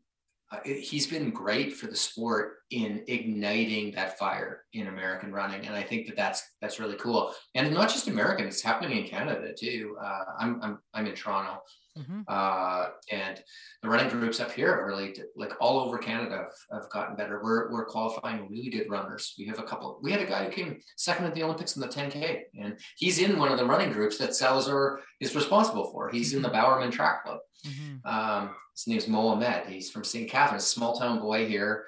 uh, 0.51 0.59
it, 0.65 0.79
he's 0.79 1.05
been 1.05 1.29
great 1.29 1.73
for 1.73 1.87
the 1.87 1.95
sport 1.95 2.57
in 2.71 3.03
igniting 3.07 3.91
that 3.91 4.17
fire 4.17 4.63
in 4.73 4.87
American 4.87 5.31
running, 5.31 5.65
and 5.67 5.75
I 5.75 5.83
think 5.83 6.07
that 6.07 6.15
that's 6.15 6.43
that's 6.61 6.79
really 6.79 6.95
cool. 6.95 7.33
And 7.55 7.71
not 7.73 7.89
just 7.89 8.07
American; 8.07 8.47
it's 8.47 8.61
happening 8.61 8.97
in 8.97 9.07
Canada 9.07 9.53
too. 9.57 9.97
Uh, 10.01 10.25
I'm 10.39 10.61
I'm 10.61 10.79
I'm 10.93 11.05
in 11.05 11.15
Toronto, 11.15 11.61
Mm-hmm. 11.99 12.21
Uh, 12.27 12.85
and 13.11 13.39
the 13.81 13.89
running 13.89 14.09
groups 14.09 14.39
up 14.39 14.51
here 14.51 14.75
have 14.75 14.85
really, 14.85 15.15
like 15.35 15.53
all 15.59 15.79
over 15.79 15.97
Canada, 15.97 16.47
have, 16.71 16.81
have, 16.81 16.89
gotten 16.89 17.15
better. 17.15 17.41
We're, 17.43 17.71
we're 17.71 17.85
qualifying 17.85 18.47
really 18.49 18.69
good 18.69 18.89
runners. 18.89 19.33
We 19.37 19.45
have 19.47 19.59
a 19.59 19.63
couple. 19.63 19.99
We 20.01 20.11
had 20.11 20.21
a 20.21 20.25
guy 20.25 20.45
who 20.45 20.51
came 20.51 20.79
second 20.95 21.25
at 21.25 21.35
the 21.35 21.43
Olympics 21.43 21.75
in 21.75 21.81
the 21.81 21.87
10K, 21.87 22.41
and 22.59 22.77
he's 22.97 23.19
in 23.19 23.37
one 23.37 23.51
of 23.51 23.57
the 23.57 23.65
running 23.65 23.91
groups 23.91 24.17
that 24.17 24.35
Salazar 24.35 25.01
is 25.19 25.35
responsible 25.35 25.91
for. 25.91 26.09
He's 26.09 26.33
in 26.33 26.41
the 26.41 26.47
mm-hmm. 26.47 26.57
Bowerman 26.57 26.91
Track 26.91 27.23
Club. 27.25 27.39
Mm-hmm. 27.65 28.07
Um, 28.07 28.55
his 28.75 28.87
name's 28.87 29.07
Mohamed. 29.07 29.67
He's 29.67 29.91
from 29.91 30.03
St. 30.03 30.29
Catharines, 30.29 30.65
small 30.65 30.97
town 30.97 31.19
boy 31.19 31.47
here. 31.47 31.85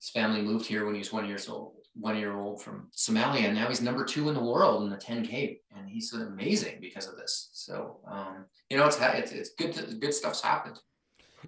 His 0.00 0.10
family 0.10 0.42
moved 0.42 0.66
here 0.66 0.84
when 0.84 0.94
he 0.94 0.98
was 0.98 1.12
one 1.12 1.26
years 1.26 1.48
old 1.48 1.74
one 1.94 2.16
year 2.16 2.36
old 2.38 2.62
from 2.62 2.88
Somalia. 2.96 3.44
And 3.44 3.54
now 3.54 3.68
he's 3.68 3.82
number 3.82 4.04
two 4.04 4.28
in 4.28 4.34
the 4.34 4.42
world 4.42 4.82
in 4.82 4.90
the 4.90 4.96
10K. 4.96 5.58
And 5.76 5.88
he's 5.88 6.12
amazing 6.12 6.78
because 6.80 7.06
of 7.06 7.16
this. 7.16 7.50
So, 7.52 8.00
um, 8.06 8.46
you 8.70 8.76
know, 8.76 8.86
it's, 8.86 8.98
it's, 9.00 9.32
it's 9.32 9.50
good, 9.58 9.72
to, 9.74 9.94
good 9.94 10.14
stuff's 10.14 10.40
happened. 10.40 10.78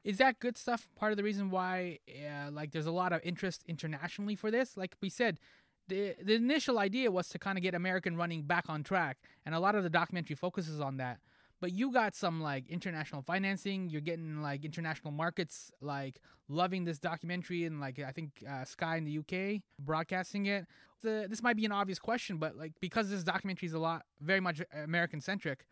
Is 0.03 0.19
that 0.19 0.41
good 0.41 0.59
stuff 0.59 0.89
part 0.97 1.13
of 1.13 1.17
the 1.17 1.23
reason 1.23 1.51
why, 1.51 1.99
uh, 2.09 2.51
like, 2.51 2.73
there's 2.73 2.87
a 2.87 2.93
lot 2.93 3.13
of 3.13 3.21
interest 3.23 3.63
internationally 3.69 4.35
for 4.35 4.51
this? 4.51 4.77
Like 4.77 4.97
we 5.01 5.09
said, 5.09 5.39
the 5.87 6.15
the 6.23 6.35
initial 6.35 6.79
idea 6.79 7.11
was 7.11 7.29
to 7.29 7.39
kind 7.39 7.59
of 7.59 7.63
get 7.63 7.75
American 7.75 8.17
running 8.17 8.43
back 8.43 8.65
on 8.69 8.83
track, 8.83 9.19
and 9.45 9.55
a 9.55 9.61
lot 9.61 9.75
of 9.75 9.83
the 9.83 9.91
documentary 9.91 10.35
focuses 10.35 10.81
on 10.81 10.97
that 10.97 11.21
but 11.61 11.73
you 11.73 11.93
got 11.93 12.15
some 12.15 12.41
like 12.41 12.69
international 12.69 13.23
financing. 13.23 13.89
You're 13.89 14.01
getting 14.01 14.43
like 14.43 14.65
international 14.65 15.13
markets 15.13 15.71
like 15.81 16.21
loving 16.49 16.85
this 16.85 16.99
documentary 16.99 17.65
and 17.65 17.81
like 17.81 17.99
i 17.99 18.13
think 18.13 18.31
uh, 18.47 18.67
sky 18.67 18.97
in 18.97 19.05
the 19.05 19.19
uk 19.19 19.63
broadcasting 19.79 20.45
it. 20.45 20.67
The, 21.03 21.27
this 21.29 21.43
might 21.43 21.57
be 21.57 21.65
an 21.65 21.73
obvious 21.73 21.99
question 21.99 22.37
but 22.37 22.55
like 22.55 22.73
because 22.81 23.09
this 23.09 23.25
documentary 23.25 23.67
is 23.67 23.73
a 23.73 23.79
lot 23.79 24.03
very 24.21 24.41
much 24.41 24.61
american 24.75 25.23
centric 25.23 25.65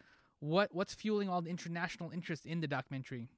what 0.42 0.74
what's 0.74 0.92
fueling 0.92 1.28
all 1.28 1.40
the 1.40 1.50
international 1.50 2.10
interest 2.10 2.46
in 2.46 2.60
the 2.60 2.66
documentary? 2.66 3.28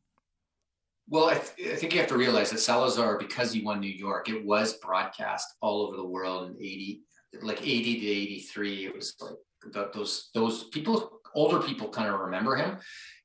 Well, 1.06 1.26
I, 1.28 1.34
th- 1.34 1.74
I, 1.74 1.76
think 1.76 1.92
you 1.92 2.00
have 2.00 2.08
to 2.08 2.16
realize 2.16 2.50
that 2.50 2.60
Salazar, 2.60 3.18
because 3.18 3.52
he 3.52 3.60
won 3.60 3.78
New 3.78 3.92
York, 3.92 4.30
it 4.30 4.42
was 4.42 4.78
broadcast 4.78 5.46
all 5.60 5.82
over 5.82 5.96
the 5.98 6.04
world 6.04 6.48
in 6.48 6.56
80, 6.56 7.02
like 7.42 7.60
80 7.60 8.00
to 8.00 8.06
83. 8.06 8.86
It 8.86 8.94
was 8.94 9.14
like 9.20 9.92
those 9.92 10.30
those 10.32 10.64
people 10.64 11.20
older 11.34 11.60
people 11.60 11.88
kind 11.88 12.12
of 12.12 12.20
remember 12.20 12.56
him. 12.56 12.78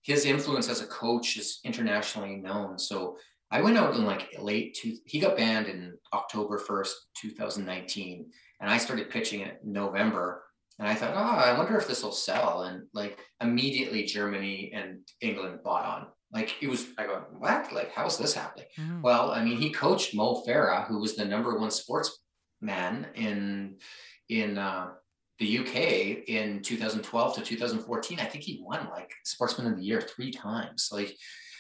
His 0.04 0.26
influence 0.26 0.70
as 0.70 0.82
a 0.82 0.88
coach 0.88 1.38
is 1.38 1.60
internationally 1.64 2.36
known. 2.36 2.80
So 2.80 3.18
I 3.52 3.62
went 3.62 3.78
out 3.78 3.96
in 3.96 4.06
like 4.06 4.36
late 4.40 4.76
two, 4.76 4.96
he 5.06 5.20
got 5.20 5.38
banned 5.38 5.68
in 5.68 5.98
October 6.14 6.60
1st, 6.60 6.92
2019. 7.20 8.26
And 8.62 8.70
I 8.70 8.78
started 8.78 9.10
pitching 9.10 9.42
it 9.42 9.60
in 9.64 9.74
November. 9.74 10.44
And 10.78 10.88
I 10.88 10.96
thought, 10.96 11.14
oh, 11.16 11.20
I 11.20 11.58
wonder 11.58 11.78
if 11.78 11.88
this 11.88 12.04
will 12.04 12.12
sell. 12.12 12.64
And 12.64 12.84
like 12.94 13.20
immediately 13.42 14.04
Germany 14.04 14.72
and 14.74 15.00
England 15.22 15.60
bought 15.64 15.86
on. 15.86 16.08
Like 16.32 16.54
it 16.62 16.70
was, 16.70 16.88
I 16.98 17.06
go, 17.06 17.24
what? 17.38 17.74
Like, 17.74 17.92
how's 17.92 18.18
this 18.18 18.34
happening? 18.34 18.68
Mm-hmm. 18.78 19.02
Well, 19.02 19.32
I 19.32 19.44
mean, 19.44 19.58
he 19.58 19.72
coached 19.72 20.14
Mo 20.14 20.44
Farah, 20.48 20.88
who 20.88 21.00
was 21.00 21.16
the 21.16 21.26
number 21.26 21.58
one 21.58 21.72
sportsman 21.72 23.08
in 23.16 23.78
in 24.30 24.60
uh, 24.60 24.90
the 25.40 25.60
UK 25.60 26.28
in 26.28 26.62
2012 26.62 27.36
to 27.36 27.42
2014, 27.42 28.20
I 28.20 28.26
think 28.26 28.44
he 28.44 28.62
won 28.64 28.88
like 28.92 29.14
Sportsman 29.24 29.68
of 29.68 29.78
the 29.78 29.84
Year 29.84 30.02
three 30.02 30.32
times. 30.32 30.90
Like, 30.92 31.16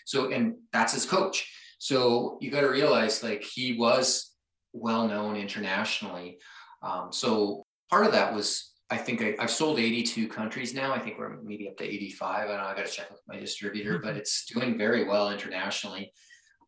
so, 0.05 0.31
and 0.31 0.55
that's 0.73 0.93
his 0.93 1.05
coach. 1.05 1.51
So 1.77 2.37
you 2.41 2.51
got 2.51 2.61
to 2.61 2.69
realize 2.69 3.23
like 3.23 3.41
he 3.41 3.77
was 3.77 4.33
well 4.73 5.07
known 5.07 5.37
internationally. 5.37 6.39
Um, 6.83 7.11
so 7.11 7.65
part 7.89 8.05
of 8.05 8.11
that 8.11 8.33
was, 8.33 8.73
I 8.89 8.97
think 8.97 9.21
I, 9.21 9.35
have 9.39 9.51
sold 9.51 9.79
82 9.79 10.27
countries 10.27 10.73
now. 10.73 10.93
I 10.93 10.99
think 10.99 11.17
we're 11.17 11.41
maybe 11.41 11.69
up 11.69 11.77
to 11.77 11.83
85. 11.83 12.49
I 12.49 12.57
know 12.57 12.63
I 12.63 12.75
got 12.75 12.85
to 12.85 12.91
check 12.91 13.09
with 13.09 13.21
my 13.27 13.39
distributor, 13.39 13.95
mm-hmm. 13.95 14.05
but 14.05 14.17
it's 14.17 14.45
doing 14.45 14.77
very 14.77 15.05
well 15.05 15.31
internationally. 15.31 16.11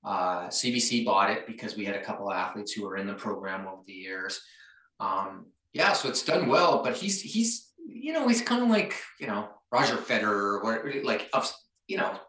Uh, 0.03 0.47
CBC 0.47 1.05
bought 1.05 1.29
it 1.29 1.45
because 1.45 1.75
we 1.75 1.85
had 1.85 1.95
a 1.95 2.03
couple 2.03 2.31
athletes 2.31 2.71
who 2.71 2.85
were 2.85 2.97
in 2.97 3.07
the 3.07 3.13
program 3.13 3.67
over 3.67 3.81
the 3.85 3.93
years. 3.93 4.41
Um, 4.99 5.47
yeah, 5.73 5.93
so 5.93 6.09
it's 6.09 6.23
done 6.23 6.47
well, 6.47 6.83
but 6.83 6.95
he's 6.95 7.21
he's 7.21 7.71
you 7.87 8.13
know 8.13 8.27
he's 8.27 8.41
kind 8.41 8.61
of 8.61 8.69
like 8.69 8.95
you 9.19 9.27
know 9.27 9.49
Roger 9.71 9.97
Federer 9.97 10.63
or 10.63 10.93
like 11.03 11.29
you 11.87 11.97
know 11.97 12.19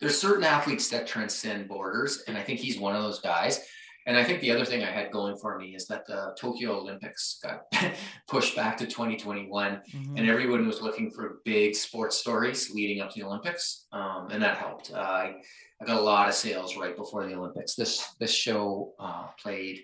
there's 0.00 0.18
certain 0.18 0.44
athletes 0.44 0.88
that 0.88 1.06
transcend 1.06 1.68
borders, 1.68 2.24
and 2.26 2.36
I 2.36 2.42
think 2.42 2.58
he's 2.58 2.78
one 2.78 2.96
of 2.96 3.02
those 3.02 3.20
guys. 3.20 3.60
And 4.06 4.16
I 4.16 4.24
think 4.24 4.40
the 4.40 4.50
other 4.50 4.64
thing 4.64 4.82
I 4.82 4.90
had 4.90 5.12
going 5.12 5.36
for 5.36 5.58
me 5.58 5.74
is 5.74 5.86
that 5.88 6.06
the 6.06 6.34
Tokyo 6.38 6.78
Olympics 6.78 7.38
got 7.42 7.70
pushed 8.28 8.56
back 8.56 8.78
to 8.78 8.86
2021, 8.86 9.82
mm-hmm. 9.92 10.16
and 10.16 10.28
everyone 10.28 10.66
was 10.66 10.80
looking 10.80 11.10
for 11.10 11.40
big 11.44 11.74
sports 11.74 12.16
stories 12.16 12.70
leading 12.70 13.02
up 13.02 13.10
to 13.10 13.20
the 13.20 13.26
Olympics, 13.26 13.86
um, 13.92 14.28
and 14.30 14.42
that 14.42 14.56
helped. 14.56 14.90
Uh, 14.92 14.98
I, 14.98 15.34
I 15.80 15.84
got 15.84 15.98
a 15.98 16.02
lot 16.02 16.28
of 16.28 16.34
sales 16.34 16.76
right 16.76 16.96
before 16.96 17.26
the 17.26 17.34
Olympics. 17.34 17.74
This 17.74 18.04
this 18.18 18.32
show 18.32 18.94
uh, 18.98 19.26
played 19.40 19.82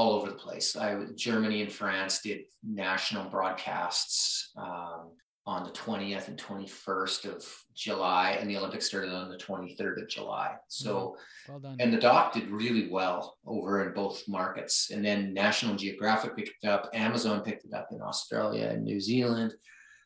all 0.00 0.12
over 0.12 0.28
the 0.28 0.36
place. 0.46 0.76
I 0.76 1.04
Germany 1.14 1.60
and 1.62 1.72
France 1.72 2.22
did 2.22 2.40
national 2.64 3.28
broadcasts 3.28 4.50
um, 4.56 5.10
on 5.46 5.64
the 5.64 5.70
20th 5.70 6.28
and 6.28 6.38
21st 6.38 7.24
of 7.26 7.44
July, 7.74 8.38
and 8.38 8.48
the 8.48 8.56
Olympics 8.56 8.86
started 8.86 9.12
on 9.12 9.30
the 9.30 9.36
23rd 9.36 10.02
of 10.02 10.08
July. 10.08 10.54
So, 10.68 11.16
mm-hmm. 11.48 11.64
well 11.64 11.76
and 11.80 11.92
the 11.92 11.98
doc 11.98 12.32
did 12.32 12.48
really 12.48 12.88
well 12.88 13.36
over 13.46 13.86
in 13.86 13.92
both 13.92 14.26
markets. 14.26 14.90
And 14.90 15.04
then 15.04 15.34
National 15.34 15.76
Geographic 15.76 16.34
picked 16.34 16.52
it 16.62 16.66
up, 16.66 16.88
Amazon 16.94 17.42
picked 17.42 17.66
it 17.66 17.74
up 17.74 17.88
in 17.90 18.00
Australia 18.00 18.68
and 18.68 18.84
New 18.84 19.00
Zealand. 19.00 19.54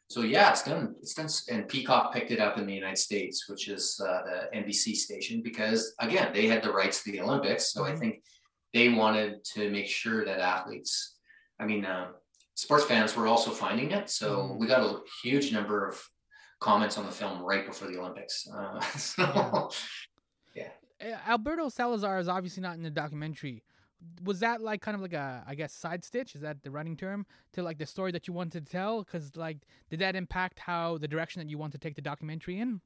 So 0.09 0.21
yeah, 0.21 0.51
it's 0.51 0.65
done. 0.65 0.95
It's 1.01 1.15
done, 1.15 1.29
and 1.51 1.69
Peacock 1.69 2.13
picked 2.13 2.31
it 2.31 2.41
up 2.41 2.59
in 2.59 2.67
the 2.67 2.75
United 2.75 2.99
States, 2.99 3.49
which 3.49 3.69
is 3.69 4.01
uh, 4.07 4.21
the 4.29 4.59
NBC 4.59 4.95
station, 4.97 5.41
because 5.43 5.95
again, 5.99 6.33
they 6.33 6.47
had 6.47 6.63
the 6.63 6.73
rights 6.73 7.03
to 7.05 7.13
the 7.13 7.21
Olympics. 7.21 7.73
So 7.73 7.83
mm-hmm. 7.83 7.97
I 7.97 7.99
think 7.99 8.23
they 8.75 8.89
wanted 8.89 9.43
to 9.45 9.71
make 9.71 9.87
sure 9.87 10.25
that 10.25 10.41
athletes, 10.41 11.17
I 11.59 11.65
mean, 11.65 11.87
uh, 11.87 12.09
sports 12.55 12.85
fans 12.85 13.17
were 13.17 13.27
also 13.27 13.53
finding 13.53 13.93
it. 13.93 14.11
So 14.11 14.39
mm. 14.39 14.59
we 14.59 14.67
got 14.67 14.81
a 14.81 14.99
huge 15.23 15.53
number 15.53 15.89
of 15.89 16.03
comments 16.61 16.99
on 16.99 17.07
the 17.07 17.13
film 17.13 17.41
right 17.41 17.65
before 17.65 17.89
the 17.89 17.99
Olympics. 17.99 18.49
Uh, 18.53 18.81
so, 18.97 19.71
yeah. 20.55 20.69
yeah. 21.01 21.21
Alberto 21.27 21.69
Salazar 21.69 22.19
is 22.19 22.29
obviously 22.29 22.63
not 22.63 22.75
in 22.77 22.83
the 22.83 22.91
documentary. 22.91 23.63
Was 24.25 24.41
that 24.41 24.61
like 24.61 24.83
kind 24.83 24.95
of 24.97 25.01
like 25.01 25.15
a, 25.15 25.45
I 25.47 25.55
guess, 25.55 25.73
side 25.73 26.05
stitch? 26.05 26.35
Is 26.35 26.43
that 26.43 26.63
the 26.63 26.71
running 26.71 26.97
term 26.97 27.25
to 27.53 27.63
like 27.63 27.79
the 27.79 27.87
story 27.87 28.11
that 28.13 28.27
you 28.27 28.35
wanted 28.35 28.67
to 28.67 28.73
tell? 28.73 29.03
Because 29.03 29.37
like, 29.37 29.59
did 29.89 30.01
that 30.01 30.17
impact 30.17 30.59
how 30.59 30.99
the 30.99 31.09
direction 31.09 31.41
that 31.41 31.49
you 31.49 31.59
want 31.59 31.73
to 31.73 31.79
take 31.79 31.95
the 31.95 32.03
documentary 32.03 32.59
in? 32.59 32.81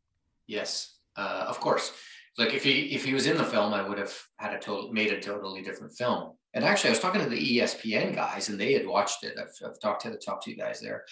Yes, 0.46 0.97
uh, 1.18 1.44
of 1.46 1.60
course 1.60 1.92
like 2.38 2.54
if 2.54 2.62
he 2.62 2.94
if 2.94 3.04
he 3.04 3.12
was 3.12 3.26
in 3.26 3.36
the 3.36 3.44
film, 3.44 3.74
I 3.74 3.86
would 3.86 3.98
have 3.98 4.16
had 4.36 4.54
a 4.54 4.58
total 4.58 4.92
made 4.92 5.12
a 5.12 5.20
totally 5.20 5.60
different 5.60 5.92
film. 5.92 6.34
And 6.54 6.64
actually, 6.64 6.88
I 6.88 6.92
was 6.92 7.00
talking 7.00 7.20
to 7.20 7.28
the 7.28 7.58
ESPN 7.58 8.14
guys, 8.14 8.48
and 8.48 8.58
they 8.58 8.72
had 8.72 8.86
watched 8.86 9.22
it. 9.24 9.34
I've, 9.38 9.52
I've 9.68 9.80
talked 9.80 10.02
to 10.02 10.10
the 10.10 10.16
top 10.16 10.42
two 10.42 10.54
guys 10.54 10.80
there. 10.80 11.04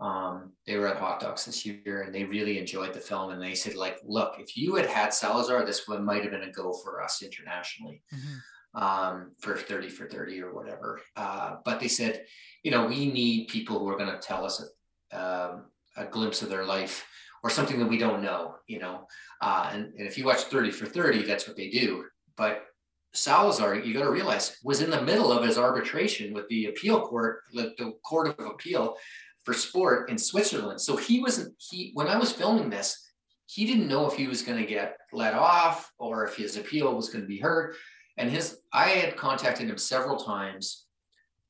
Um, 0.00 0.52
they 0.66 0.76
were 0.76 0.88
at 0.88 0.98
Hot 0.98 1.20
Docs 1.20 1.46
this 1.46 1.64
year, 1.64 2.02
and 2.02 2.14
they 2.14 2.24
really 2.24 2.58
enjoyed 2.58 2.92
the 2.92 3.00
film. 3.00 3.30
And 3.30 3.40
they 3.40 3.54
said, 3.54 3.76
like, 3.76 3.98
look, 4.04 4.34
if 4.38 4.56
you 4.56 4.74
had 4.74 4.86
had 4.86 5.14
Salazar, 5.14 5.64
this 5.64 5.88
one 5.88 6.04
might 6.04 6.22
have 6.22 6.32
been 6.32 6.42
a 6.42 6.52
go 6.52 6.72
for 6.72 7.00
us 7.00 7.22
internationally. 7.22 8.02
Mm-hmm. 8.12 8.34
Um, 8.76 9.30
for 9.38 9.56
30 9.56 9.88
for 9.88 10.08
30 10.08 10.42
or 10.42 10.52
whatever. 10.52 11.00
Uh, 11.16 11.58
but 11.64 11.78
they 11.78 11.86
said, 11.86 12.24
you 12.64 12.72
know, 12.72 12.86
we 12.86 13.06
need 13.06 13.46
people 13.46 13.78
who 13.78 13.88
are 13.88 13.96
going 13.96 14.10
to 14.10 14.18
tell 14.18 14.44
us 14.44 14.68
a, 15.12 15.16
um, 15.16 15.66
a 15.96 16.06
glimpse 16.06 16.42
of 16.42 16.48
their 16.48 16.64
life 16.64 17.06
or 17.44 17.50
something 17.50 17.78
that 17.78 17.86
we 17.86 17.98
don't 17.98 18.22
know, 18.22 18.54
you 18.66 18.78
know. 18.78 19.06
Uh, 19.42 19.68
and, 19.70 19.92
and 19.98 20.08
if 20.08 20.16
you 20.16 20.24
watch 20.24 20.44
30 20.44 20.70
for 20.70 20.86
30, 20.86 21.24
that's 21.24 21.46
what 21.46 21.58
they 21.58 21.68
do. 21.68 22.06
But 22.38 22.64
Salazar, 23.12 23.76
you 23.76 23.92
got 23.92 24.04
to 24.04 24.10
realize, 24.10 24.56
was 24.64 24.80
in 24.80 24.88
the 24.88 25.02
middle 25.02 25.30
of 25.30 25.44
his 25.44 25.58
arbitration 25.58 26.32
with 26.32 26.48
the 26.48 26.66
appeal 26.66 27.02
court, 27.02 27.40
the, 27.52 27.74
the 27.76 27.92
court 28.02 28.28
of 28.28 28.46
appeal 28.46 28.96
for 29.44 29.52
sport 29.52 30.08
in 30.08 30.16
Switzerland. 30.16 30.80
So 30.80 30.96
he 30.96 31.20
wasn't, 31.20 31.54
he, 31.58 31.90
when 31.92 32.08
I 32.08 32.16
was 32.16 32.32
filming 32.32 32.70
this, 32.70 33.12
he 33.44 33.66
didn't 33.66 33.88
know 33.88 34.06
if 34.06 34.14
he 34.14 34.26
was 34.26 34.40
going 34.40 34.58
to 34.58 34.66
get 34.66 34.96
let 35.12 35.34
off 35.34 35.92
or 35.98 36.24
if 36.24 36.36
his 36.36 36.56
appeal 36.56 36.96
was 36.96 37.10
going 37.10 37.22
to 37.22 37.28
be 37.28 37.38
heard. 37.38 37.74
And 38.16 38.30
his, 38.30 38.56
I 38.72 38.88
had 38.88 39.18
contacted 39.18 39.68
him 39.68 39.76
several 39.76 40.16
times. 40.16 40.86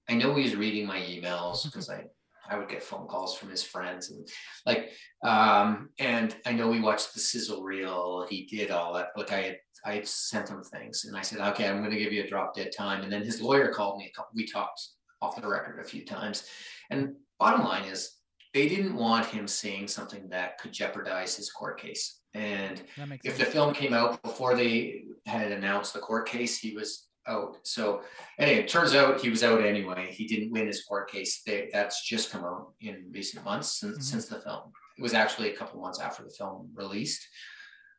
I 0.08 0.14
know 0.14 0.34
he 0.34 0.42
was 0.42 0.56
reading 0.56 0.88
my 0.88 0.98
emails 0.98 1.64
because 1.64 1.88
I 1.88 2.06
I 2.48 2.58
would 2.58 2.68
get 2.68 2.82
phone 2.82 3.06
calls 3.06 3.36
from 3.36 3.50
his 3.50 3.62
friends 3.62 4.10
and 4.10 4.28
like, 4.66 4.90
um, 5.22 5.90
and 5.98 6.34
I 6.46 6.52
know 6.52 6.68
we 6.68 6.80
watched 6.80 7.14
the 7.14 7.20
sizzle 7.20 7.62
reel. 7.62 8.26
He 8.28 8.44
did 8.46 8.70
all 8.70 8.94
that. 8.94 9.08
Like 9.16 9.32
I 9.32 9.40
had, 9.40 9.58
I 9.84 9.94
had 9.94 10.08
sent 10.08 10.48
him 10.48 10.62
things 10.62 11.04
and 11.04 11.16
I 11.16 11.22
said, 11.22 11.40
okay, 11.40 11.68
I'm 11.68 11.78
going 11.78 11.90
to 11.90 11.98
give 11.98 12.12
you 12.12 12.24
a 12.24 12.28
drop 12.28 12.54
dead 12.54 12.72
time. 12.76 13.02
And 13.02 13.12
then 13.12 13.22
his 13.22 13.40
lawyer 13.40 13.72
called 13.72 13.98
me. 13.98 14.12
We 14.34 14.46
talked 14.46 14.80
off 15.20 15.40
the 15.40 15.48
record 15.48 15.80
a 15.80 15.88
few 15.88 16.04
times. 16.04 16.44
And 16.90 17.14
bottom 17.38 17.64
line 17.64 17.84
is 17.84 18.16
they 18.52 18.68
didn't 18.68 18.94
want 18.94 19.26
him 19.26 19.48
saying 19.48 19.88
something 19.88 20.28
that 20.28 20.58
could 20.58 20.72
jeopardize 20.72 21.36
his 21.36 21.50
court 21.50 21.80
case. 21.80 22.20
And 22.34 22.82
if 23.24 23.38
the 23.38 23.44
film 23.44 23.74
came 23.74 23.92
out 23.92 24.22
before 24.22 24.54
they 24.54 25.04
had 25.26 25.52
announced 25.52 25.92
the 25.92 26.00
court 26.00 26.28
case, 26.28 26.58
he 26.58 26.74
was 26.74 27.08
out. 27.26 27.56
So 27.62 28.02
anyway, 28.38 28.60
it 28.60 28.68
turns 28.68 28.94
out 28.94 29.20
he 29.20 29.30
was 29.30 29.42
out 29.42 29.64
anyway. 29.64 30.12
He 30.12 30.26
didn't 30.26 30.52
win 30.52 30.66
his 30.66 30.84
court 30.84 31.10
case. 31.10 31.42
They, 31.42 31.68
that's 31.72 32.06
just 32.06 32.30
come 32.30 32.44
out 32.44 32.72
in 32.80 33.06
recent 33.10 33.44
months 33.44 33.80
since, 33.80 33.92
mm-hmm. 33.92 34.02
since 34.02 34.26
the 34.26 34.40
film. 34.40 34.72
It 34.98 35.02
was 35.02 35.14
actually 35.14 35.52
a 35.52 35.56
couple 35.56 35.80
months 35.80 36.00
after 36.00 36.22
the 36.22 36.30
film 36.30 36.70
released. 36.74 37.26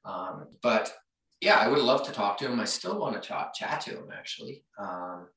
Um, 0.05 0.47
but 0.61 0.93
yeah, 1.41 1.55
I 1.55 1.67
would 1.67 1.79
love 1.79 2.05
to 2.05 2.11
talk 2.11 2.37
to 2.37 2.47
him. 2.47 2.59
I 2.59 2.65
still 2.65 2.99
want 2.99 3.21
to 3.21 3.27
talk, 3.27 3.53
chat 3.53 3.81
to 3.81 3.91
him 3.91 4.09
actually. 4.15 4.63
Um, 4.79 5.27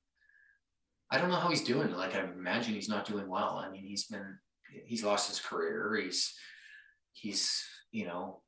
I 1.11 1.19
don't 1.19 1.31
know 1.31 1.37
how 1.37 1.49
he's 1.49 1.65
doing. 1.65 1.93
Like 1.93 2.15
I 2.15 2.21
imagine 2.21 2.75
he's 2.75 2.89
not 2.89 3.07
doing 3.07 3.29
well. 3.29 3.63
I 3.65 3.71
mean, 3.71 3.85
he's 3.85 4.05
been 4.07 4.39
he's 4.85 5.05
lost 5.05 5.29
his 5.29 5.41
career. 5.41 5.99
He's 6.03 6.35
he's 7.13 7.65
you 7.91 8.07
know 8.07 8.43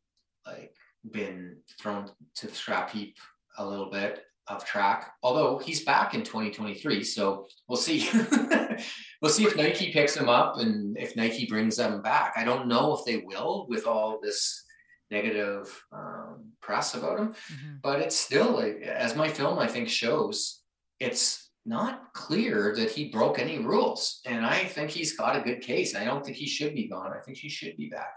like 0.47 0.75
been 1.11 1.59
thrown 1.81 2.11
to 2.37 2.47
the 2.47 2.55
scrap 2.55 2.91
heap 2.91 3.17
a 3.59 3.67
little 3.67 3.91
bit 3.91 4.23
of 4.51 4.65
track. 4.65 5.13
Although 5.23 5.59
he's 5.59 5.85
back 5.85 6.15
in 6.15 6.23
2023, 6.23 7.05
so 7.05 7.47
we'll 7.69 7.77
see. 7.77 8.09
we'll 9.23 9.31
see 9.31 9.45
if 9.45 9.57
Nike 9.57 9.93
picks 9.93 10.17
him 10.17 10.29
up 10.29 10.59
and 10.59 10.97
if 10.99 11.17
Nike 11.17 11.47
brings 11.47 11.77
them 11.77 12.03
back. 12.03 12.35
I 12.37 12.45
don't 12.45 12.69
know 12.69 12.97
if 12.97 13.05
they 13.05 13.19
will 13.19 13.67
with 13.69 13.87
all 13.87 14.19
this 14.23 14.65
negative 15.11 15.85
um, 15.93 16.53
press 16.61 16.95
about 16.95 17.19
him, 17.19 17.29
mm-hmm. 17.29 17.75
but 17.83 18.01
it's 18.01 18.17
still 18.17 18.61
as 18.61 19.17
my 19.17 19.29
film 19.29 19.59
I 19.59 19.67
think 19.67 19.89
shows, 19.89 20.63
it's 20.99 21.51
not 21.67 22.13
clear 22.15 22.75
that 22.77 22.91
he 22.91 23.11
broke 23.11 23.39
any 23.39 23.59
rules, 23.59 24.21
and 24.25 24.47
I 24.47 24.65
think 24.65 24.91
he's 24.91 25.17
got 25.17 25.37
a 25.37 25.43
good 25.43 25.61
case. 25.61 25.95
I 25.95 26.05
don't 26.05 26.25
think 26.25 26.37
he 26.37 26.47
should 26.47 26.75
be 26.75 26.89
gone. 26.89 27.13
I 27.13 27.21
think 27.21 27.39
he 27.39 27.49
should 27.49 27.77
be 27.77 27.89
back. 27.89 28.13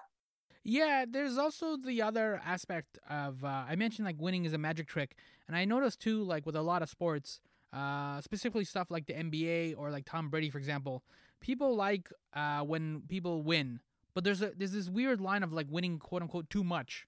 Yeah, 0.63 1.05
there's 1.09 1.37
also 1.37 1.75
the 1.75 2.01
other 2.01 2.41
aspect 2.45 2.97
of 3.09 3.43
uh, 3.43 3.65
I 3.67 3.75
mentioned 3.75 4.05
like 4.05 4.15
winning 4.19 4.45
is 4.45 4.53
a 4.53 4.57
magic 4.57 4.87
trick, 4.87 5.15
and 5.47 5.57
I 5.57 5.65
noticed 5.65 5.99
too 5.99 6.23
like 6.23 6.45
with 6.45 6.55
a 6.55 6.61
lot 6.61 6.81
of 6.81 6.89
sports, 6.89 7.41
uh, 7.73 8.21
specifically 8.21 8.63
stuff 8.63 8.89
like 8.89 9.05
the 9.05 9.13
NBA 9.13 9.75
or 9.77 9.91
like 9.91 10.05
Tom 10.05 10.29
Brady 10.29 10.49
for 10.49 10.57
example, 10.57 11.03
people 11.41 11.75
like 11.75 12.09
uh, 12.33 12.61
when 12.61 13.01
people 13.09 13.43
win, 13.43 13.81
but 14.13 14.23
there's 14.23 14.41
a 14.41 14.51
there's 14.55 14.71
this 14.71 14.89
weird 14.89 15.19
line 15.19 15.43
of 15.43 15.51
like 15.51 15.67
winning 15.69 15.99
quote 15.99 16.21
unquote 16.21 16.49
too 16.49 16.63
much, 16.63 17.07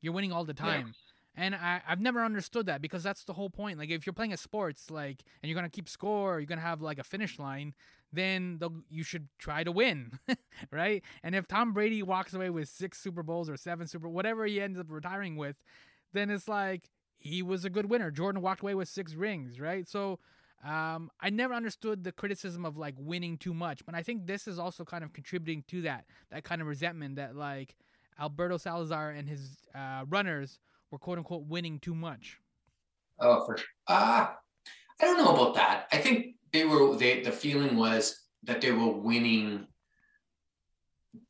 you're 0.00 0.14
winning 0.14 0.32
all 0.32 0.44
the 0.44 0.54
time. 0.54 0.86
Yeah. 0.86 1.13
And 1.36 1.54
I, 1.54 1.80
I've 1.88 2.00
never 2.00 2.24
understood 2.24 2.66
that 2.66 2.80
because 2.80 3.02
that's 3.02 3.24
the 3.24 3.32
whole 3.32 3.50
point. 3.50 3.78
Like, 3.78 3.90
if 3.90 4.06
you're 4.06 4.12
playing 4.12 4.32
a 4.32 4.36
sports, 4.36 4.90
like, 4.90 5.24
and 5.42 5.50
you're 5.50 5.56
gonna 5.56 5.68
keep 5.68 5.88
score, 5.88 6.38
you're 6.38 6.46
gonna 6.46 6.60
have 6.60 6.80
like 6.80 6.98
a 6.98 7.04
finish 7.04 7.38
line 7.38 7.74
then 8.14 8.60
you 8.88 9.02
should 9.02 9.28
try 9.38 9.64
to 9.64 9.72
win, 9.72 10.18
right? 10.70 11.02
And 11.22 11.34
if 11.34 11.46
Tom 11.46 11.72
Brady 11.72 12.02
walks 12.02 12.32
away 12.32 12.50
with 12.50 12.68
six 12.68 12.98
Super 13.00 13.22
Bowls 13.22 13.50
or 13.50 13.56
seven 13.56 13.86
Super, 13.86 14.08
whatever 14.08 14.46
he 14.46 14.60
ends 14.60 14.78
up 14.78 14.86
retiring 14.88 15.36
with, 15.36 15.56
then 16.12 16.30
it's 16.30 16.48
like 16.48 16.90
he 17.18 17.42
was 17.42 17.64
a 17.64 17.70
good 17.70 17.86
winner. 17.86 18.10
Jordan 18.10 18.42
walked 18.42 18.62
away 18.62 18.74
with 18.74 18.88
six 18.88 19.14
rings, 19.14 19.58
right? 19.58 19.88
So 19.88 20.20
um, 20.64 21.10
I 21.20 21.30
never 21.30 21.54
understood 21.54 22.04
the 22.04 22.12
criticism 22.12 22.64
of 22.64 22.76
like 22.76 22.94
winning 22.98 23.36
too 23.36 23.54
much, 23.54 23.84
but 23.84 23.94
I 23.94 24.02
think 24.02 24.26
this 24.26 24.46
is 24.46 24.58
also 24.58 24.84
kind 24.84 25.04
of 25.04 25.12
contributing 25.12 25.64
to 25.68 25.82
that 25.82 26.06
that 26.30 26.44
kind 26.44 26.62
of 26.62 26.68
resentment 26.68 27.16
that 27.16 27.36
like 27.36 27.74
Alberto 28.18 28.56
Salazar 28.56 29.10
and 29.10 29.28
his 29.28 29.56
uh, 29.74 30.04
runners 30.08 30.60
were 30.90 30.98
quote 30.98 31.18
unquote 31.18 31.46
winning 31.46 31.78
too 31.78 31.94
much. 31.94 32.38
Oh, 33.18 33.44
for 33.44 33.56
sure. 33.56 33.66
Uh, 33.86 34.28
I 35.00 35.04
don't 35.04 35.18
know 35.18 35.34
about 35.34 35.54
that. 35.56 35.86
I 35.92 35.98
think 35.98 36.36
they 36.52 36.64
were 36.64 36.96
they 36.96 37.22
the 37.22 37.32
feeling 37.32 37.76
was 37.76 38.20
that 38.44 38.60
they 38.60 38.72
were 38.72 38.92
winning 38.92 39.66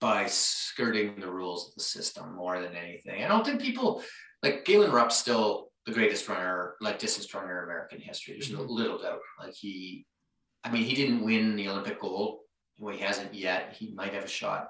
by 0.01 0.27
skirting 0.27 1.21
the 1.21 1.31
rules 1.31 1.69
of 1.69 1.75
the 1.75 1.83
system 1.83 2.35
more 2.35 2.61
than 2.61 2.75
anything. 2.75 3.23
I 3.23 3.29
don't 3.29 3.45
think 3.45 3.61
people 3.61 4.03
like 4.43 4.65
Galen 4.65 4.93
Rupp's 4.93 5.17
still 5.17 5.71
the 5.87 5.93
greatest 5.93 6.29
runner, 6.29 6.75
like 6.81 6.99
distance 6.99 7.33
runner 7.35 7.59
in 7.59 7.65
American 7.65 8.01
history. 8.01 8.35
There's 8.35 8.51
no 8.51 8.61
mm-hmm. 8.61 8.73
little 8.73 8.99
doubt. 8.99 9.21
Like 9.39 9.55
he, 9.55 10.07
I 10.63 10.71
mean, 10.71 10.85
he 10.85 10.95
didn't 10.95 11.25
win 11.25 11.57
the 11.57 11.69
Olympic 11.69 12.01
gold. 12.01 12.41
Well, 12.79 12.95
he 12.95 13.03
hasn't 13.03 13.35
yet. 13.35 13.75
He 13.79 13.93
might 13.95 14.15
have 14.15 14.25
a 14.25 14.29
shot 14.29 14.69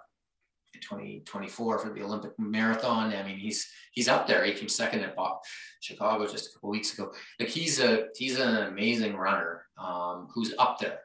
2024 0.78 1.78
for 1.78 1.90
the 1.90 2.02
Olympic 2.02 2.32
marathon. 2.38 3.14
I 3.14 3.22
mean, 3.22 3.38
he's 3.38 3.68
he's 3.92 4.08
up 4.08 4.26
there. 4.26 4.44
He 4.44 4.52
came 4.52 4.68
second 4.68 5.00
at 5.00 5.16
Chicago 5.80 6.26
just 6.26 6.50
a 6.50 6.52
couple 6.54 6.70
weeks 6.70 6.94
ago. 6.94 7.12
Like 7.38 7.48
he's 7.48 7.80
a 7.80 8.06
he's 8.16 8.38
an 8.38 8.56
amazing 8.68 9.16
runner 9.16 9.66
um, 9.78 10.28
who's 10.34 10.54
up 10.58 10.78
there. 10.78 11.00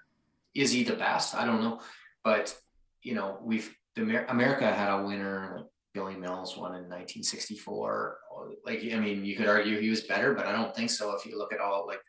Is 0.56 0.72
he 0.72 0.84
the 0.84 0.96
best? 0.96 1.36
I 1.36 1.46
don't 1.46 1.62
know, 1.62 1.80
but 2.24 2.56
you 3.02 3.16
know, 3.16 3.38
we've 3.42 3.74
the 3.96 4.30
America 4.30 4.72
had 4.72 5.00
a 5.00 5.04
winner. 5.04 5.66
Billy 5.92 6.16
Mills 6.16 6.56
won 6.56 6.76
in 6.76 6.84
1964. 6.84 8.18
Like, 8.64 8.84
I 8.94 9.00
mean, 9.00 9.26
you 9.26 9.36
could 9.36 9.48
argue 9.48 9.80
he 9.80 9.90
was 9.90 10.02
better, 10.02 10.36
but 10.36 10.46
I 10.46 10.52
don't 10.52 10.74
think 10.76 10.92
so. 10.92 11.16
If 11.16 11.26
you 11.26 11.36
look 11.36 11.52
at 11.52 11.60
all 11.60 11.88
like 11.88 12.02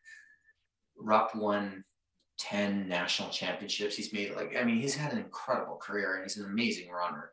Rupp 0.98 1.34
won 1.34 1.82
10 2.41 2.88
national 2.88 3.28
championships. 3.28 3.97
He's 3.97 4.12
made 4.12 4.34
like, 4.34 4.57
I 4.59 4.64
mean, 4.64 4.80
he's 4.80 4.95
had 4.95 5.12
an 5.12 5.18
incredible 5.18 5.76
career 5.76 6.14
and 6.14 6.24
he's 6.24 6.38
an 6.38 6.47
amazing 6.47 6.91
runner. 6.91 7.30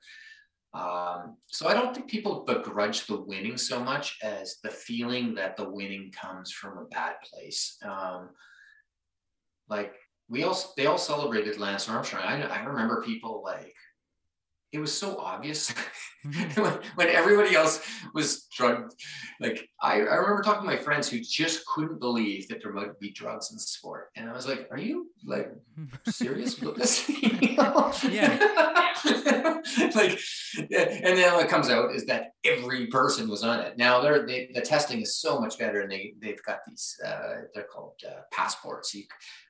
Um, 0.73 1.37
so 1.47 1.67
I 1.67 1.73
don't 1.73 1.95
think 1.95 2.09
people 2.09 2.43
begrudge 2.45 3.07
the 3.07 3.21
winning 3.21 3.57
so 3.57 3.79
much 3.79 4.17
as 4.21 4.57
the 4.63 4.69
feeling 4.69 5.33
that 5.35 5.55
the 5.55 5.67
winning 5.67 6.11
comes 6.11 6.51
from 6.51 6.77
a 6.77 6.85
bad 6.85 7.15
place. 7.23 7.77
Um, 7.83 8.29
like 9.69 9.93
we 10.29 10.43
all, 10.43 10.57
they 10.75 10.85
all 10.85 10.97
celebrated 10.97 11.57
Lance 11.57 11.87
Armstrong. 11.87 12.23
I, 12.23 12.41
I 12.41 12.63
remember 12.63 13.01
people 13.01 13.41
like 13.43 13.73
it 14.77 14.81
was 14.81 14.97
so 14.97 15.17
obvious 15.17 15.73
mm-hmm. 16.25 16.61
when, 16.95 17.07
everybody 17.09 17.55
else 17.55 17.81
was 18.13 18.45
drugged. 18.55 18.93
Like 19.39 19.67
I, 19.81 19.95
I 19.95 20.15
remember 20.15 20.43
talking 20.43 20.69
to 20.69 20.75
my 20.75 20.81
friends 20.81 21.09
who 21.09 21.19
just 21.19 21.65
couldn't 21.65 21.99
believe 21.99 22.47
that 22.49 22.61
there 22.61 22.71
might 22.71 22.99
be 22.99 23.11
drugs 23.11 23.51
in 23.51 23.57
sport, 23.57 24.09
and 24.15 24.29
I 24.29 24.33
was 24.33 24.47
like, 24.47 24.67
"Are 24.71 24.77
you 24.77 25.09
like 25.25 25.51
serious 26.05 26.59
with 26.61 26.75
this?" 26.75 27.09
yeah. 27.41 28.77
like, 29.95 30.19
and 30.57 31.17
then 31.17 31.33
what 31.33 31.49
comes 31.49 31.69
out 31.69 31.93
is 31.93 32.05
that 32.05 32.31
every 32.45 32.87
person 32.87 33.29
was 33.29 33.43
on 33.43 33.59
it. 33.59 33.77
Now 33.77 34.01
they're 34.01 34.25
they, 34.25 34.49
the 34.53 34.61
testing 34.61 35.01
is 35.01 35.17
so 35.17 35.39
much 35.39 35.57
better, 35.57 35.81
and 35.81 35.91
they 35.91 36.13
they've 36.21 36.43
got 36.43 36.59
these 36.67 36.95
uh, 37.05 37.41
they're 37.53 37.67
called 37.71 37.93
uh, 38.07 38.21
passports. 38.31 38.93
You 38.93 39.03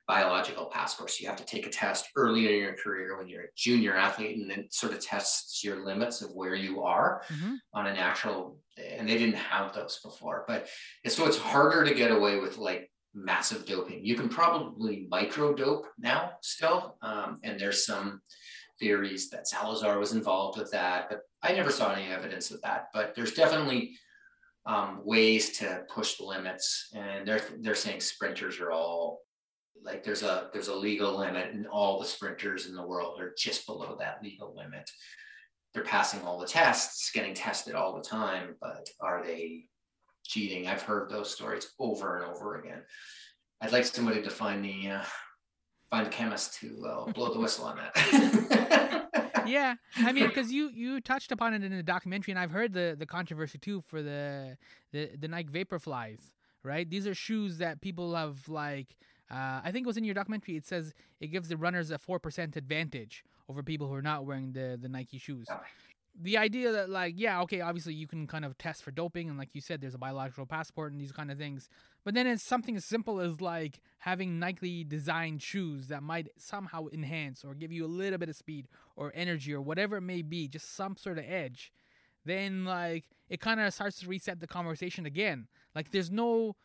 biological 0.08 0.64
passports. 0.64 1.20
You 1.20 1.28
have 1.28 1.36
to 1.36 1.44
take 1.44 1.66
a 1.66 1.70
test 1.70 2.08
early 2.16 2.46
in 2.46 2.62
your 2.62 2.74
career 2.74 3.18
when 3.18 3.28
you're 3.28 3.42
a 3.42 3.54
junior 3.54 3.94
athlete, 3.94 4.38
and 4.38 4.50
then 4.50 4.66
sort 4.70 4.94
of 4.94 5.00
tests 5.00 5.62
your 5.62 5.84
limits 5.84 6.22
of 6.22 6.30
where 6.32 6.54
you 6.54 6.82
are 6.82 7.22
mm-hmm. 7.30 7.54
on 7.74 7.86
a 7.86 7.92
natural. 7.92 8.58
And 8.78 9.08
they 9.08 9.18
didn't 9.18 9.36
have 9.36 9.74
those 9.74 10.00
before, 10.02 10.44
but 10.48 10.66
so 11.06 11.26
it's 11.26 11.36
harder 11.36 11.84
to 11.84 11.94
get 11.94 12.10
away 12.10 12.38
with 12.38 12.56
like 12.56 12.90
massive 13.14 13.66
doping. 13.66 14.04
You 14.04 14.14
can 14.14 14.28
probably 14.28 15.06
micro 15.10 15.54
dope 15.54 15.86
now 15.98 16.32
still, 16.40 16.96
um, 17.02 17.38
and 17.44 17.60
there's 17.60 17.84
some 17.84 18.22
theories 18.80 19.28
that 19.30 19.48
Salazar 19.48 19.98
was 19.98 20.12
involved 20.12 20.58
with 20.58 20.70
that, 20.70 21.10
but 21.10 21.20
I 21.42 21.52
never 21.52 21.70
saw 21.70 21.92
any 21.92 22.10
evidence 22.10 22.50
of 22.50 22.62
that. 22.62 22.86
But 22.94 23.14
there's 23.14 23.34
definitely 23.34 23.96
um, 24.64 25.00
ways 25.04 25.58
to 25.58 25.84
push 25.92 26.16
the 26.16 26.24
limits, 26.24 26.88
and 26.94 27.26
they're 27.26 27.42
they're 27.60 27.74
saying 27.74 28.00
sprinters 28.00 28.58
are 28.60 28.70
all 28.70 29.20
like 29.82 30.04
there's 30.04 30.22
a 30.22 30.48
there's 30.52 30.68
a 30.68 30.74
legal 30.74 31.18
limit 31.18 31.52
and 31.52 31.66
all 31.66 31.98
the 31.98 32.06
sprinters 32.06 32.66
in 32.66 32.74
the 32.74 32.86
world 32.86 33.20
are 33.20 33.34
just 33.38 33.66
below 33.66 33.96
that 33.98 34.22
legal 34.22 34.54
limit. 34.56 34.90
They're 35.72 35.84
passing 35.84 36.22
all 36.22 36.38
the 36.38 36.46
tests 36.46 37.10
getting 37.12 37.34
tested 37.34 37.74
all 37.74 37.96
the 37.96 38.02
time 38.02 38.56
but 38.60 38.88
are 39.00 39.22
they 39.24 39.66
cheating? 40.24 40.66
I've 40.66 40.82
heard 40.82 41.10
those 41.10 41.30
stories 41.30 41.72
over 41.78 42.16
and 42.16 42.26
over 42.26 42.56
again. 42.56 42.82
I'd 43.60 43.72
like 43.72 43.84
somebody 43.84 44.22
to 44.22 44.30
find 44.30 44.64
the 44.64 44.90
uh, 44.90 45.04
find 45.90 46.06
a 46.06 46.10
chemist 46.10 46.58
to 46.60 46.84
uh, 46.86 47.12
blow 47.12 47.32
the 47.32 47.40
whistle 47.40 47.66
on 47.66 47.76
that. 47.76 49.04
Yeah 49.46 49.76
i 49.96 50.12
mean 50.12 50.28
because 50.28 50.52
you 50.52 50.68
you 50.74 51.00
touched 51.00 51.32
upon 51.32 51.54
it 51.54 51.64
in 51.64 51.74
the 51.74 51.82
documentary 51.82 52.32
and 52.32 52.38
i've 52.38 52.50
heard 52.50 52.74
the 52.74 52.94
the 52.98 53.06
controversy 53.06 53.56
too 53.56 53.80
for 53.80 54.02
the 54.02 54.58
the 54.92 55.08
the 55.18 55.26
nike 55.26 55.48
vaporflies 55.48 56.20
right? 56.62 56.88
These 56.88 57.06
are 57.06 57.14
shoes 57.14 57.58
that 57.58 57.80
people 57.80 58.14
have 58.14 58.48
like 58.48 58.96
uh, 59.30 59.60
I 59.62 59.70
think 59.72 59.84
it 59.84 59.86
was 59.86 59.96
in 59.96 60.04
your 60.04 60.14
documentary. 60.14 60.56
It 60.56 60.66
says 60.66 60.94
it 61.20 61.28
gives 61.28 61.48
the 61.48 61.56
runners 61.56 61.90
a 61.90 61.98
four 61.98 62.18
percent 62.18 62.56
advantage 62.56 63.24
over 63.48 63.62
people 63.62 63.86
who 63.88 63.94
are 63.94 64.02
not 64.02 64.24
wearing 64.24 64.52
the 64.52 64.78
the 64.80 64.88
Nike 64.88 65.18
shoes. 65.18 65.46
The 66.20 66.36
idea 66.36 66.72
that 66.72 66.90
like 66.90 67.14
yeah 67.16 67.42
okay 67.42 67.60
obviously 67.60 67.94
you 67.94 68.08
can 68.08 68.26
kind 68.26 68.44
of 68.44 68.58
test 68.58 68.82
for 68.82 68.90
doping 68.90 69.28
and 69.28 69.38
like 69.38 69.54
you 69.54 69.60
said 69.60 69.80
there's 69.80 69.94
a 69.94 69.98
biological 69.98 70.46
passport 70.46 70.92
and 70.92 71.00
these 71.00 71.12
kind 71.12 71.30
of 71.30 71.38
things, 71.38 71.68
but 72.04 72.14
then 72.14 72.26
it's 72.26 72.42
something 72.42 72.76
as 72.76 72.84
simple 72.84 73.20
as 73.20 73.40
like 73.40 73.80
having 73.98 74.38
Nike 74.38 74.82
designed 74.82 75.42
shoes 75.42 75.88
that 75.88 76.02
might 76.02 76.28
somehow 76.36 76.86
enhance 76.92 77.44
or 77.44 77.54
give 77.54 77.70
you 77.70 77.84
a 77.84 77.86
little 77.86 78.18
bit 78.18 78.28
of 78.28 78.36
speed 78.36 78.66
or 78.96 79.12
energy 79.14 79.52
or 79.52 79.60
whatever 79.60 79.98
it 79.98 80.02
may 80.02 80.22
be, 80.22 80.48
just 80.48 80.74
some 80.74 80.96
sort 80.96 81.18
of 81.18 81.24
edge. 81.28 81.70
Then 82.24 82.64
like 82.64 83.04
it 83.28 83.40
kind 83.40 83.60
of 83.60 83.72
starts 83.72 84.00
to 84.00 84.08
reset 84.08 84.40
the 84.40 84.46
conversation 84.46 85.06
again. 85.06 85.48
Like 85.74 85.90
there's 85.90 86.10
no 86.10 86.56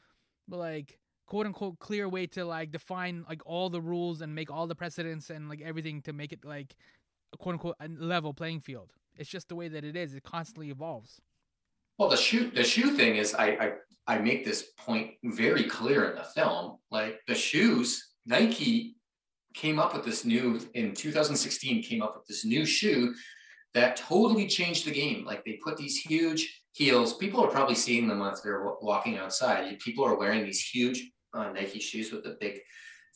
like 0.49 0.97
quote 1.33 1.47
unquote 1.47 1.79
clear 1.79 2.07
way 2.07 2.27
to 2.27 2.45
like 2.45 2.71
define 2.71 3.25
like 3.27 3.41
all 3.43 3.67
the 3.67 3.81
rules 3.81 4.21
and 4.21 4.35
make 4.35 4.51
all 4.51 4.67
the 4.67 4.75
precedents 4.75 5.31
and 5.31 5.49
like 5.49 5.61
everything 5.61 5.99
to 5.99 6.13
make 6.13 6.31
it 6.31 6.45
like 6.45 6.75
a 7.33 7.37
quote 7.37 7.53
unquote 7.53 7.75
level 7.97 8.35
playing 8.35 8.59
field. 8.59 8.91
It's 9.15 9.31
just 9.31 9.49
the 9.49 9.55
way 9.55 9.67
that 9.67 9.83
it 9.83 9.95
is. 9.95 10.13
It 10.13 10.21
constantly 10.21 10.69
evolves. 10.69 11.19
Well, 11.97 12.09
the 12.09 12.17
shoe 12.17 12.51
the 12.51 12.63
shoe 12.63 12.95
thing 12.95 13.15
is 13.15 13.33
I 13.33 13.47
I, 13.47 13.71
I 14.05 14.17
make 14.19 14.45
this 14.45 14.73
point 14.77 15.13
very 15.23 15.63
clear 15.63 16.11
in 16.11 16.17
the 16.17 16.23
film. 16.23 16.77
Like 16.91 17.19
the 17.27 17.33
shoes, 17.33 18.11
Nike 18.27 18.97
came 19.55 19.79
up 19.79 19.95
with 19.95 20.05
this 20.05 20.25
new 20.25 20.59
in 20.75 20.93
2016 20.93 21.81
came 21.81 22.03
up 22.03 22.13
with 22.15 22.27
this 22.27 22.45
new 22.45 22.63
shoe 22.63 23.11
that 23.73 23.95
totally 23.95 24.45
changed 24.45 24.85
the 24.85 24.91
game. 24.91 25.25
Like 25.25 25.43
they 25.45 25.57
put 25.63 25.77
these 25.77 25.97
huge 25.97 26.61
heels. 26.73 27.17
People 27.17 27.43
are 27.43 27.49
probably 27.49 27.73
seeing 27.73 28.07
them 28.07 28.21
if 28.21 28.43
they're 28.43 28.67
walking 28.83 29.17
outside. 29.17 29.79
People 29.79 30.05
are 30.05 30.15
wearing 30.15 30.43
these 30.43 30.61
huge 30.61 31.09
uh, 31.33 31.51
Nike 31.51 31.79
shoes 31.79 32.11
with 32.11 32.23
the 32.23 32.37
big, 32.39 32.59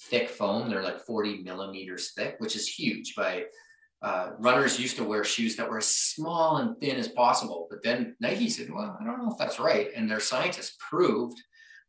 thick 0.01 0.29
foam. 0.29 0.69
They're 0.69 0.83
like 0.83 0.99
40 0.99 1.43
millimeters 1.43 2.11
thick, 2.11 2.35
which 2.39 2.55
is 2.55 2.67
huge. 2.67 3.15
By 3.15 3.45
uh, 4.01 4.31
runners 4.39 4.79
used 4.79 4.97
to 4.97 5.03
wear 5.03 5.23
shoes 5.23 5.55
that 5.55 5.69
were 5.69 5.79
as 5.79 5.87
small 5.87 6.57
and 6.57 6.79
thin 6.79 6.97
as 6.97 7.07
possible. 7.07 7.67
But 7.69 7.83
then 7.83 8.15
Nike 8.19 8.49
said, 8.49 8.69
"Well, 8.71 8.97
I 8.99 9.03
don't 9.03 9.23
know 9.23 9.31
if 9.31 9.37
that's 9.37 9.59
right," 9.59 9.89
and 9.95 10.09
their 10.09 10.19
scientists 10.19 10.75
proved 10.79 11.41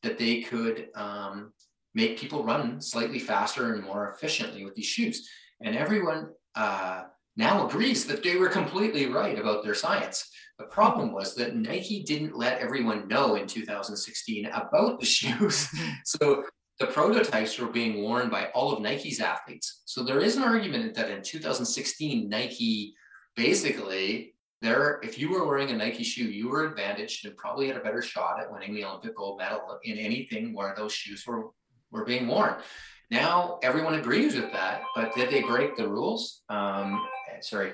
that 0.02 0.18
they 0.18 0.42
could 0.42 0.88
um, 0.94 1.52
make 1.94 2.18
people 2.18 2.44
run 2.44 2.80
slightly 2.80 3.18
faster 3.18 3.74
and 3.74 3.84
more 3.84 4.12
efficiently 4.14 4.64
with 4.64 4.74
these 4.74 4.86
shoes. 4.86 5.28
And 5.60 5.76
everyone 5.76 6.28
uh, 6.54 7.04
now 7.36 7.66
agrees 7.66 8.06
that 8.06 8.22
they 8.22 8.36
were 8.36 8.48
completely 8.48 9.06
right 9.06 9.38
about 9.38 9.64
their 9.64 9.74
science. 9.74 10.30
The 10.58 10.64
problem 10.64 11.12
was 11.12 11.34
that 11.36 11.54
Nike 11.54 12.02
didn't 12.02 12.36
let 12.36 12.60
everyone 12.60 13.06
know 13.06 13.36
in 13.36 13.46
2016 13.46 14.46
about 14.46 14.98
the 14.98 15.06
shoes. 15.06 15.68
so 16.04 16.44
the 16.80 16.86
prototypes 16.86 17.58
were 17.58 17.68
being 17.68 18.02
worn 18.02 18.28
by 18.28 18.46
all 18.46 18.72
of 18.72 18.82
Nike's 18.82 19.20
athletes. 19.20 19.82
So 19.84 20.02
there 20.02 20.20
is 20.20 20.36
an 20.36 20.42
argument 20.42 20.94
that 20.94 21.10
in 21.10 21.22
2016, 21.22 22.28
Nike 22.28 22.94
basically 23.36 24.34
there, 24.60 25.00
if 25.04 25.18
you 25.18 25.30
were 25.30 25.46
wearing 25.46 25.70
a 25.70 25.76
Nike 25.76 26.02
shoe, 26.02 26.24
you 26.24 26.48
were 26.48 26.66
advantaged 26.66 27.24
and 27.24 27.36
probably 27.36 27.68
had 27.68 27.76
a 27.76 27.80
better 27.80 28.02
shot 28.02 28.40
at 28.40 28.50
winning 28.50 28.74
the 28.74 28.84
Olympic 28.84 29.16
gold 29.16 29.38
medal 29.38 29.78
in 29.84 29.96
anything 29.96 30.52
where 30.54 30.74
those 30.76 30.92
shoes 30.92 31.24
were 31.26 31.50
were 31.90 32.04
being 32.04 32.26
worn. 32.26 32.56
Now 33.10 33.58
everyone 33.62 33.94
agrees 33.94 34.34
with 34.34 34.52
that, 34.52 34.82
but 34.94 35.14
did 35.14 35.30
they 35.30 35.42
break 35.42 35.76
the 35.76 35.88
rules? 35.88 36.42
Um, 36.48 37.06
sorry. 37.40 37.72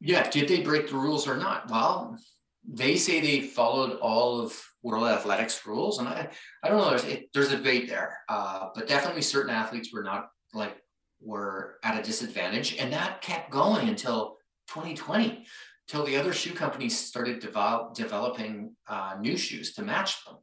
Yeah, 0.00 0.28
did 0.28 0.48
they 0.48 0.62
break 0.62 0.88
the 0.88 0.96
rules 0.96 1.28
or 1.28 1.36
not? 1.36 1.70
Well, 1.70 2.18
they 2.66 2.96
say 2.96 3.20
they 3.20 3.40
followed 3.40 3.98
all 3.98 4.40
of 4.40 4.58
World 4.82 5.06
Athletics 5.06 5.66
rules, 5.66 5.98
and 5.98 6.08
I, 6.08 6.28
I 6.62 6.68
don't 6.68 6.78
know. 6.78 6.90
There's 6.90 7.04
it, 7.04 7.28
there's 7.34 7.52
a 7.52 7.56
debate 7.56 7.88
there, 7.88 8.18
uh, 8.28 8.68
but 8.74 8.88
definitely 8.88 9.22
certain 9.22 9.50
athletes 9.50 9.92
were 9.92 10.02
not 10.02 10.28
like 10.54 10.76
were 11.20 11.76
at 11.84 11.98
a 11.98 12.02
disadvantage, 12.02 12.76
and 12.78 12.92
that 12.92 13.20
kept 13.20 13.50
going 13.50 13.88
until 13.88 14.36
2020, 14.68 15.44
till 15.86 16.04
the 16.04 16.16
other 16.16 16.32
shoe 16.32 16.54
companies 16.54 16.98
started 16.98 17.40
develop, 17.40 17.94
developing 17.94 18.74
uh, 18.88 19.16
new 19.20 19.36
shoes 19.36 19.74
to 19.74 19.82
match 19.82 20.24
them. 20.24 20.36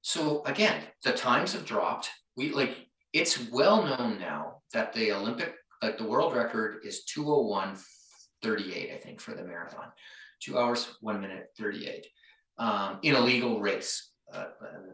So 0.00 0.42
again, 0.44 0.82
the 1.04 1.12
times 1.12 1.52
have 1.52 1.66
dropped. 1.66 2.08
We 2.36 2.52
like 2.52 2.76
it's 3.12 3.50
well 3.50 3.82
known 3.84 4.18
now 4.18 4.62
that 4.72 4.92
the 4.92 5.12
Olympic, 5.12 5.54
like 5.82 5.98
the 5.98 6.06
world 6.06 6.34
record 6.34 6.78
is 6.84 7.04
201 7.04 7.76
38, 8.42 8.92
I 8.92 8.96
think, 8.98 9.20
for 9.20 9.34
the 9.34 9.44
marathon. 9.44 9.86
Two 10.40 10.58
hours, 10.58 10.96
one 11.00 11.20
minute, 11.20 11.48
38 11.58 12.06
um, 12.58 12.98
in 13.02 13.14
a 13.14 13.20
legal 13.20 13.60
race. 13.60 14.10
Uh, 14.32 14.46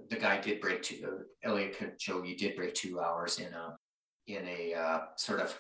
the 0.09 0.17
guy 0.17 0.41
did 0.41 0.61
break 0.61 0.83
two, 0.83 0.97
uh, 1.45 1.49
Eliud 1.49 1.77
Kipchoge 1.77 2.39
did 2.39 2.57
break 2.57 2.73
two 2.73 3.01
hours 3.01 3.39
in 3.39 3.53
a, 3.53 3.77
in 4.29 4.47
a 4.49 4.75
uh, 4.75 5.01
sort 5.17 5.41
of, 5.41 5.59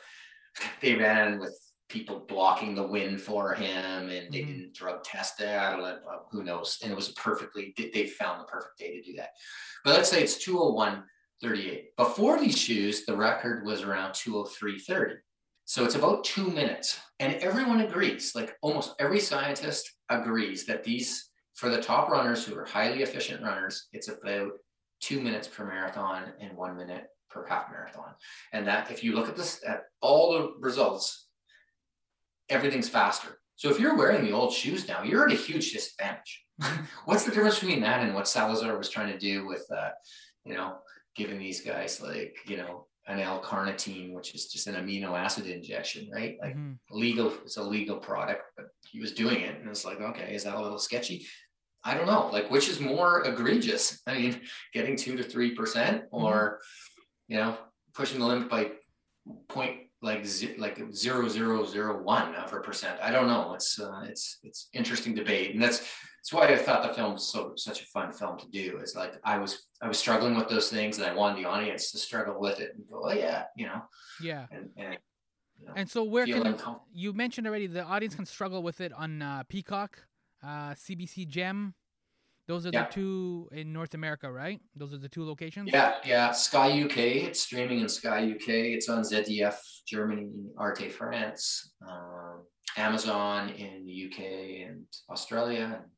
they 0.81 0.95
ran 0.95 1.39
with 1.39 1.59
people 1.89 2.25
blocking 2.27 2.75
the 2.75 2.87
wind 2.87 3.21
for 3.21 3.55
him 3.55 4.09
and 4.09 4.33
they 4.33 4.41
mm-hmm. 4.41 4.53
didn't 4.53 4.75
drug 4.75 5.05
test 5.05 5.41
it. 5.41 5.49
I 5.49 5.73
don't 5.73 5.83
know, 5.83 5.87
uh, 5.87 6.19
who 6.31 6.43
knows. 6.43 6.79
And 6.83 6.91
it 6.91 6.97
was 6.97 7.11
perfectly, 7.11 7.75
they 7.77 8.07
found 8.07 8.41
the 8.41 8.45
perfect 8.45 8.79
day 8.79 8.97
to 8.97 9.03
do 9.03 9.17
that. 9.19 9.31
But 9.85 9.95
let's 9.95 10.11
say 10.11 10.23
it's 10.23 10.39
201 10.39 11.05
38. 11.43 11.97
Before 11.97 12.41
these 12.41 12.57
shoes, 12.57 13.05
the 13.05 13.17
record 13.17 13.67
was 13.67 13.83
around 13.83 14.15
203 14.15 14.79
30. 14.79 15.15
So 15.67 15.85
it's 15.85 15.97
about 15.97 16.23
two 16.23 16.49
minutes. 16.49 16.99
And 17.19 17.35
everyone 17.37 17.81
agrees, 17.81 18.35
like 18.37 18.57
almost 18.63 18.95
every 19.01 19.19
scientist 19.19 19.93
agrees 20.09 20.65
that 20.67 20.85
these, 20.85 21.29
for 21.55 21.69
the 21.69 21.83
top 21.83 22.09
runners 22.09 22.45
who 22.45 22.57
are 22.57 22.65
highly 22.65 23.03
efficient 23.03 23.43
runners, 23.43 23.89
it's 23.93 24.09
about 24.09 24.53
two 25.01 25.21
minutes 25.21 25.49
per 25.49 25.67
marathon 25.67 26.33
and 26.41 26.57
one 26.57 26.77
minute 26.77 27.09
per 27.31 27.45
half 27.47 27.69
marathon. 27.69 28.15
And 28.53 28.67
that 28.69 28.93
if 28.93 29.03
you 29.03 29.13
look 29.13 29.29
at 29.29 29.37
this 29.37 29.61
at 29.67 29.83
all 30.01 30.33
the 30.33 30.53
results, 30.61 31.27
everything's 32.49 32.89
faster. 32.89 33.41
So 33.57 33.69
if 33.69 33.81
you're 33.81 33.97
wearing 33.97 34.25
the 34.25 34.33
old 34.33 34.53
shoes 34.53 34.87
now, 34.87 35.03
you're 35.03 35.27
at 35.27 35.33
a 35.33 35.37
huge 35.37 35.73
disadvantage. 35.73 36.45
What's 37.07 37.25
the 37.25 37.33
difference 37.33 37.59
between 37.59 37.81
that 37.81 38.03
and 38.03 38.15
what 38.15 38.29
Salazar 38.29 38.79
was 38.79 38.89
trying 38.89 39.13
to 39.13 39.19
do 39.19 39.47
with, 39.47 39.67
uh, 39.77 39.91
you 40.45 40.55
know, 40.55 40.77
giving 41.17 41.41
these 41.41 41.63
guys 41.63 42.01
like, 42.01 42.37
you 42.47 42.57
know, 42.57 42.87
an 43.07 43.21
L-carnitine, 43.21 44.13
which 44.13 44.35
is 44.35 44.47
just 44.47 44.67
an 44.67 44.75
amino 44.75 45.17
acid 45.17 45.47
injection, 45.47 46.11
right? 46.13 46.37
Like 46.41 46.57
mm-hmm. 46.57 46.73
legal, 46.91 47.33
it's 47.45 47.57
a 47.57 47.63
legal 47.63 47.97
product, 47.97 48.43
but 48.57 48.67
he 48.91 49.01
was 49.01 49.13
doing 49.13 49.41
it, 49.41 49.61
and 49.61 49.69
it's 49.69 49.85
like, 49.85 50.01
okay, 50.01 50.35
is 50.35 50.45
that 50.45 50.57
a 50.57 50.61
little 50.61 50.79
sketchy? 50.79 51.27
I 51.85 51.95
don't 51.95 52.07
know. 52.07 52.29
Like, 52.33 52.51
which 52.51 52.69
is 52.69 52.81
more 52.81 53.23
egregious? 53.25 54.03
I 54.07 54.15
mean, 54.15 54.41
getting 54.73 54.97
two 54.97 55.17
to 55.17 55.23
three 55.23 55.55
percent, 55.55 56.05
or 56.11 56.59
mm-hmm. 56.59 57.35
you 57.35 57.39
know, 57.39 57.57
pushing 57.95 58.19
the 58.19 58.27
limit 58.27 58.51
by 58.51 58.73
point 59.49 59.86
like 60.03 60.27
like 60.59 60.83
zero 60.93 61.29
zero 61.29 61.65
zero 61.65 62.03
one 62.03 62.35
of 62.35 62.53
a 62.53 62.61
percent. 62.61 62.99
I 63.03 63.11
don't 63.11 63.27
know. 63.27 63.55
It's 63.55 63.81
uh, 63.81 64.03
it's 64.05 64.39
it's 64.43 64.69
interesting 64.73 65.15
debate, 65.15 65.55
and 65.55 65.63
that's 65.63 65.79
that's 65.79 66.33
why 66.33 66.49
I 66.49 66.57
thought 66.57 66.87
the 66.87 66.95
film 66.95 67.15
was 67.15 67.33
so 67.33 67.53
such 67.57 67.83
a 67.83 67.87
fun 67.87 68.13
film 68.13 68.39
to 68.39 68.49
do. 68.49 68.79
Is 68.79 68.95
like 68.95 69.15
I 69.25 69.39
was 69.39 69.67
I 69.81 69.89
was 69.89 69.99
struggling 69.99 70.37
with 70.37 70.49
those 70.49 70.69
things, 70.69 70.99
and 70.99 71.07
I 71.07 71.15
wanted 71.15 71.43
the 71.43 71.49
audience 71.49 71.93
to 71.93 71.99
struggle 71.99 72.39
with 72.39 72.61
it 72.61 72.73
and 72.75 72.85
go, 72.91 73.03
oh 73.05 73.13
yeah, 73.13 73.45
you 73.57 73.67
know, 73.67 73.83
yeah. 74.21 74.47
And 74.51 74.69
and, 74.77 74.99
you 75.59 75.67
know, 75.67 75.73
and 75.77 75.89
so 75.89 76.05
where 76.05 76.27
can 76.27 76.57
you 76.93 77.15
mentioned 77.15 77.47
already 77.47 77.67
the 77.67 77.83
audience 77.83 78.15
can 78.15 78.27
struggle 78.27 78.63
with 78.63 78.83
it 78.83 78.93
on 78.93 79.23
uh, 79.23 79.45
Peacock, 79.49 79.99
uh, 80.43 80.75
CBC 80.75 81.27
Gem. 81.27 81.75
Those 82.49 82.65
are 82.65 82.71
yeah. 82.73 82.85
the 82.85 82.93
two 82.93 83.49
in 83.53 83.73
North 83.73 83.95
America, 83.95 84.31
right? 84.31 84.61
Those 84.77 84.95
are 84.95 84.99
the 84.99 85.09
two 85.09 85.25
locations. 85.27 85.71
Yeah, 85.73 85.95
yeah. 86.05 86.31
Sky 86.31 86.81
UK, 86.83 86.99
it's 87.27 87.43
streaming 87.43 87.81
in 87.81 87.89
Sky 87.89 88.31
UK. 88.31 88.49
It's 88.49 88.89
on 88.89 89.03
ZDF 89.03 89.57
Germany, 89.87 90.31
Arte 90.57 90.89
France, 90.89 91.73
um, 91.87 92.45
Amazon 92.77 93.49
in 93.51 93.85
the 93.85 94.07
UK 94.07 94.69
and 94.69 94.85
Australia. 95.11 95.81
And 95.81 95.91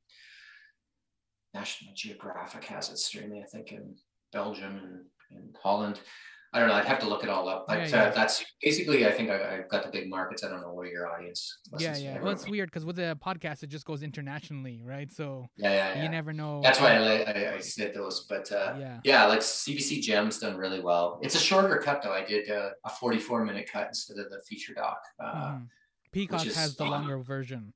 National 1.53 1.93
Geographic 1.95 2.65
has 2.65 2.89
it 2.89 2.99
streaming, 2.99 3.43
I 3.43 3.47
think, 3.47 3.73
in 3.73 3.95
Belgium 4.33 4.77
and, 4.77 5.05
and 5.39 5.57
Holland. 5.63 6.01
I 6.53 6.61
don't 6.61 6.69
know. 6.69 6.75
I'd 6.75 6.87
have 6.87 6.99
to 7.01 7.09
look 7.09 7.23
it 7.23 7.29
all 7.29 7.47
up, 7.47 7.67
but 7.69 7.79
yeah, 7.79 7.87
yeah. 7.89 8.03
Uh, 8.05 8.15
that's 8.15 8.43
basically. 8.63 9.07
I 9.07 9.11
think 9.11 9.29
I, 9.29 9.57
have 9.57 9.69
got 9.69 9.85
the 9.85 9.91
big 9.91 10.09
markets. 10.09 10.43
I 10.43 10.49
don't 10.49 10.63
know 10.63 10.73
where 10.73 10.87
your 10.87 11.07
audience. 11.07 11.59
Yeah, 11.79 11.97
yeah. 11.97 12.21
Well, 12.21 12.33
it's 12.33 12.49
weird 12.49 12.71
because 12.71 12.87
with 12.87 12.97
the 12.97 13.19
podcast, 13.23 13.63
it 13.63 13.67
just 13.67 13.85
goes 13.85 14.03
internationally, 14.03 14.81
right? 14.83 15.13
So 15.13 15.49
yeah, 15.57 15.71
yeah, 15.71 15.95
yeah. 15.95 16.03
you 16.03 16.09
never 16.09 16.33
know. 16.33 16.61
That's 16.63 16.81
why 16.81 16.97
I, 16.97 17.17
I, 17.23 17.55
I 17.57 17.59
said 17.61 17.93
those, 17.95 18.27
but 18.29 18.51
uh, 18.51 18.77
yeah, 18.79 19.01
yeah. 19.05 19.27
Like 19.27 19.41
CBC 19.41 20.01
Gem's 20.01 20.39
done 20.39 20.57
really 20.57 20.81
well. 20.81 21.19
It's 21.23 21.35
a 21.35 21.39
shorter 21.39 21.77
cut 21.79 22.03
though. 22.03 22.13
I 22.13 22.25
did 22.25 22.51
uh, 22.51 22.71
a 22.85 22.91
44 22.91 23.45
minute 23.45 23.69
cut 23.71 23.89
instead 23.89 24.19
of 24.19 24.31
the 24.31 24.41
feature 24.49 24.73
doc. 24.73 25.01
Uh, 25.21 25.35
mm. 25.35 25.67
Peacock 26.13 26.47
is, 26.47 26.57
has 26.57 26.77
the 26.77 26.85
longer 26.85 27.19
version. 27.19 27.75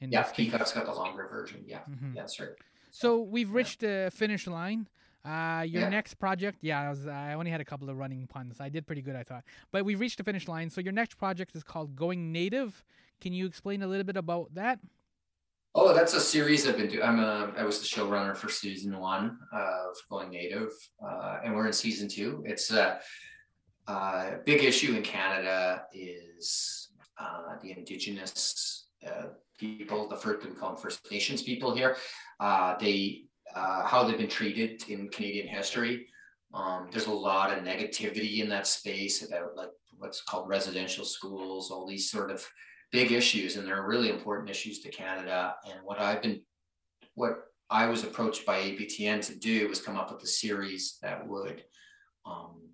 yeah, 0.00 0.22
Peacock's 0.24 0.72
got 0.72 0.86
the 0.86 0.92
longer 0.92 1.28
version. 1.30 1.62
Yeah, 1.64 1.78
mm-hmm. 1.88 2.14
yeah, 2.16 2.22
that's 2.22 2.40
right. 2.40 2.48
So 2.90 3.20
we've 3.20 3.52
reached 3.52 3.80
the 3.80 4.10
finish 4.12 4.48
line. 4.48 4.88
Uh, 5.24 5.64
your 5.66 5.82
yeah. 5.82 5.88
next 5.88 6.14
project, 6.14 6.58
yeah, 6.62 6.80
I, 6.80 6.88
was, 6.88 7.06
I 7.06 7.34
only 7.34 7.50
had 7.50 7.60
a 7.60 7.64
couple 7.64 7.90
of 7.90 7.96
running 7.96 8.26
puns. 8.26 8.60
I 8.60 8.68
did 8.68 8.86
pretty 8.86 9.02
good, 9.02 9.16
I 9.16 9.22
thought. 9.22 9.44
But 9.70 9.84
we've 9.84 10.00
reached 10.00 10.18
the 10.18 10.24
finish 10.24 10.48
line. 10.48 10.70
So 10.70 10.80
your 10.80 10.92
next 10.92 11.16
project 11.16 11.54
is 11.54 11.62
called 11.62 11.94
Going 11.94 12.32
Native. 12.32 12.82
Can 13.20 13.32
you 13.32 13.46
explain 13.46 13.82
a 13.82 13.86
little 13.86 14.04
bit 14.04 14.16
about 14.16 14.54
that? 14.54 14.78
Oh, 15.74 15.94
that's 15.94 16.14
a 16.14 16.20
series 16.20 16.66
I've 16.66 16.78
been 16.78 16.88
doing. 16.88 17.02
I'm 17.02 17.20
a, 17.20 17.52
I 17.56 17.64
was 17.64 17.78
the 17.78 17.86
showrunner 17.86 18.34
for 18.34 18.48
season 18.48 18.98
one 18.98 19.38
of 19.52 19.94
Going 20.08 20.30
Native, 20.30 20.72
uh, 21.04 21.38
and 21.44 21.54
we're 21.54 21.66
in 21.66 21.72
season 21.72 22.08
two. 22.08 22.42
It's 22.46 22.72
a, 22.72 22.98
a 23.86 24.38
big 24.44 24.64
issue 24.64 24.96
in 24.96 25.02
Canada 25.02 25.84
is 25.92 26.88
uh, 27.18 27.56
the 27.62 27.72
Indigenous 27.72 28.86
uh, 29.06 29.26
people, 29.58 30.08
the 30.08 30.16
first 30.16 30.44
we 30.44 30.54
call 30.54 30.70
them 30.70 30.78
First 30.78 31.08
Nations 31.10 31.42
people 31.42 31.74
here. 31.74 31.96
Uh, 32.40 32.76
they 32.78 33.26
uh, 33.54 33.86
how 33.86 34.04
they've 34.04 34.18
been 34.18 34.28
treated 34.28 34.82
in 34.88 35.08
Canadian 35.08 35.48
history. 35.48 36.06
Um, 36.52 36.88
there's 36.90 37.06
a 37.06 37.12
lot 37.12 37.56
of 37.56 37.64
negativity 37.64 38.40
in 38.40 38.48
that 38.48 38.66
space 38.66 39.26
about 39.26 39.56
like 39.56 39.70
what's 39.98 40.22
called 40.22 40.48
residential 40.48 41.04
schools, 41.04 41.70
all 41.70 41.86
these 41.86 42.10
sort 42.10 42.30
of 42.30 42.46
big 42.90 43.12
issues, 43.12 43.56
and 43.56 43.66
they're 43.66 43.86
really 43.86 44.10
important 44.10 44.50
issues 44.50 44.80
to 44.80 44.90
Canada. 44.90 45.54
And 45.64 45.80
what 45.84 46.00
I've 46.00 46.22
been, 46.22 46.40
what 47.14 47.38
I 47.68 47.86
was 47.86 48.02
approached 48.02 48.44
by 48.44 48.58
APTN 48.58 49.24
to 49.26 49.38
do 49.38 49.68
was 49.68 49.80
come 49.80 49.96
up 49.96 50.12
with 50.12 50.22
a 50.24 50.26
series 50.26 50.98
that 51.02 51.26
would 51.28 51.62
um, 52.26 52.70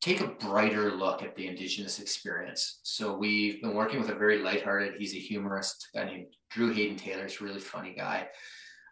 take 0.00 0.20
a 0.20 0.26
brighter 0.26 0.92
look 0.92 1.22
at 1.22 1.36
the 1.36 1.46
Indigenous 1.46 2.00
experience. 2.00 2.80
So 2.82 3.16
we've 3.16 3.62
been 3.62 3.74
working 3.74 4.00
with 4.00 4.10
a 4.10 4.14
very 4.14 4.38
lighthearted, 4.38 4.94
he's 4.98 5.14
a 5.14 5.18
humorist, 5.18 5.88
guy 5.94 6.04
named 6.04 6.26
Drew 6.50 6.72
Hayden 6.72 6.96
Taylor. 6.96 7.22
He's 7.22 7.40
a 7.40 7.44
really 7.44 7.60
funny 7.60 7.94
guy. 7.96 8.28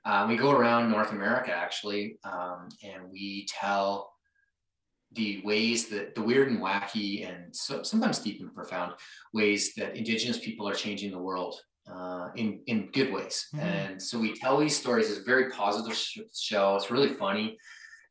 Uh, 0.09 0.25
we 0.27 0.37
go 0.37 0.51
around 0.51 0.91
North 0.91 1.13
America 1.13 1.53
actually, 1.53 2.19
um, 2.25 2.69
and 2.83 3.03
we 3.13 3.47
tell 3.47 4.11
the 5.13 5.43
ways 5.45 5.89
that 5.89 6.15
the 6.15 6.23
weird 6.23 6.49
and 6.49 6.61
wacky 6.61 7.29
and 7.29 7.55
so, 7.55 7.83
sometimes 7.83 8.19
deep 8.19 8.41
and 8.41 8.55
profound 8.55 8.93
ways 9.35 9.75
that 9.75 9.97
indigenous 9.97 10.39
people 10.39 10.67
are 10.67 10.75
changing 10.75 11.11
the 11.11 11.19
world 11.19 11.55
uh, 11.95 12.29
in 12.37 12.61
in 12.67 12.91
good 12.93 13.13
ways. 13.13 13.49
Mm-hmm. 13.55 13.67
And 13.67 14.03
so 14.03 14.19
we 14.19 14.33
tell 14.35 14.57
these 14.59 14.79
stories. 14.79 15.11
It's 15.11 15.21
a 15.21 15.25
very 15.25 15.51
positive 15.51 15.95
sh- 15.95 16.21
show. 16.35 16.77
It's 16.77 16.91
really 16.91 17.13
funny. 17.25 17.59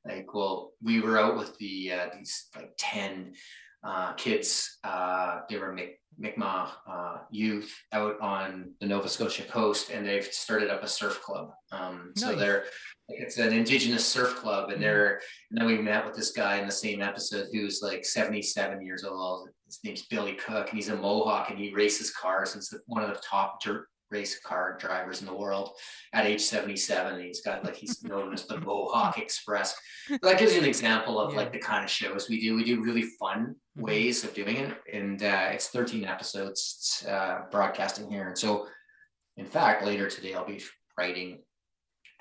Like, 0.07 0.31
well, 0.35 0.73
we 0.83 1.01
were 1.01 1.17
out 1.17 1.35
with 1.35 1.57
the 1.57 1.93
uh, 1.93 2.05
these 2.15 2.47
like 2.55 2.71
ten 2.77 3.33
uh, 3.87 4.13
kids. 4.13 4.79
Uh, 4.83 5.39
they 5.49 5.57
were 5.57 5.71
Mi'kmaq 6.19 6.69
uh, 6.89 7.17
youth 7.31 7.73
out 7.93 8.19
on 8.19 8.73
the 8.81 8.85
Nova 8.85 9.07
Scotia 9.07 9.43
coast, 9.43 9.89
and 9.89 10.05
they've 10.05 10.25
started 10.25 10.69
up 10.69 10.83
a 10.83 10.87
surf 10.87 11.21
club. 11.21 11.51
Um, 11.71 12.11
nice. 12.15 12.25
So 12.25 12.35
they're 12.35 12.65
it's 13.09 13.37
an 13.37 13.53
indigenous 13.53 14.05
surf 14.05 14.35
club, 14.35 14.65
and 14.65 14.73
mm-hmm. 14.73 14.81
they're 14.81 15.21
and 15.49 15.59
then 15.59 15.65
we 15.67 15.77
met 15.77 16.05
with 16.05 16.15
this 16.15 16.31
guy 16.31 16.57
in 16.57 16.65
the 16.65 16.71
same 16.71 17.01
episode 17.01 17.47
who's 17.53 17.81
like 17.81 18.03
77 18.03 18.85
years 18.85 19.05
old. 19.05 19.49
His 19.65 19.79
name's 19.83 20.05
Billy 20.07 20.33
Cook, 20.33 20.69
and 20.69 20.77
he's 20.77 20.89
a 20.89 20.95
Mohawk, 20.95 21.49
and 21.49 21.57
he 21.57 21.73
races 21.73 22.11
cars. 22.11 22.53
And 22.53 22.61
he's 22.61 22.81
one 22.87 23.03
of 23.03 23.09
the 23.09 23.21
top 23.23 23.61
dirt 23.61 23.87
race 24.09 24.39
car 24.39 24.77
drivers 24.79 25.21
in 25.21 25.27
the 25.27 25.33
world 25.33 25.71
at 26.13 26.25
age 26.25 26.41
77 26.41 27.13
and 27.13 27.23
he's 27.23 27.41
got 27.41 27.63
like 27.63 27.75
he's 27.75 28.03
known 28.03 28.33
as 28.33 28.45
the 28.45 28.59
mohawk 28.65 29.17
express. 29.17 29.75
That 30.21 30.39
gives 30.39 30.53
you 30.53 30.59
an 30.59 30.65
example 30.67 31.19
of 31.19 31.31
yeah. 31.31 31.39
like 31.39 31.51
the 31.51 31.59
kind 31.59 31.83
of 31.83 31.89
shows 31.89 32.29
we 32.29 32.39
do. 32.39 32.55
We 32.55 32.63
do 32.63 32.81
really 32.81 33.03
fun 33.19 33.55
mm-hmm. 33.77 33.81
ways 33.81 34.23
of 34.23 34.33
doing 34.33 34.55
it 34.55 34.77
and 34.91 35.21
uh, 35.21 35.49
it's 35.51 35.67
13 35.69 36.05
episodes 36.05 37.05
uh, 37.09 37.39
broadcasting 37.51 38.09
here. 38.09 38.27
And 38.27 38.37
so 38.37 38.67
in 39.35 39.45
fact 39.45 39.85
later 39.85 40.09
today 40.09 40.33
i'll 40.33 40.47
be 40.47 40.63
writing 40.97 41.39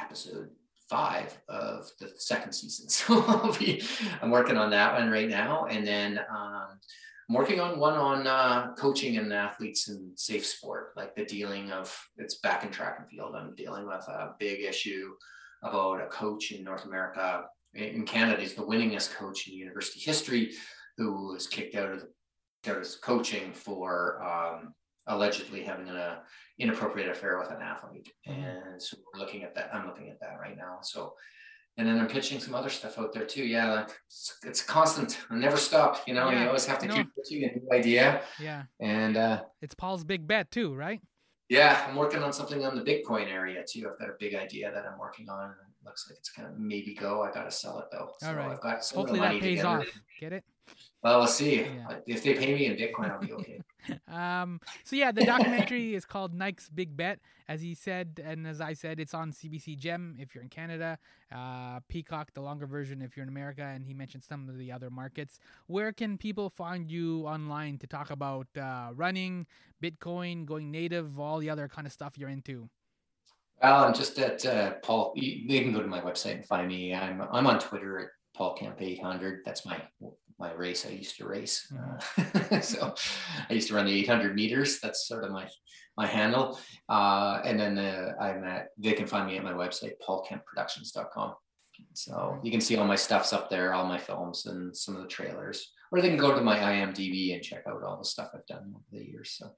episode 0.00 0.50
five 0.90 1.36
of 1.48 1.90
the 1.98 2.10
second 2.16 2.52
season. 2.52 2.88
So 2.90 3.24
i'll 3.26 3.56
be 3.56 3.82
i'm 4.20 4.30
working 4.30 4.56
on 4.56 4.70
that 4.70 4.98
one 4.98 5.10
right 5.10 5.28
now. 5.28 5.66
And 5.66 5.86
then 5.86 6.20
um, 6.30 6.80
I'm 7.28 7.34
working 7.34 7.58
on 7.58 7.78
one 7.78 7.94
on 7.94 8.26
uh, 8.26 8.72
coaching 8.74 9.16
and 9.16 9.32
athletes 9.32 9.88
in 9.88 10.12
safe 10.14 10.46
sport, 10.46 10.92
like 10.96 11.16
the 11.16 11.24
dealing 11.24 11.72
of 11.72 11.96
it's 12.18 12.36
back 12.36 12.62
in 12.64 12.70
track 12.70 12.98
and 13.00 13.08
field. 13.08 13.34
I'm 13.34 13.54
dealing 13.56 13.86
with 13.86 14.06
a 14.06 14.34
big 14.38 14.62
issue 14.62 15.12
about 15.62 16.00
a 16.00 16.06
coach 16.06 16.52
in 16.52 16.62
North 16.62 16.84
America. 16.84 17.46
In 17.74 18.04
Canada, 18.04 18.40
he's 18.40 18.54
the 18.54 18.62
winningest 18.62 19.14
coach 19.14 19.48
in 19.48 19.54
university 19.54 20.00
history, 20.00 20.52
who 20.96 21.32
was 21.32 21.48
kicked 21.48 21.74
out 21.74 21.90
of 21.90 22.04
the, 22.62 22.72
of 22.72 22.86
coaching 23.02 23.52
for 23.52 24.22
um, 24.22 24.74
allegedly 25.08 25.62
having 25.62 25.88
an 25.88 25.96
uh, 25.96 26.18
inappropriate 26.58 27.10
affair 27.10 27.38
with 27.38 27.50
an 27.50 27.60
athlete. 27.60 28.10
Mm-hmm. 28.28 28.40
And 28.40 28.82
so 28.82 28.96
we're 29.12 29.20
looking 29.20 29.42
at 29.42 29.54
that. 29.56 29.74
I'm 29.74 29.86
looking 29.86 30.10
at 30.10 30.20
that 30.20 30.38
right 30.40 30.56
now. 30.56 30.78
So 30.82 31.14
and 31.78 31.86
then 31.86 31.98
I'm 31.98 32.08
pitching 32.08 32.40
some 32.40 32.54
other 32.54 32.70
stuff 32.70 32.98
out 32.98 33.12
there 33.12 33.24
too. 33.24 33.44
Yeah, 33.44 33.72
like 33.72 33.90
it's, 34.06 34.38
it's 34.44 34.62
constant. 34.62 35.18
I 35.30 35.36
never 35.36 35.56
stop. 35.56 36.02
You 36.06 36.14
know, 36.14 36.30
yeah, 36.30 36.42
you 36.42 36.46
always 36.48 36.66
have 36.66 36.78
to 36.80 36.88
keep 36.88 37.08
pitching 37.16 37.44
a 37.44 37.58
new 37.58 37.68
idea. 37.72 38.22
Yeah. 38.40 38.64
And 38.80 39.16
uh, 39.16 39.42
it's 39.60 39.74
Paul's 39.74 40.04
big 40.04 40.26
bet 40.26 40.50
too, 40.50 40.74
right? 40.74 41.00
Yeah, 41.48 41.84
I'm 41.88 41.94
working 41.96 42.22
on 42.22 42.32
something 42.32 42.64
on 42.64 42.76
the 42.76 42.82
Bitcoin 42.82 43.30
area 43.30 43.62
too. 43.68 43.88
I've 43.90 43.98
got 43.98 44.08
a 44.08 44.16
big 44.18 44.34
idea 44.34 44.72
that 44.72 44.84
I'm 44.84 44.98
working 44.98 45.28
on. 45.28 45.50
It 45.50 45.84
looks 45.84 46.08
like 46.08 46.18
it's 46.18 46.30
gonna 46.30 46.52
maybe 46.58 46.94
go. 46.94 47.22
I 47.22 47.30
gotta 47.30 47.50
sell 47.50 47.78
it 47.78 47.86
though. 47.92 48.10
So 48.20 48.28
All 48.28 48.34
right. 48.34 48.52
I've 48.52 48.60
got 48.60 48.84
hopefully 48.84 49.20
that 49.20 49.40
pays 49.40 49.62
off. 49.62 49.86
Get 50.18 50.32
it? 50.32 50.44
Well, 51.06 51.20
we'll 51.20 51.28
see. 51.28 51.60
Yeah. 51.60 51.98
If 52.04 52.24
they 52.24 52.34
pay 52.34 52.52
me 52.52 52.66
in 52.66 52.74
Bitcoin, 52.74 53.12
I'll 53.12 53.20
be 53.20 53.32
okay. 53.32 53.60
um, 54.08 54.60
so 54.82 54.96
yeah, 54.96 55.12
the 55.12 55.24
documentary 55.24 55.94
is 55.94 56.04
called 56.04 56.34
Nike's 56.34 56.68
Big 56.68 56.96
Bet. 56.96 57.20
As 57.46 57.62
he 57.62 57.76
said, 57.76 58.20
and 58.24 58.44
as 58.44 58.60
I 58.60 58.72
said, 58.72 58.98
it's 58.98 59.14
on 59.14 59.30
CBC 59.30 59.78
Gem 59.78 60.16
if 60.18 60.34
you're 60.34 60.42
in 60.42 60.48
Canada, 60.48 60.98
uh, 61.32 61.78
Peacock, 61.88 62.32
the 62.34 62.40
longer 62.40 62.66
version 62.66 63.02
if 63.02 63.16
you're 63.16 63.22
in 63.22 63.28
America, 63.28 63.62
and 63.62 63.86
he 63.86 63.94
mentioned 63.94 64.24
some 64.24 64.48
of 64.48 64.58
the 64.58 64.72
other 64.72 64.90
markets. 64.90 65.38
Where 65.68 65.92
can 65.92 66.18
people 66.18 66.50
find 66.50 66.90
you 66.90 67.22
online 67.24 67.78
to 67.78 67.86
talk 67.86 68.10
about 68.10 68.48
uh, 68.60 68.88
running, 68.92 69.46
Bitcoin, 69.80 70.44
going 70.44 70.72
native, 70.72 71.20
all 71.20 71.38
the 71.38 71.50
other 71.50 71.68
kind 71.68 71.86
of 71.86 71.92
stuff 71.92 72.18
you're 72.18 72.30
into? 72.30 72.68
Well, 73.62 73.84
I'm 73.84 73.94
just 73.94 74.18
at 74.18 74.44
uh, 74.44 74.72
Paul. 74.82 75.12
You, 75.14 75.62
can 75.62 75.72
go 75.72 75.82
to 75.82 75.86
my 75.86 76.00
website 76.00 76.34
and 76.34 76.46
find 76.46 76.66
me. 76.66 76.92
I'm 76.92 77.22
I'm 77.30 77.46
on 77.46 77.60
Twitter 77.60 78.00
at 78.00 78.08
Paul 78.34 78.56
Kemp 78.56 78.82
800. 78.82 79.42
That's 79.44 79.64
my 79.64 79.80
my 80.38 80.52
race 80.52 80.86
I 80.86 80.90
used 80.90 81.16
to 81.16 81.26
race. 81.26 81.72
Mm-hmm. 81.72 82.54
Uh, 82.54 82.60
so 82.60 82.94
I 83.48 83.54
used 83.54 83.68
to 83.68 83.74
run 83.74 83.86
the 83.86 83.98
800 84.00 84.34
meters. 84.34 84.80
That's 84.80 85.06
sort 85.06 85.24
of 85.24 85.30
my 85.30 85.48
my 85.96 86.06
handle. 86.06 86.58
Uh, 86.88 87.40
and 87.44 87.58
then 87.58 87.78
uh, 87.78 88.12
I'm 88.20 88.44
at 88.44 88.68
they 88.78 88.92
can 88.92 89.06
find 89.06 89.26
me 89.26 89.38
at 89.38 89.44
my 89.44 89.52
website 89.52 89.92
paulkempproductions.com. 90.06 91.34
So 91.92 92.38
you 92.42 92.50
can 92.50 92.60
see 92.60 92.76
all 92.76 92.86
my 92.86 92.96
stuffs 92.96 93.32
up 93.32 93.50
there, 93.50 93.74
all 93.74 93.86
my 93.86 93.98
films 93.98 94.46
and 94.46 94.74
some 94.76 94.96
of 94.96 95.02
the 95.02 95.08
trailers, 95.08 95.72
or 95.92 96.00
they 96.00 96.08
can 96.08 96.16
go 96.16 96.34
to 96.34 96.40
my 96.40 96.58
IMDb 96.58 97.34
and 97.34 97.42
check 97.42 97.64
out 97.66 97.82
all 97.82 97.98
the 97.98 98.04
stuff 98.04 98.30
I've 98.34 98.46
done 98.46 98.72
over 98.74 98.84
the 98.92 99.04
years. 99.04 99.36
So. 99.38 99.50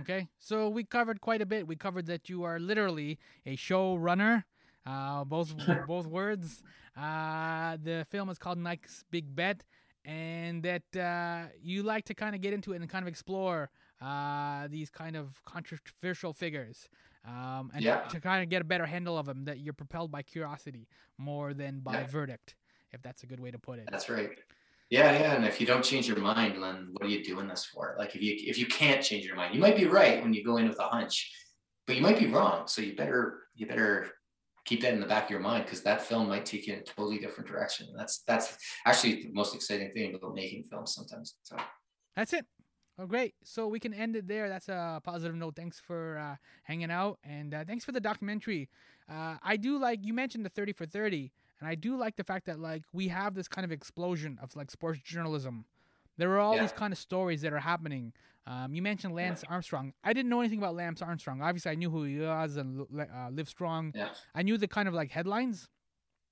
Okay, 0.00 0.28
so 0.38 0.68
we 0.68 0.84
covered 0.84 1.20
quite 1.20 1.40
a 1.40 1.46
bit. 1.46 1.66
We 1.66 1.76
covered 1.76 2.06
that 2.06 2.28
you 2.28 2.42
are 2.44 2.58
literally 2.58 3.18
a 3.46 3.56
show 3.56 3.94
runner, 3.94 4.44
uh, 4.84 5.24
both 5.24 5.54
both 5.86 6.06
words. 6.06 6.62
Uh, 6.96 7.76
the 7.82 8.06
film 8.10 8.28
is 8.30 8.38
called 8.38 8.58
Nike's 8.58 9.04
Big 9.10 9.34
Bet 9.34 9.62
and 10.06 10.62
that 10.62 10.96
uh, 10.96 11.48
you 11.60 11.82
like 11.82 12.04
to 12.04 12.14
kind 12.14 12.34
of 12.34 12.40
get 12.40 12.54
into 12.54 12.72
it 12.72 12.80
and 12.80 12.88
kind 12.88 13.02
of 13.02 13.08
explore 13.08 13.68
uh, 14.00 14.68
these 14.68 14.88
kind 14.88 15.16
of 15.16 15.44
controversial 15.44 16.32
figures 16.32 16.88
um, 17.26 17.70
and 17.74 17.84
yeah. 17.84 18.02
to 18.02 18.20
kind 18.20 18.42
of 18.42 18.48
get 18.48 18.62
a 18.62 18.64
better 18.64 18.86
handle 18.86 19.18
of 19.18 19.26
them 19.26 19.44
that 19.44 19.58
you're 19.58 19.74
propelled 19.74 20.12
by 20.12 20.22
curiosity 20.22 20.86
more 21.18 21.52
than 21.52 21.80
by 21.80 21.94
yeah. 21.94 22.06
verdict 22.06 22.54
if 22.92 23.02
that's 23.02 23.24
a 23.24 23.26
good 23.26 23.40
way 23.40 23.50
to 23.50 23.58
put 23.58 23.78
it 23.78 23.88
that's 23.90 24.08
right 24.08 24.30
yeah 24.90 25.18
yeah 25.18 25.34
and 25.34 25.44
if 25.44 25.60
you 25.60 25.66
don't 25.66 25.82
change 25.82 26.06
your 26.06 26.18
mind 26.18 26.62
then 26.62 26.88
what 26.92 27.04
are 27.04 27.10
you 27.10 27.24
doing 27.24 27.48
this 27.48 27.64
for 27.64 27.96
like 27.98 28.14
if 28.14 28.22
you 28.22 28.36
if 28.38 28.58
you 28.58 28.66
can't 28.66 29.02
change 29.02 29.24
your 29.24 29.34
mind 29.34 29.52
you 29.54 29.60
might 29.60 29.76
be 29.76 29.86
right 29.86 30.22
when 30.22 30.32
you 30.32 30.44
go 30.44 30.56
in 30.58 30.68
with 30.68 30.78
a 30.78 30.84
hunch 30.84 31.32
but 31.86 31.96
you 31.96 32.02
might 32.02 32.18
be 32.18 32.26
wrong 32.26 32.68
so 32.68 32.80
you 32.80 32.94
better 32.94 33.40
you 33.56 33.66
better 33.66 34.08
keep 34.66 34.82
that 34.82 34.92
in 34.92 35.00
the 35.00 35.06
back 35.06 35.24
of 35.24 35.30
your 35.30 35.40
mind 35.40 35.64
because 35.64 35.82
that 35.82 36.02
film 36.02 36.28
might 36.28 36.44
take 36.44 36.66
you 36.66 36.74
in 36.74 36.80
a 36.80 36.82
totally 36.82 37.18
different 37.18 37.48
direction. 37.48 37.86
And 37.88 37.98
that's 37.98 38.18
that's 38.26 38.58
actually 38.84 39.22
the 39.22 39.32
most 39.32 39.54
exciting 39.54 39.90
thing 39.92 40.14
about 40.14 40.34
making 40.34 40.64
films 40.64 40.94
sometimes. 40.94 41.36
So 41.42 41.56
that's 42.14 42.32
it. 42.32 42.44
Oh, 42.98 43.06
great. 43.06 43.34
So 43.44 43.68
we 43.68 43.78
can 43.78 43.92
end 43.92 44.16
it 44.16 44.26
there. 44.26 44.48
That's 44.48 44.68
a 44.68 45.00
positive 45.04 45.36
note. 45.36 45.54
Thanks 45.54 45.78
for 45.78 46.18
uh, 46.18 46.36
hanging 46.64 46.90
out 46.90 47.18
and 47.24 47.54
uh, 47.54 47.64
thanks 47.64 47.84
for 47.84 47.92
the 47.92 48.00
documentary. 48.00 48.68
Uh, 49.08 49.36
I 49.42 49.56
do 49.56 49.78
like 49.78 50.04
you 50.04 50.12
mentioned 50.12 50.44
the 50.44 50.50
30 50.50 50.72
for 50.72 50.86
30, 50.86 51.30
and 51.60 51.68
I 51.68 51.74
do 51.76 51.96
like 51.96 52.16
the 52.16 52.24
fact 52.24 52.46
that 52.46 52.58
like 52.58 52.82
we 52.92 53.08
have 53.08 53.34
this 53.34 53.48
kind 53.48 53.64
of 53.64 53.70
explosion 53.70 54.38
of 54.42 54.54
like 54.56 54.70
sports 54.70 55.00
journalism. 55.04 55.64
There 56.18 56.30
are 56.32 56.38
all 56.38 56.54
yeah. 56.54 56.62
these 56.62 56.72
kind 56.72 56.92
of 56.92 56.98
stories 56.98 57.42
that 57.42 57.52
are 57.52 57.60
happening 57.60 58.12
um, 58.46 58.72
you 58.72 58.80
mentioned 58.80 59.14
Lance 59.14 59.42
yeah. 59.44 59.52
Armstrong. 59.52 59.92
I 60.04 60.12
didn't 60.12 60.30
know 60.30 60.40
anything 60.40 60.58
about 60.58 60.76
Lance 60.76 61.02
Armstrong. 61.02 61.42
Obviously, 61.42 61.72
I 61.72 61.74
knew 61.74 61.90
who 61.90 62.04
he 62.04 62.20
was 62.20 62.56
and 62.56 62.86
uh, 62.98 63.28
Live 63.30 63.48
Strong. 63.48 63.92
Yeah. 63.94 64.08
I 64.34 64.42
knew 64.42 64.56
the 64.56 64.68
kind 64.68 64.86
of 64.86 64.94
like 64.94 65.10
headlines, 65.10 65.68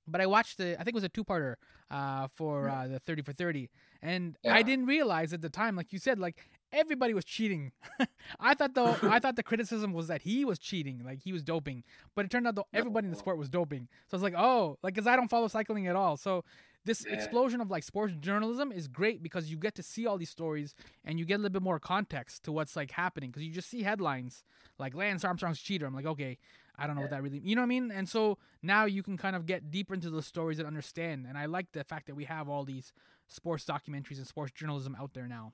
but 0.07 0.21
I 0.21 0.27
watched 0.27 0.59
the. 0.59 0.75
I 0.75 0.85
think 0.85 0.89
it 0.89 0.95
was 0.95 1.05
a 1.05 1.09
two-parter 1.09 1.57
uh, 1.91 2.29
for 2.29 2.69
uh, 2.69 2.87
the 2.87 3.01
Thirty 3.01 3.23
for 3.23 3.33
Thirty, 3.33 3.69
and. 4.01 4.37
I 4.49 4.63
didn't 4.63 4.87
realize 4.87 5.33
at 5.33 5.43
the 5.43 5.51
time, 5.51 5.75
like 5.75 5.93
you 5.93 5.99
said, 5.99 6.21
like 6.21 6.49
everybody 6.73 7.15
was 7.15 7.25
cheating. 7.25 7.73
I 8.41 8.55
thought 8.55 8.75
though, 8.75 8.97
I 9.03 9.19
thought 9.19 9.35
the 9.35 9.43
criticism 9.43 9.93
was 9.93 10.07
that 10.07 10.23
he 10.23 10.45
was 10.45 10.61
cheating, 10.61 11.03
like 11.05 11.21
he 11.21 11.33
was 11.33 11.43
doping, 11.43 11.83
but 12.15 12.25
it 12.25 12.31
turned 12.31 12.47
out 12.47 12.55
though 12.55 12.69
everybody 12.73 13.07
in 13.07 13.11
the 13.11 13.19
sport 13.19 13.39
was 13.39 13.49
doping. 13.49 13.89
So 14.09 14.17
it's 14.17 14.23
like, 14.23 14.35
oh, 14.37 14.79
like 14.85 14.95
because 14.95 15.09
I 15.09 15.17
don't 15.17 15.29
follow 15.29 15.49
cycling 15.49 15.89
at 15.89 15.97
all, 15.97 16.17
so 16.17 16.45
this 16.85 17.05
yeah. 17.07 17.15
explosion 17.15 17.61
of 17.61 17.71
like 17.71 17.83
sports 17.83 18.15
journalism 18.21 18.71
is 18.71 18.89
great 18.89 19.23
because 19.23 19.51
you 19.51 19.57
get 19.57 19.75
to 19.77 19.83
see 19.83 20.07
all 20.07 20.19
these 20.19 20.31
stories 20.31 20.75
and 21.05 21.19
you 21.19 21.25
get 21.25 21.35
a 21.35 21.39
little 21.39 21.53
bit 21.53 21.63
more 21.63 21.79
context 21.79 22.45
to 22.45 22.53
what's 22.53 22.77
like 22.77 22.91
happening 22.91 23.31
because 23.31 23.43
you 23.43 23.53
just 23.53 23.71
see 23.71 23.83
headlines 23.83 24.45
like 24.79 24.95
Lance 24.95 25.25
Armstrong's 25.25 25.61
cheater. 25.61 25.87
I'm 25.87 25.95
like, 25.95 26.07
okay, 26.07 26.39
I 26.77 26.87
don't 26.87 26.97
know 26.97 27.03
yeah. 27.03 27.05
what 27.05 27.11
that 27.13 27.23
really, 27.23 27.39
you 27.39 27.55
know 27.55 27.63
what 27.63 27.67
I 27.67 27.69
mean? 27.69 27.91
And 27.91 28.09
so 28.09 28.39
now 28.63 28.85
you 28.85 29.03
can 29.03 29.17
kind 29.17 29.37
of 29.37 29.47
get 29.47 29.71
deeper 29.71 29.95
into 29.95 30.11
the 30.11 30.23
stories 30.23 30.59
and 30.59 30.67
understand. 30.67 31.27
And 31.29 31.39
I 31.39 31.47
like 31.47 31.73
the 31.73 31.85
fact 31.85 32.07
that 32.07 32.17
we 32.17 32.25
have 32.25 32.49
all 32.49 32.65
these 32.65 32.93
sports 33.29 33.65
documentaries 33.65 34.19
and 34.19 34.27
sports 34.27 34.53
journalism 34.53 34.97
out 35.01 35.15
there 35.15 35.27
now. 35.27 35.53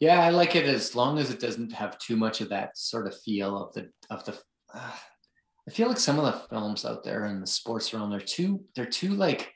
Yeah, 0.00 0.20
I 0.20 0.30
like 0.30 0.56
it 0.56 0.66
as 0.66 0.94
long 0.94 1.18
as 1.18 1.30
it 1.30 1.40
doesn't 1.40 1.72
have 1.72 1.98
too 1.98 2.16
much 2.16 2.40
of 2.40 2.48
that 2.50 2.76
sort 2.76 3.06
of 3.06 3.18
feel 3.22 3.56
of 3.56 3.72
the 3.74 3.90
of 4.10 4.24
the. 4.24 4.38
Uh, 4.74 4.90
I 5.66 5.70
feel 5.70 5.88
like 5.88 5.98
some 5.98 6.18
of 6.18 6.26
the 6.26 6.48
films 6.48 6.84
out 6.84 7.04
there 7.04 7.24
in 7.26 7.40
the 7.40 7.46
sports 7.46 7.94
realm 7.94 8.10
they're 8.10 8.20
too 8.20 8.62
they're 8.76 8.84
too 8.84 9.14
like 9.14 9.53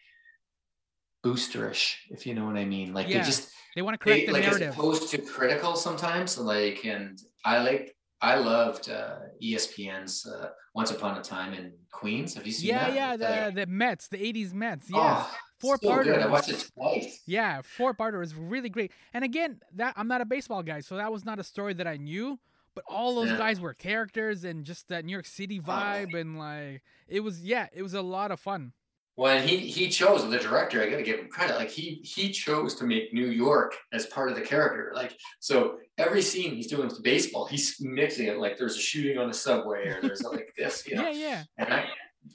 boosterish, 1.24 1.96
if 2.10 2.26
you 2.26 2.34
know 2.34 2.46
what 2.46 2.56
I 2.56 2.64
mean. 2.64 2.92
Like 2.92 3.08
yeah. 3.08 3.18
they 3.18 3.24
just 3.24 3.50
they 3.74 3.82
want 3.82 3.94
to 3.94 3.98
correct 3.98 4.22
they, 4.22 4.26
the 4.26 4.32
like 4.32 4.42
narrative. 4.42 4.68
as 4.68 4.74
opposed 4.74 5.10
to 5.10 5.18
critical 5.18 5.76
sometimes. 5.76 6.38
Like 6.38 6.84
and 6.84 7.18
I 7.44 7.58
like 7.58 7.96
I 8.20 8.36
loved 8.36 8.90
uh, 8.90 9.16
ESPN's 9.42 10.26
uh, 10.26 10.50
Once 10.74 10.90
Upon 10.90 11.16
a 11.16 11.22
Time 11.22 11.54
in 11.54 11.72
Queens. 11.92 12.34
Have 12.34 12.46
you 12.46 12.52
seen 12.52 12.70
yeah, 12.70 12.90
that? 12.90 12.94
Yeah, 12.94 13.16
yeah, 13.16 13.50
the 13.50 13.60
the 13.60 13.66
Mets, 13.66 14.08
the 14.08 14.18
'80s 14.18 14.52
Mets. 14.52 14.86
Yeah, 14.90 15.24
oh, 15.24 15.34
four 15.60 15.78
so 15.80 15.88
parter. 15.88 16.20
I 16.20 16.26
watched 16.26 16.48
it 16.48 16.68
twice. 16.74 17.22
Yeah, 17.26 17.62
four 17.62 17.94
parter 17.94 18.22
is 18.22 18.34
really 18.34 18.68
great. 18.68 18.92
And 19.12 19.24
again, 19.24 19.60
that 19.76 19.94
I'm 19.96 20.08
not 20.08 20.20
a 20.20 20.24
baseball 20.24 20.62
guy, 20.62 20.80
so 20.80 20.96
that 20.96 21.12
was 21.12 21.24
not 21.24 21.38
a 21.38 21.44
story 21.44 21.74
that 21.74 21.86
I 21.86 21.96
knew. 21.96 22.38
But 22.74 22.84
all 22.86 23.16
those 23.16 23.30
yeah. 23.30 23.38
guys 23.38 23.60
were 23.60 23.74
characters 23.74 24.44
and 24.44 24.64
just 24.64 24.88
that 24.88 25.04
New 25.04 25.10
York 25.10 25.26
City 25.26 25.60
oh, 25.64 25.68
vibe, 25.68 26.14
oh. 26.14 26.18
and 26.18 26.38
like 26.38 26.82
it 27.08 27.20
was, 27.20 27.42
yeah, 27.42 27.66
it 27.72 27.82
was 27.82 27.94
a 27.94 28.02
lot 28.02 28.30
of 28.30 28.38
fun. 28.38 28.72
When 29.18 29.42
he 29.42 29.56
he 29.56 29.88
chose 29.88 30.30
the 30.30 30.38
director 30.38 30.80
i 30.80 30.88
gotta 30.88 31.02
give 31.02 31.18
him 31.18 31.26
credit 31.26 31.56
like 31.56 31.68
he 31.68 32.00
he 32.04 32.30
chose 32.30 32.76
to 32.76 32.84
make 32.84 33.12
new 33.12 33.26
york 33.26 33.74
as 33.92 34.06
part 34.06 34.30
of 34.30 34.36
the 34.36 34.40
character 34.40 34.92
like 34.94 35.12
so 35.40 35.76
every 35.98 36.22
scene 36.22 36.54
he's 36.54 36.68
doing 36.68 36.86
with 36.86 37.02
baseball 37.02 37.44
he's 37.44 37.78
mixing 37.80 38.28
it 38.28 38.38
like 38.38 38.56
there's 38.56 38.76
a 38.76 38.80
shooting 38.80 39.18
on 39.18 39.26
the 39.26 39.34
subway 39.34 39.88
or 39.88 40.00
there's 40.00 40.22
like 40.22 40.54
this 40.56 40.86
you 40.86 40.94
know 40.96 41.10
yeah, 41.10 41.10
yeah. 41.10 41.42
and 41.58 41.74
i 41.74 41.84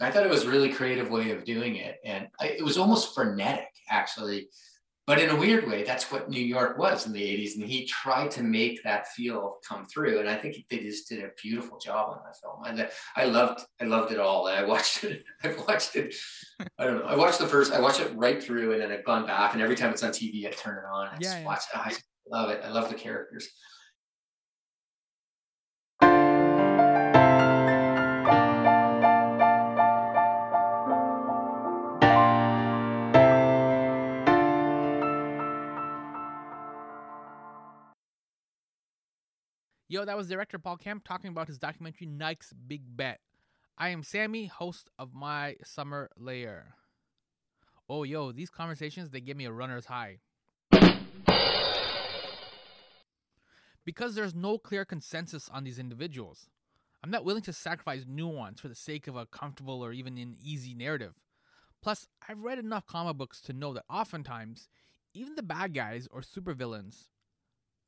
i 0.01 0.11
thought 0.11 0.25
it 0.25 0.29
was 0.29 0.43
a 0.43 0.49
really 0.49 0.73
creative 0.73 1.09
way 1.09 1.31
of 1.31 1.45
doing 1.45 1.77
it 1.77 1.99
and 2.03 2.27
I, 2.41 2.47
it 2.47 2.63
was 2.65 2.77
almost 2.77 3.15
frenetic 3.15 3.69
actually 3.89 4.49
but 5.05 5.19
in 5.19 5.29
a 5.29 5.35
weird 5.35 5.67
way 5.67 5.83
that's 5.83 6.11
what 6.11 6.29
new 6.29 6.41
york 6.41 6.77
was 6.77 7.05
in 7.05 7.13
the 7.13 7.21
80s 7.21 7.55
and 7.55 7.65
he 7.65 7.85
tried 7.85 8.31
to 8.31 8.43
make 8.43 8.81
that 8.83 9.07
feel 9.09 9.57
come 9.67 9.85
through 9.85 10.19
and 10.19 10.29
i 10.29 10.35
think 10.35 10.55
they 10.69 10.79
just 10.79 11.09
did 11.09 11.23
a 11.23 11.29
beautiful 11.41 11.77
job 11.77 12.09
on 12.09 12.19
that 12.25 12.37
film. 12.41 12.63
And 12.65 12.89
i 13.15 13.25
loved 13.25 13.61
i 13.81 13.85
loved 13.85 14.11
it 14.13 14.19
all. 14.19 14.47
I 14.47 14.63
watched 14.63 15.03
it 15.03 15.23
i 15.43 15.53
watched 15.67 15.95
it 15.95 16.15
i 16.79 16.85
don't 16.85 16.99
know 16.99 17.05
i 17.05 17.15
watched 17.15 17.39
the 17.39 17.47
first 17.47 17.73
i 17.73 17.79
watched 17.81 17.99
it 17.99 18.15
right 18.15 18.41
through 18.41 18.73
and 18.73 18.81
then 18.81 18.91
i've 18.91 19.05
gone 19.05 19.25
back 19.27 19.53
and 19.53 19.61
every 19.61 19.75
time 19.75 19.91
it's 19.91 20.03
on 20.03 20.11
tv 20.11 20.47
i 20.47 20.51
turn 20.51 20.77
it 20.77 20.87
on 20.91 21.07
and 21.13 21.21
Yeah, 21.21 21.29
just 21.29 21.39
yeah. 21.39 21.45
watch 21.45 21.63
it. 21.73 21.79
I 21.79 21.93
love 22.29 22.49
it. 22.51 22.61
I 22.63 22.69
love 22.69 22.87
the 22.89 22.95
characters 22.95 23.49
Yo, 39.93 40.03
that 40.03 40.17
was 40.17 40.27
director 40.27 40.57
Paul 40.57 40.77
Kemp 40.77 41.03
talking 41.03 41.29
about 41.29 41.47
his 41.47 41.59
documentary 41.59 42.07
Nike's 42.07 42.51
Big 42.51 42.81
Bet. 42.97 43.19
I 43.77 43.89
am 43.89 44.01
Sammy, 44.01 44.47
host 44.47 44.89
of 44.97 45.13
My 45.13 45.55
Summer 45.63 46.09
Lair. 46.17 46.73
Oh, 47.87 48.01
yo, 48.01 48.31
these 48.31 48.49
conversations, 48.49 49.11
they 49.11 49.21
give 49.21 49.37
me 49.37 49.45
a 49.45 49.51
runner's 49.51 49.85
high. 49.85 50.17
Because 53.85 54.15
there's 54.15 54.33
no 54.33 54.57
clear 54.57 54.83
consensus 54.83 55.47
on 55.53 55.63
these 55.63 55.77
individuals. 55.77 56.47
I'm 57.03 57.11
not 57.11 57.23
willing 57.23 57.43
to 57.43 57.53
sacrifice 57.53 58.05
nuance 58.07 58.61
for 58.61 58.69
the 58.69 58.73
sake 58.73 59.07
of 59.07 59.15
a 59.15 59.27
comfortable 59.27 59.85
or 59.85 59.93
even 59.93 60.17
an 60.17 60.37
easy 60.43 60.73
narrative. 60.73 61.13
Plus, 61.83 62.07
I've 62.27 62.41
read 62.41 62.57
enough 62.57 62.87
comic 62.87 63.17
books 63.17 63.41
to 63.41 63.53
know 63.53 63.73
that 63.73 63.85
oftentimes, 63.91 64.69
even 65.13 65.35
the 65.35 65.43
bad 65.43 65.75
guys 65.75 66.07
or 66.09 66.21
supervillains 66.21 67.09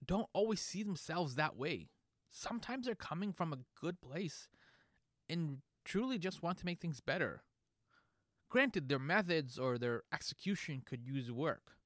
don't 0.05 0.29
always 0.33 0.61
see 0.61 0.83
themselves 0.83 1.33
that 1.33 1.57
way. 1.57 1.89
Sometimes 2.37 2.85
they're 2.85 2.95
coming 2.95 3.31
from 3.31 3.53
a 3.53 3.59
good 3.79 4.01
place 4.01 4.49
and 5.29 5.59
truly 5.85 6.17
just 6.17 6.43
want 6.43 6.57
to 6.57 6.65
make 6.65 6.81
things 6.81 6.99
better. 6.99 7.43
Granted, 8.49 8.89
their 8.89 8.99
methods 8.99 9.57
or 9.57 9.77
their 9.77 10.03
execution 10.13 10.81
could 10.85 11.07
use 11.07 11.31
work. 11.31 11.77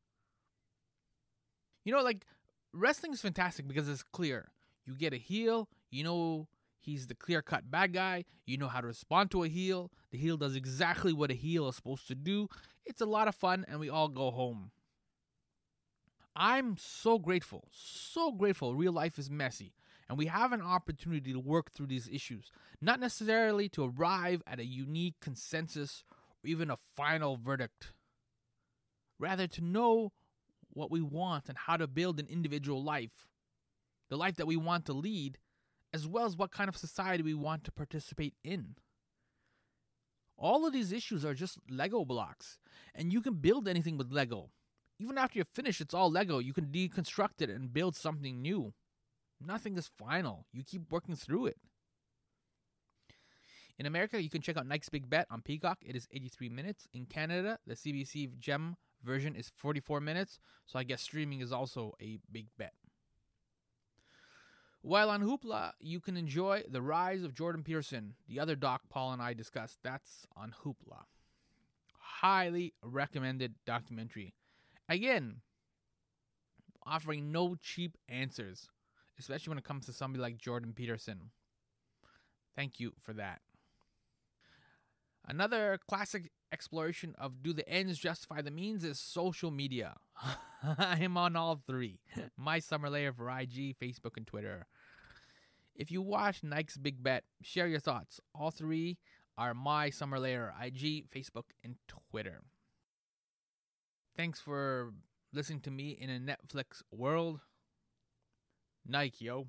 You 1.86 1.93
know, 1.93 2.02
like, 2.02 2.26
wrestling 2.74 3.14
is 3.14 3.22
fantastic 3.22 3.68
because 3.68 3.88
it's 3.88 4.02
clear. 4.02 4.50
You 4.86 4.95
get 4.95 5.14
a 5.14 5.18
heel, 5.18 5.70
you 5.91 6.04
know 6.04 6.47
he's 6.80 7.06
the 7.06 7.16
clear 7.16 7.43
cut 7.43 7.70
bad 7.70 7.93
guy, 7.93 8.26
you 8.47 8.58
know 8.58 8.70
how 8.70 8.82
to 8.82 8.88
respond 8.88 9.30
to 9.32 9.43
a 9.43 9.47
heel. 9.47 9.91
The 10.10 10.18
heel 10.18 10.36
does 10.36 10.56
exactly 10.56 11.14
what 11.14 11.30
a 11.30 11.36
heel 11.36 11.70
is 11.70 11.76
supposed 11.76 12.08
to 12.08 12.16
do. 12.16 12.47
It's 12.86 13.02
a 13.02 13.06
lot 13.06 13.28
of 13.28 13.36
fun, 13.36 13.66
and 13.68 13.80
we 13.80 13.89
all 13.89 14.08
go 14.08 14.32
home. 14.32 14.72
I'm 16.36 16.76
so 16.80 17.20
grateful, 17.20 17.68
so 17.72 18.32
grateful 18.32 18.74
real 18.74 18.93
life 18.93 19.20
is 19.20 19.30
messy 19.30 19.74
and 20.10 20.18
we 20.18 20.26
have 20.26 20.51
an 20.51 20.62
opportunity 20.62 21.32
to 21.32 21.39
work 21.39 21.72
through 21.72 21.86
these 21.88 22.10
issues, 22.12 22.51
not 22.82 22.99
necessarily 22.99 23.70
to 23.70 23.86
arrive 23.86 24.41
at 24.47 24.60
a 24.60 24.66
unique 24.66 25.16
consensus 25.22 26.03
or 26.43 26.49
even 26.49 26.72
a 26.72 26.80
final 26.95 27.38
verdict. 27.38 27.93
Rather, 29.20 29.47
to 29.47 29.62
know 29.62 30.12
what 30.72 30.91
we 30.91 31.01
want 31.01 31.47
and 31.47 31.57
how 31.57 31.78
to 31.78 31.88
build 31.88 32.20
an 32.20 32.28
individual 32.28 32.84
life, 32.84 33.28
the 34.10 34.18
life 34.18 34.36
that 34.36 34.47
we 34.47 34.57
want 34.57 34.86
to 34.86 34.93
lead, 34.93 35.38
as 35.93 36.07
well 36.07 36.26
as 36.26 36.36
what 36.36 36.51
kind 36.51 36.70
of 36.70 36.78
society 36.78 37.24
we 37.24 37.34
want 37.34 37.64
to 37.64 37.72
participate 37.72 38.34
in. 38.43 38.76
All 40.38 40.66
of 40.66 40.74
these 40.74 40.91
issues 40.91 41.24
are 41.26 41.34
just 41.34 41.60
Lego 41.70 42.05
blocks, 42.05 42.57
and 42.95 43.12
you 43.14 43.22
can 43.22 43.36
build 43.36 43.68
anything 43.68 43.97
with 43.97 44.12
Lego 44.12 44.51
even 44.99 45.18
after 45.18 45.39
you're 45.39 45.45
finished, 45.45 45.82
it's 45.82 45.93
all 45.93 46.12
Lego. 46.12 46.39
You 46.39 46.53
can 46.53 46.66
deconstruct 46.66 47.41
it 47.41 47.49
and 47.49 47.74
build 47.74 47.95
something 47.95 48.41
new. 48.41 48.74
Nothing 49.45 49.77
is 49.77 49.89
final. 49.97 50.45
You 50.51 50.63
keep 50.63 50.91
working 50.91 51.15
through 51.15 51.47
it. 51.47 51.57
In 53.77 53.85
America, 53.85 54.21
you 54.21 54.29
can 54.29 54.41
check 54.41 54.57
out 54.57 54.67
Nike's 54.67 54.89
Big 54.89 55.09
Bet 55.09 55.27
on 55.31 55.41
Peacock. 55.41 55.77
It 55.81 55.95
is 55.95 56.07
83 56.11 56.49
minutes. 56.49 56.87
In 56.93 57.05
Canada, 57.05 57.57
the 57.65 57.75
CBC 57.75 58.37
Gem 58.37 58.75
version 59.03 59.35
is 59.35 59.51
44 59.55 60.01
minutes, 60.01 60.39
so 60.65 60.77
I 60.77 60.83
guess 60.83 61.01
streaming 61.01 61.39
is 61.39 61.53
also 61.53 61.93
a 62.01 62.19
big 62.29 62.47
bet. 62.57 62.73
While 64.81 65.09
on 65.09 65.21
Hoopla, 65.21 65.73
you 65.79 65.99
can 65.99 66.15
enjoy 66.15 66.63
The 66.69 66.81
Rise 66.81 67.23
of 67.23 67.33
Jordan 67.33 67.63
Peterson, 67.63 68.15
the 68.27 68.39
other 68.39 68.55
doc 68.55 68.81
Paul 68.89 69.13
and 69.13 69.21
I 69.21 69.33
discussed. 69.33 69.77
That's 69.83 70.25
on 70.35 70.53
Hoopla. 70.63 71.03
Highly 71.97 72.73
recommended 72.83 73.55
documentary. 73.65 74.33
Again, 74.87 75.41
offering 76.85 77.31
no 77.31 77.55
cheap 77.61 77.97
answers, 78.07 78.69
especially 79.20 79.51
when 79.51 79.57
it 79.57 79.63
comes 79.63 79.86
to 79.86 79.93
somebody 79.93 80.22
like 80.22 80.38
Jordan 80.38 80.74
Peterson. 80.74 81.32
Thank 82.55 82.80
you 82.80 82.93
for 83.01 83.13
that. 83.13 83.41
Another 85.28 85.80
classic 85.88 86.32
exploration 86.51 87.13
of 87.20 87.43
do 87.43 87.53
the 87.53 87.67
ends 87.70 87.99
justify 87.99 88.41
the 88.41 88.51
means 88.51 88.84
is 88.84 88.99
social 88.99 89.51
media. 89.51 89.95
I 90.78 90.97
am 91.01 91.17
on 91.17 91.36
all 91.36 91.61
three 91.67 91.99
my 92.38 92.59
summer 92.59 92.89
lair 92.89 93.13
for 93.13 93.30
IG, 93.30 93.78
Facebook, 93.80 94.17
and 94.17 94.26
Twitter. 94.26 94.65
If 95.76 95.91
you 95.91 96.01
watch 96.01 96.43
Nike's 96.43 96.78
Big 96.78 97.01
Bet, 97.01 97.24
share 97.41 97.67
your 97.67 97.80
thoughts. 97.80 98.20
All 98.36 98.51
three 98.51 98.97
are 99.38 99.53
my 99.53 99.89
summer 99.89 100.20
lair 100.20 100.53
IG, 100.61 101.09
Facebook, 101.09 101.51
and 101.63 101.76
Twitter. 101.88 102.41
Thanks 104.17 104.41
for 104.41 104.91
listening 105.32 105.61
to 105.61 105.72
me 105.72 105.91
in 105.91 106.09
a 106.09 106.20
Netflix 106.20 106.82
world. 106.91 107.39
Nike, 108.89 109.25
yo. 109.25 109.47